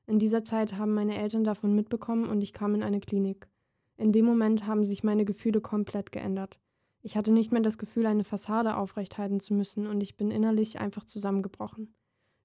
In 0.07 0.19
dieser 0.19 0.45
Zeit 0.45 0.77
haben 0.77 0.93
meine 0.93 1.17
Eltern 1.17 1.45
davon 1.45 1.75
mitbekommen 1.75 2.29
und 2.29 2.43
ich 2.43 2.53
kam 2.53 2.75
in 2.75 2.83
eine 2.83 3.01
Klinik. 3.01 3.49
In 3.97 4.13
dem 4.13 4.27
Moment 4.27 4.67
haben 4.67 4.85
sich 4.85 5.05
meine 5.05 5.25
Gefühle 5.25 5.61
komplett 5.61 6.13
geändert. 6.13 6.61
Ich 7.03 7.17
hatte 7.17 7.33
nicht 7.33 7.51
mehr 7.51 7.63
das 7.63 7.79
Gefühl, 7.79 8.07
eine 8.07 8.25
Fassade 8.25 8.77
aufrechthalten 8.77 9.41
zu 9.41 9.55
müssen 9.55 9.87
und 9.87 10.03
ich 10.03 10.17
bin 10.17 10.31
innerlich 10.31 10.81
einfach 10.81 11.05
zusammengebrochen. 11.05 11.95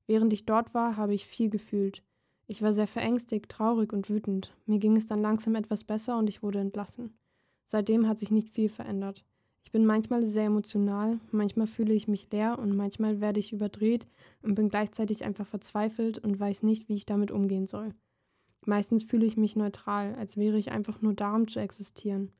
Während 0.08 0.32
ich 0.32 0.46
dort 0.46 0.74
war, 0.74 0.96
habe 0.96 1.14
ich 1.14 1.26
viel 1.26 1.50
gefühlt. 1.50 2.04
Ich 2.48 2.62
war 2.62 2.74
sehr 2.74 2.88
verängstigt, 2.88 3.50
traurig 3.50 3.92
und 3.92 4.10
wütend. 4.10 4.56
Mir 4.66 4.78
ging 4.78 4.96
es 4.98 5.08
dann 5.08 5.22
langsam 5.22 5.56
etwas 5.56 5.84
besser 5.84 6.18
und 6.18 6.30
ich 6.30 6.44
wurde 6.44 6.60
entlassen. 6.60 7.18
Seitdem 7.66 8.08
hat 8.08 8.20
sich 8.20 8.30
nicht 8.30 8.50
viel 8.50 8.70
verändert. 8.70 9.26
Ich 9.64 9.72
bin 9.72 9.86
manchmal 9.88 10.26
sehr 10.28 10.46
emotional, 10.46 11.20
manchmal 11.32 11.66
fühle 11.66 11.96
ich 11.96 12.08
mich 12.08 12.32
leer 12.32 12.60
und 12.60 12.76
manchmal 12.76 13.20
werde 13.20 13.40
ich 13.40 13.52
überdreht 13.52 14.08
und 14.44 14.54
bin 14.54 14.70
gleichzeitig 14.70 15.26
einfach 15.26 15.48
verzweifelt 15.48 16.20
und 16.20 16.40
weiß 16.40 16.62
nicht, 16.62 16.88
wie 16.88 16.96
ich 16.96 17.08
damit 17.08 17.32
umgehen 17.32 17.66
soll. 17.66 17.96
Meistens 18.64 19.04
fühle 19.04 19.26
ich 19.26 19.38
mich 19.38 19.56
neutral, 19.56 20.14
als 20.16 20.38
wäre 20.38 20.60
ich 20.60 20.72
einfach 20.72 21.02
nur 21.02 21.14
da, 21.14 21.36
um 21.36 21.48
zu 21.48 21.60
existieren. 21.60 22.32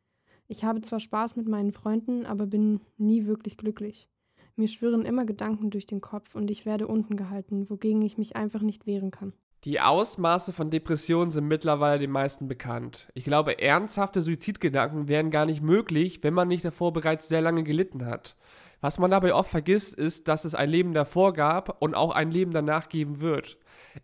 Ich 0.48 0.64
habe 0.64 0.82
zwar 0.82 1.00
Spaß 1.00 1.36
mit 1.36 1.48
meinen 1.48 1.72
Freunden, 1.72 2.28
aber 2.28 2.46
bin 2.46 2.80
nie 2.98 3.26
wirklich 3.26 3.58
glücklich. 3.58 4.08
Mir 4.56 4.68
schwirren 4.68 5.04
immer 5.04 5.26
Gedanken 5.26 5.72
durch 5.72 5.88
den 5.88 6.02
Kopf 6.02 6.36
und 6.36 6.52
ich 6.52 6.68
werde 6.68 6.88
unten 6.88 7.18
gehalten, 7.18 7.70
wogegen 7.72 8.04
ich 8.04 8.20
mich 8.20 8.36
einfach 8.36 8.62
nicht 8.62 8.86
wehren 8.86 9.10
kann. 9.10 9.34
Die 9.66 9.82
Ausmaße 9.82 10.54
von 10.54 10.70
Depressionen 10.70 11.32
sind 11.32 11.48
mittlerweile 11.48 11.98
den 11.98 12.12
meisten 12.12 12.48
bekannt. 12.48 13.08
Ich 13.16 13.24
glaube, 13.24 13.60
ernsthafte 13.60 14.22
Suizidgedanken 14.22 15.08
wären 15.08 15.32
gar 15.32 15.48
nicht 15.48 15.64
möglich, 15.64 16.20
wenn 16.22 16.36
man 16.36 16.48
nicht 16.48 16.64
davor 16.64 16.94
bereits 16.94 17.28
sehr 17.28 17.42
lange 17.42 17.64
gelitten 17.64 18.06
hat. 18.06 18.36
Was 18.82 19.00
man 19.00 19.12
dabei 19.12 19.34
oft 19.34 19.50
vergisst, 19.50 19.96
ist, 19.96 20.28
dass 20.28 20.46
es 20.46 20.56
ein 20.56 20.70
Leben 20.70 20.94
davor 20.94 21.34
gab 21.34 21.82
und 21.82 21.96
auch 21.96 22.14
ein 22.14 22.32
Leben 22.32 22.52
danach 22.52 22.90
geben 22.90 23.22
wird. 23.22 23.58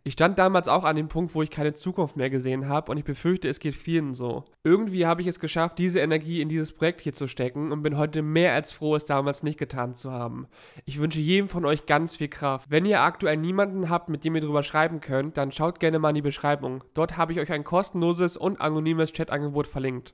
Ich 0.04 0.14
stand 0.14 0.40
damals 0.40 0.68
auch 0.68 0.84
an 0.84 0.96
dem 0.96 1.08
Punkt, 1.08 1.36
wo 1.36 1.42
ich 1.42 1.50
keine 1.50 1.74
Zukunft 1.74 2.18
mehr 2.18 2.30
gesehen 2.30 2.68
habe 2.68 2.92
und 2.92 2.98
ich 2.98 3.04
befürchte, 3.04 3.48
es 3.48 3.60
geht 3.60 3.76
vielen 3.76 4.14
so. 4.14 4.46
Irgendwie 4.64 5.06
habe 5.06 5.22
ich 5.22 5.28
es 5.28 5.40
geschafft, 5.40 5.80
diese 5.80 6.00
Energie 6.00 6.42
in 6.42 6.50
dieses 6.50 6.72
Projekt 6.72 7.02
hier 7.02 7.14
zu 7.14 7.28
stecken 7.28 7.72
und 7.72 7.84
bin 7.84 7.98
heute 7.98 8.22
mehr 8.22 8.54
als 8.54 8.72
froh, 8.72 8.96
es 8.96 9.06
damals 9.06 9.44
nicht 9.44 9.60
getan 9.60 9.96
zu 9.96 10.12
haben. 10.12 10.48
Ich 10.86 11.00
wünsche 11.00 11.20
jedem 11.20 11.50
von 11.50 11.66
euch 11.66 11.86
ganz 11.86 12.16
viel 12.16 12.30
Kraft. 12.30 12.72
Wenn 12.72 12.86
ihr 12.86 13.02
aktuell 13.02 13.38
niemanden 13.38 13.90
habt, 13.90 14.10
mit 14.10 14.24
dem 14.24 14.36
ihr 14.36 14.42
drüber 14.42 14.64
schreiben 14.64 15.02
könnt, 15.02 15.38
dann 15.38 15.52
schaut 15.52 15.80
gerne 15.80 16.00
mal 16.00 16.10
in 16.10 16.16
die 16.16 16.22
Beschreibung. 16.22 16.84
Dort 16.94 17.18
habe 17.18 17.34
ich 17.34 17.40
euch 17.40 17.52
ein 17.52 17.64
kostenloses 17.64 18.38
und 18.38 18.62
anonymes 18.62 19.14
Chatangebot 19.14 19.68
verlinkt. 19.68 20.14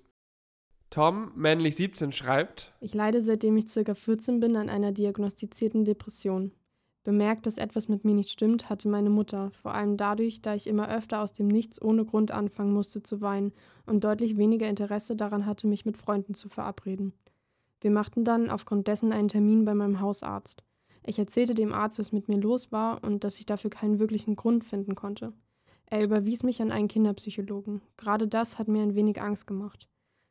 Tom, 0.89 1.31
männlich 1.35 1.75
17, 1.75 2.11
schreibt: 2.11 2.73
Ich 2.79 2.93
leide 2.93 3.21
seitdem 3.21 3.57
ich 3.57 3.67
ca. 3.67 3.93
14 3.93 4.39
bin 4.39 4.55
an 4.55 4.69
einer 4.69 4.91
diagnostizierten 4.91 5.85
Depression. 5.85 6.51
Bemerkt, 7.03 7.45
dass 7.45 7.57
etwas 7.57 7.87
mit 7.87 8.03
mir 8.03 8.13
nicht 8.13 8.29
stimmt, 8.29 8.69
hatte 8.69 8.89
meine 8.89 9.09
Mutter, 9.09 9.51
vor 9.51 9.73
allem 9.73 9.95
dadurch, 9.95 10.41
da 10.41 10.55
ich 10.55 10.67
immer 10.67 10.89
öfter 10.89 11.21
aus 11.21 11.31
dem 11.31 11.47
Nichts 11.47 11.81
ohne 11.81 12.03
Grund 12.03 12.31
anfangen 12.31 12.73
musste 12.73 13.01
zu 13.01 13.21
weinen 13.21 13.53
und 13.85 14.03
deutlich 14.03 14.35
weniger 14.35 14.67
Interesse 14.67 15.15
daran 15.15 15.45
hatte, 15.45 15.67
mich 15.67 15.85
mit 15.85 15.97
Freunden 15.97 16.33
zu 16.33 16.49
verabreden. 16.49 17.13
Wir 17.79 17.91
machten 17.91 18.25
dann 18.25 18.49
aufgrund 18.49 18.87
dessen 18.87 19.13
einen 19.13 19.29
Termin 19.29 19.63
bei 19.63 19.73
meinem 19.73 20.01
Hausarzt. 20.01 20.63
Ich 21.05 21.17
erzählte 21.17 21.55
dem 21.55 21.73
Arzt, 21.73 21.99
was 21.99 22.11
mit 22.11 22.27
mir 22.27 22.37
los 22.37 22.71
war 22.73 23.01
und 23.03 23.23
dass 23.23 23.39
ich 23.39 23.45
dafür 23.45 23.69
keinen 23.69 23.99
wirklichen 23.99 24.35
Grund 24.35 24.65
finden 24.65 24.95
konnte. 24.95 25.31
Er 25.85 26.03
überwies 26.03 26.43
mich 26.43 26.61
an 26.61 26.73
einen 26.73 26.89
Kinderpsychologen. 26.89 27.81
Gerade 27.95 28.27
das 28.27 28.59
hat 28.59 28.67
mir 28.67 28.81
ein 28.81 28.95
wenig 28.95 29.21
Angst 29.21 29.47
gemacht. 29.47 29.87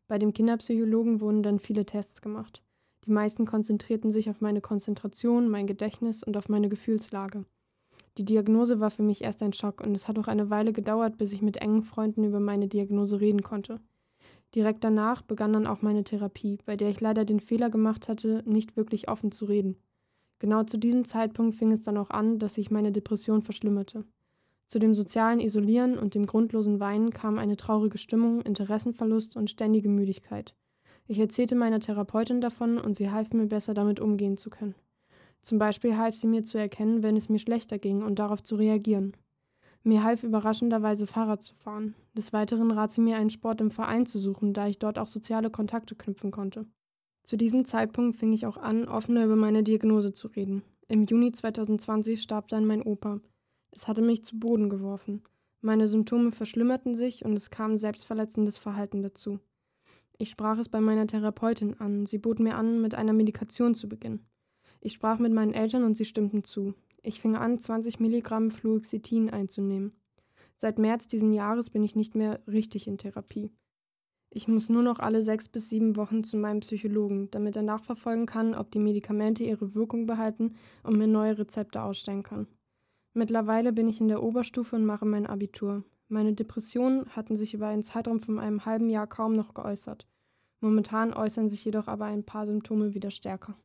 Bei 0.08 0.18
dem 0.18 0.32
Kinderpsychologen 0.32 1.20
wurden 1.20 1.42
dann 1.42 1.58
viele 1.58 1.84
Tests 1.84 2.22
gemacht. 2.22 2.62
Die 3.06 3.10
meisten 3.10 3.44
konzentrierten 3.44 4.12
sich 4.12 4.30
auf 4.30 4.40
meine 4.40 4.60
Konzentration, 4.60 5.48
mein 5.48 5.66
Gedächtnis 5.66 6.22
und 6.22 6.36
auf 6.36 6.48
meine 6.48 6.68
Gefühlslage. 6.68 7.44
Die 8.18 8.24
Diagnose 8.24 8.80
war 8.80 8.90
für 8.90 9.02
mich 9.02 9.22
erst 9.22 9.42
ein 9.42 9.52
Schock 9.52 9.80
und 9.80 9.94
es 9.94 10.08
hat 10.08 10.18
auch 10.18 10.28
eine 10.28 10.48
Weile 10.48 10.72
gedauert, 10.72 11.18
bis 11.18 11.32
ich 11.32 11.42
mit 11.42 11.58
engen 11.58 11.82
Freunden 11.82 12.24
über 12.24 12.40
meine 12.40 12.66
Diagnose 12.66 13.20
reden 13.20 13.42
konnte. 13.42 13.80
Direkt 14.54 14.84
danach 14.84 15.22
begann 15.22 15.52
dann 15.52 15.66
auch 15.66 15.82
meine 15.82 16.04
Therapie, 16.04 16.58
bei 16.64 16.76
der 16.76 16.88
ich 16.88 17.00
leider 17.00 17.24
den 17.24 17.40
Fehler 17.40 17.68
gemacht 17.68 18.08
hatte, 18.08 18.42
nicht 18.46 18.76
wirklich 18.76 19.08
offen 19.08 19.32
zu 19.32 19.44
reden. 19.44 19.76
Genau 20.38 20.64
zu 20.64 20.78
diesem 20.78 21.04
Zeitpunkt 21.04 21.56
fing 21.56 21.72
es 21.72 21.82
dann 21.82 21.98
auch 21.98 22.10
an, 22.10 22.38
dass 22.38 22.54
sich 22.54 22.70
meine 22.70 22.92
Depression 22.92 23.42
verschlimmerte. 23.42 24.04
Zu 24.66 24.80
dem 24.80 24.94
sozialen 24.94 25.38
Isolieren 25.38 25.96
und 25.96 26.14
dem 26.14 26.26
grundlosen 26.26 26.80
Weinen 26.80 27.10
kam 27.10 27.38
eine 27.38 27.56
traurige 27.56 27.98
Stimmung, 27.98 28.42
Interessenverlust 28.42 29.36
und 29.36 29.50
ständige 29.50 29.88
Müdigkeit. 29.88 30.56
Ich 31.06 31.20
erzählte 31.20 31.54
meiner 31.54 31.78
Therapeutin 31.78 32.40
davon 32.40 32.78
und 32.78 32.94
sie 32.94 33.10
half 33.10 33.32
mir 33.32 33.46
besser 33.46 33.74
damit 33.74 34.00
umgehen 34.00 34.36
zu 34.36 34.50
können. 34.50 34.74
Zum 35.40 35.58
Beispiel 35.58 35.96
half 35.96 36.16
sie 36.16 36.26
mir 36.26 36.42
zu 36.42 36.58
erkennen, 36.58 37.04
wenn 37.04 37.16
es 37.16 37.28
mir 37.28 37.38
schlechter 37.38 37.78
ging 37.78 38.02
und 38.02 38.18
darauf 38.18 38.42
zu 38.42 38.56
reagieren. 38.56 39.16
Mir 39.84 40.02
half 40.02 40.24
überraschenderweise 40.24 41.06
Fahrrad 41.06 41.42
zu 41.42 41.54
fahren. 41.54 41.94
Des 42.14 42.32
Weiteren 42.32 42.72
rat 42.72 42.90
sie 42.90 43.00
mir, 43.00 43.16
einen 43.16 43.30
Sport 43.30 43.60
im 43.60 43.70
Verein 43.70 44.04
zu 44.04 44.18
suchen, 44.18 44.52
da 44.52 44.66
ich 44.66 44.80
dort 44.80 44.98
auch 44.98 45.06
soziale 45.06 45.48
Kontakte 45.48 45.94
knüpfen 45.94 46.32
konnte. 46.32 46.66
Zu 47.22 47.36
diesem 47.36 47.64
Zeitpunkt 47.64 48.16
fing 48.16 48.32
ich 48.32 48.46
auch 48.46 48.56
an, 48.56 48.88
offener 48.88 49.24
über 49.24 49.36
meine 49.36 49.62
Diagnose 49.62 50.12
zu 50.12 50.26
reden. 50.26 50.62
Im 50.88 51.04
Juni 51.04 51.30
2020 51.30 52.20
starb 52.20 52.48
dann 52.48 52.66
mein 52.66 52.82
Opa. 52.82 53.20
Es 53.76 53.86
hatte 53.86 54.00
mich 54.00 54.24
zu 54.24 54.38
Boden 54.38 54.70
geworfen. 54.70 55.22
Meine 55.60 55.86
Symptome 55.86 56.32
verschlimmerten 56.32 56.94
sich 56.94 57.26
und 57.26 57.34
es 57.34 57.50
kam 57.50 57.76
selbstverletzendes 57.76 58.56
Verhalten 58.56 59.02
dazu. 59.02 59.38
Ich 60.16 60.30
sprach 60.30 60.56
es 60.56 60.70
bei 60.70 60.80
meiner 60.80 61.06
Therapeutin 61.06 61.78
an. 61.78 62.06
Sie 62.06 62.16
bot 62.16 62.40
mir 62.40 62.56
an, 62.56 62.80
mit 62.80 62.94
einer 62.94 63.12
Medikation 63.12 63.74
zu 63.74 63.86
beginnen. 63.86 64.24
Ich 64.80 64.94
sprach 64.94 65.18
mit 65.18 65.34
meinen 65.34 65.52
Eltern 65.52 65.84
und 65.84 65.94
sie 65.94 66.06
stimmten 66.06 66.42
zu. 66.42 66.72
Ich 67.02 67.20
fing 67.20 67.36
an, 67.36 67.58
20 67.58 68.00
Milligramm 68.00 68.50
Fluoxetin 68.50 69.28
einzunehmen. 69.28 69.92
Seit 70.56 70.78
März 70.78 71.06
diesen 71.06 71.34
Jahres 71.34 71.68
bin 71.68 71.82
ich 71.82 71.94
nicht 71.94 72.14
mehr 72.14 72.40
richtig 72.46 72.88
in 72.88 72.96
Therapie. 72.96 73.52
Ich 74.30 74.48
muss 74.48 74.70
nur 74.70 74.82
noch 74.82 75.00
alle 75.00 75.20
sechs 75.20 75.50
bis 75.50 75.68
sieben 75.68 75.96
Wochen 75.96 76.24
zu 76.24 76.38
meinem 76.38 76.60
Psychologen, 76.60 77.30
damit 77.30 77.56
er 77.56 77.62
nachverfolgen 77.62 78.24
kann, 78.24 78.54
ob 78.54 78.70
die 78.70 78.78
Medikamente 78.78 79.44
ihre 79.44 79.74
Wirkung 79.74 80.06
behalten 80.06 80.54
und 80.82 80.96
mir 80.96 81.08
neue 81.08 81.36
Rezepte 81.36 81.82
ausstellen 81.82 82.22
kann. 82.22 82.46
Mittlerweile 83.18 83.72
bin 83.72 83.88
ich 83.88 84.02
in 84.02 84.08
der 84.08 84.22
Oberstufe 84.22 84.76
und 84.76 84.84
mache 84.84 85.06
mein 85.06 85.26
Abitur. 85.26 85.84
Meine 86.08 86.34
Depressionen 86.34 87.06
hatten 87.16 87.34
sich 87.34 87.54
über 87.54 87.66
einen 87.66 87.82
Zeitraum 87.82 88.20
von 88.20 88.38
einem 88.38 88.66
halben 88.66 88.90
Jahr 88.90 89.06
kaum 89.06 89.34
noch 89.34 89.54
geäußert. 89.54 90.06
Momentan 90.60 91.14
äußern 91.14 91.48
sich 91.48 91.64
jedoch 91.64 91.88
aber 91.88 92.04
ein 92.04 92.26
paar 92.26 92.46
Symptome 92.46 92.92
wieder 92.92 93.10
stärker. 93.10 93.56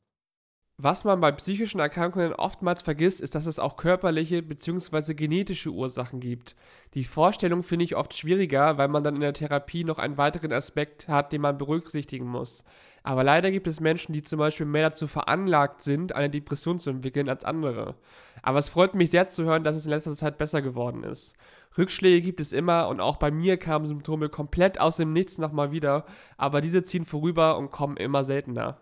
Was 0.84 1.04
man 1.04 1.22
bei 1.22 1.32
psychischen 1.32 1.80
Erkrankungen 1.80 2.34
oftmals 2.34 2.82
vergisst, 2.82 3.22
ist, 3.22 3.36
dass 3.36 3.46
es 3.46 3.60
auch 3.60 3.78
körperliche 3.78 4.42
bzw. 4.42 5.14
genetische 5.14 5.70
Ursachen 5.70 6.20
gibt. 6.20 6.56
Die 6.96 7.04
Vorstellung 7.04 7.62
finde 7.62 7.86
ich 7.86 7.96
oft 7.96 8.18
schwieriger, 8.18 8.80
weil 8.80 8.88
man 8.88 9.04
dann 9.04 9.14
in 9.14 9.22
der 9.22 9.34
Therapie 9.34 9.84
noch 9.84 10.00
einen 10.00 10.18
weiteren 10.18 10.52
Aspekt 10.52 11.08
hat, 11.08 11.34
den 11.34 11.42
man 11.42 11.60
berücksichtigen 11.60 12.26
muss. 12.26 12.64
Aber 13.04 13.24
leider 13.24 13.52
gibt 13.52 13.68
es 13.68 13.80
Menschen, 13.80 14.14
die 14.14 14.24
zum 14.24 14.40
Beispiel 14.40 14.66
mehr 14.66 14.90
dazu 14.90 15.06
veranlagt 15.06 15.84
sind, 15.84 16.16
eine 16.16 16.32
Depression 16.32 16.80
zu 16.80 16.90
entwickeln 16.90 17.30
als 17.30 17.46
andere. 17.46 17.94
Aber 18.42 18.58
es 18.58 18.70
freut 18.70 18.96
mich 18.96 19.12
sehr 19.12 19.28
zu 19.28 19.44
hören, 19.44 19.64
dass 19.64 19.76
es 19.76 19.86
in 19.86 19.92
letzter 19.92 20.14
Zeit 20.14 20.40
besser 20.40 20.64
geworden 20.64 21.04
ist. 21.04 21.36
Rückschläge 21.78 22.24
gibt 22.24 22.40
es 22.40 22.54
immer 22.54 22.88
und 22.88 23.02
auch 23.02 23.18
bei 23.18 23.30
mir 23.30 23.58
kamen 23.58 23.86
Symptome 23.86 24.30
komplett 24.30 24.80
aus 24.80 24.98
dem 24.98 25.14
Nichts 25.14 25.38
nochmal 25.38 25.72
wieder, 25.72 26.06
aber 26.38 26.60
diese 26.60 26.82
ziehen 26.82 27.06
vorüber 27.06 27.60
und 27.60 27.70
kommen 27.70 27.98
immer 27.98 28.24
seltener. 28.24 28.80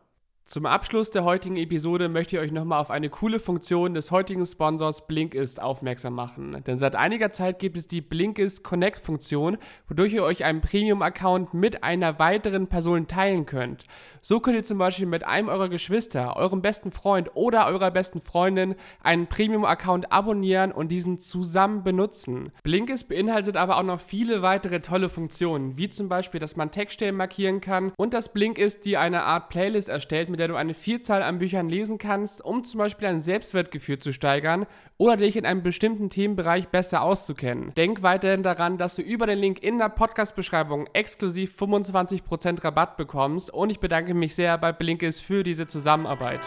Zum 0.50 0.66
Abschluss 0.66 1.12
der 1.12 1.26
heutigen 1.26 1.58
Episode 1.58 2.10
möchte 2.10 2.36
ich 2.36 2.42
euch 2.42 2.52
nochmal 2.52 2.80
auf 2.80 2.90
eine 2.90 3.12
coole 3.12 3.40
Funktion 3.40 3.94
des 3.94 4.10
heutigen 4.10 4.48
Sponsors 4.48 5.06
Blinkist 5.06 5.62
aufmerksam 5.62 6.16
machen. 6.16 6.64
Denn 6.66 6.80
seit 6.80 6.96
einiger 6.96 7.32
Zeit 7.32 7.60
gibt 7.60 7.78
es 7.78 7.86
die 7.86 8.02
Blinkist 8.02 8.64
Connect 8.64 8.98
Funktion, 8.98 9.60
wodurch 9.88 10.12
ihr 10.12 10.24
euch 10.24 10.46
einen 10.46 10.62
Premium-Account 10.62 11.54
mit 11.54 11.84
einer 11.84 12.18
weiteren 12.18 12.66
Person 12.66 13.06
teilen 13.06 13.46
könnt. 13.46 13.86
So 14.24 14.40
könnt 14.40 14.56
ihr 14.56 14.64
zum 14.64 14.80
Beispiel 14.80 15.06
mit 15.06 15.24
einem 15.24 15.50
eurer 15.50 15.70
Geschwister, 15.70 16.36
eurem 16.36 16.64
besten 16.64 16.90
Freund 16.90 17.30
oder 17.36 17.68
eurer 17.68 17.92
besten 17.92 18.20
Freundin 18.20 18.74
einen 19.04 19.28
Premium-Account 19.28 20.12
abonnieren 20.12 20.72
und 20.72 20.88
diesen 20.88 21.20
zusammen 21.20 21.84
benutzen. 21.84 22.52
Blinkist 22.64 23.08
beinhaltet 23.08 23.56
aber 23.56 23.78
auch 23.78 23.84
noch 23.84 24.00
viele 24.00 24.42
weitere 24.42 24.80
tolle 24.80 25.10
Funktionen, 25.10 25.78
wie 25.78 25.90
zum 25.90 26.10
Beispiel, 26.10 26.40
dass 26.40 26.56
man 26.56 26.72
Textstellen 26.72 27.16
markieren 27.16 27.62
kann 27.62 27.92
und 27.98 28.16
dass 28.16 28.34
Blinkist 28.34 28.86
dir 28.86 29.00
eine 29.00 29.22
Art 29.26 29.50
Playlist 29.50 29.90
erstellt 29.90 30.30
mit 30.30 30.39
der 30.40 30.48
du 30.48 30.56
eine 30.56 30.74
Vielzahl 30.74 31.22
an 31.22 31.38
Büchern 31.38 31.70
lesen 31.70 32.00
kannst, 32.00 32.44
um 32.44 32.64
zum 32.64 32.80
Beispiel 32.80 33.08
dein 33.08 33.22
Selbstwertgefühl 33.22 34.00
zu 34.00 34.12
steigern 34.12 34.66
oder 34.98 35.18
dich 35.18 35.36
in 35.36 35.46
einem 35.46 35.62
bestimmten 35.62 36.10
Themenbereich 36.10 36.70
besser 36.70 37.04
auszukennen. 37.04 37.74
Denk 37.76 38.02
weiterhin 38.02 38.42
daran, 38.42 38.78
dass 38.78 38.96
du 38.96 39.04
über 39.04 39.28
den 39.28 39.38
Link 39.38 39.62
in 39.62 39.78
der 39.78 39.90
Podcast-Beschreibung 39.90 40.88
exklusiv 40.94 41.56
25% 41.62 42.64
Rabatt 42.64 42.98
bekommst 42.98 43.54
und 43.54 43.70
ich 43.70 43.80
bedanke 43.80 44.16
mich 44.16 44.34
sehr 44.34 44.58
bei 44.58 44.72
Blinkist 44.72 45.22
für 45.22 45.44
diese 45.44 45.68
Zusammenarbeit. 45.68 46.42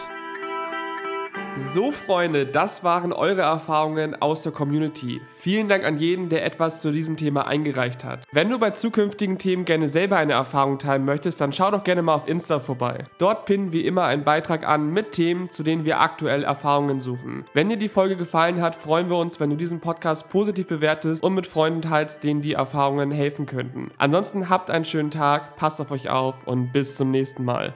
So, 1.55 1.91
Freunde, 1.91 2.47
das 2.47 2.83
waren 2.83 3.13
eure 3.13 3.41
Erfahrungen 3.41 4.19
aus 4.19 4.41
der 4.41 4.51
Community. 4.51 5.21
Vielen 5.37 5.69
Dank 5.69 5.83
an 5.85 5.97
jeden, 5.97 6.29
der 6.29 6.45
etwas 6.45 6.81
zu 6.81 6.91
diesem 6.91 7.15
Thema 7.15 7.45
eingereicht 7.47 8.03
hat. 8.03 8.25
Wenn 8.31 8.49
du 8.49 8.57
bei 8.57 8.71
zukünftigen 8.71 9.37
Themen 9.37 9.63
gerne 9.63 9.87
selber 9.87 10.17
eine 10.17 10.33
Erfahrung 10.33 10.79
teilen 10.79 11.05
möchtest, 11.05 11.39
dann 11.41 11.53
schau 11.53 11.69
doch 11.69 11.83
gerne 11.83 12.01
mal 12.01 12.15
auf 12.15 12.27
Insta 12.27 12.59
vorbei. 12.59 13.05
Dort 13.19 13.45
pinnen 13.45 13.71
wir 13.71 13.85
immer 13.85 14.05
einen 14.05 14.23
Beitrag 14.23 14.67
an 14.67 14.91
mit 14.91 15.11
Themen, 15.11 15.51
zu 15.51 15.61
denen 15.61 15.85
wir 15.85 15.99
aktuell 15.99 16.43
Erfahrungen 16.43 16.99
suchen. 16.99 17.45
Wenn 17.53 17.69
dir 17.69 17.77
die 17.77 17.87
Folge 17.87 18.15
gefallen 18.15 18.59
hat, 18.59 18.75
freuen 18.75 19.09
wir 19.09 19.17
uns, 19.17 19.39
wenn 19.39 19.51
du 19.51 19.55
diesen 19.55 19.79
Podcast 19.79 20.29
positiv 20.29 20.67
bewertest 20.67 21.21
und 21.21 21.35
mit 21.35 21.45
Freunden 21.45 21.83
teilst, 21.83 22.23
denen 22.23 22.41
die 22.41 22.53
Erfahrungen 22.53 23.11
helfen 23.11 23.45
könnten. 23.45 23.91
Ansonsten 23.99 24.49
habt 24.49 24.71
einen 24.71 24.85
schönen 24.85 25.11
Tag, 25.11 25.55
passt 25.55 25.79
auf 25.79 25.91
euch 25.91 26.09
auf 26.09 26.47
und 26.47 26.73
bis 26.73 26.97
zum 26.97 27.11
nächsten 27.11 27.45
Mal. 27.45 27.75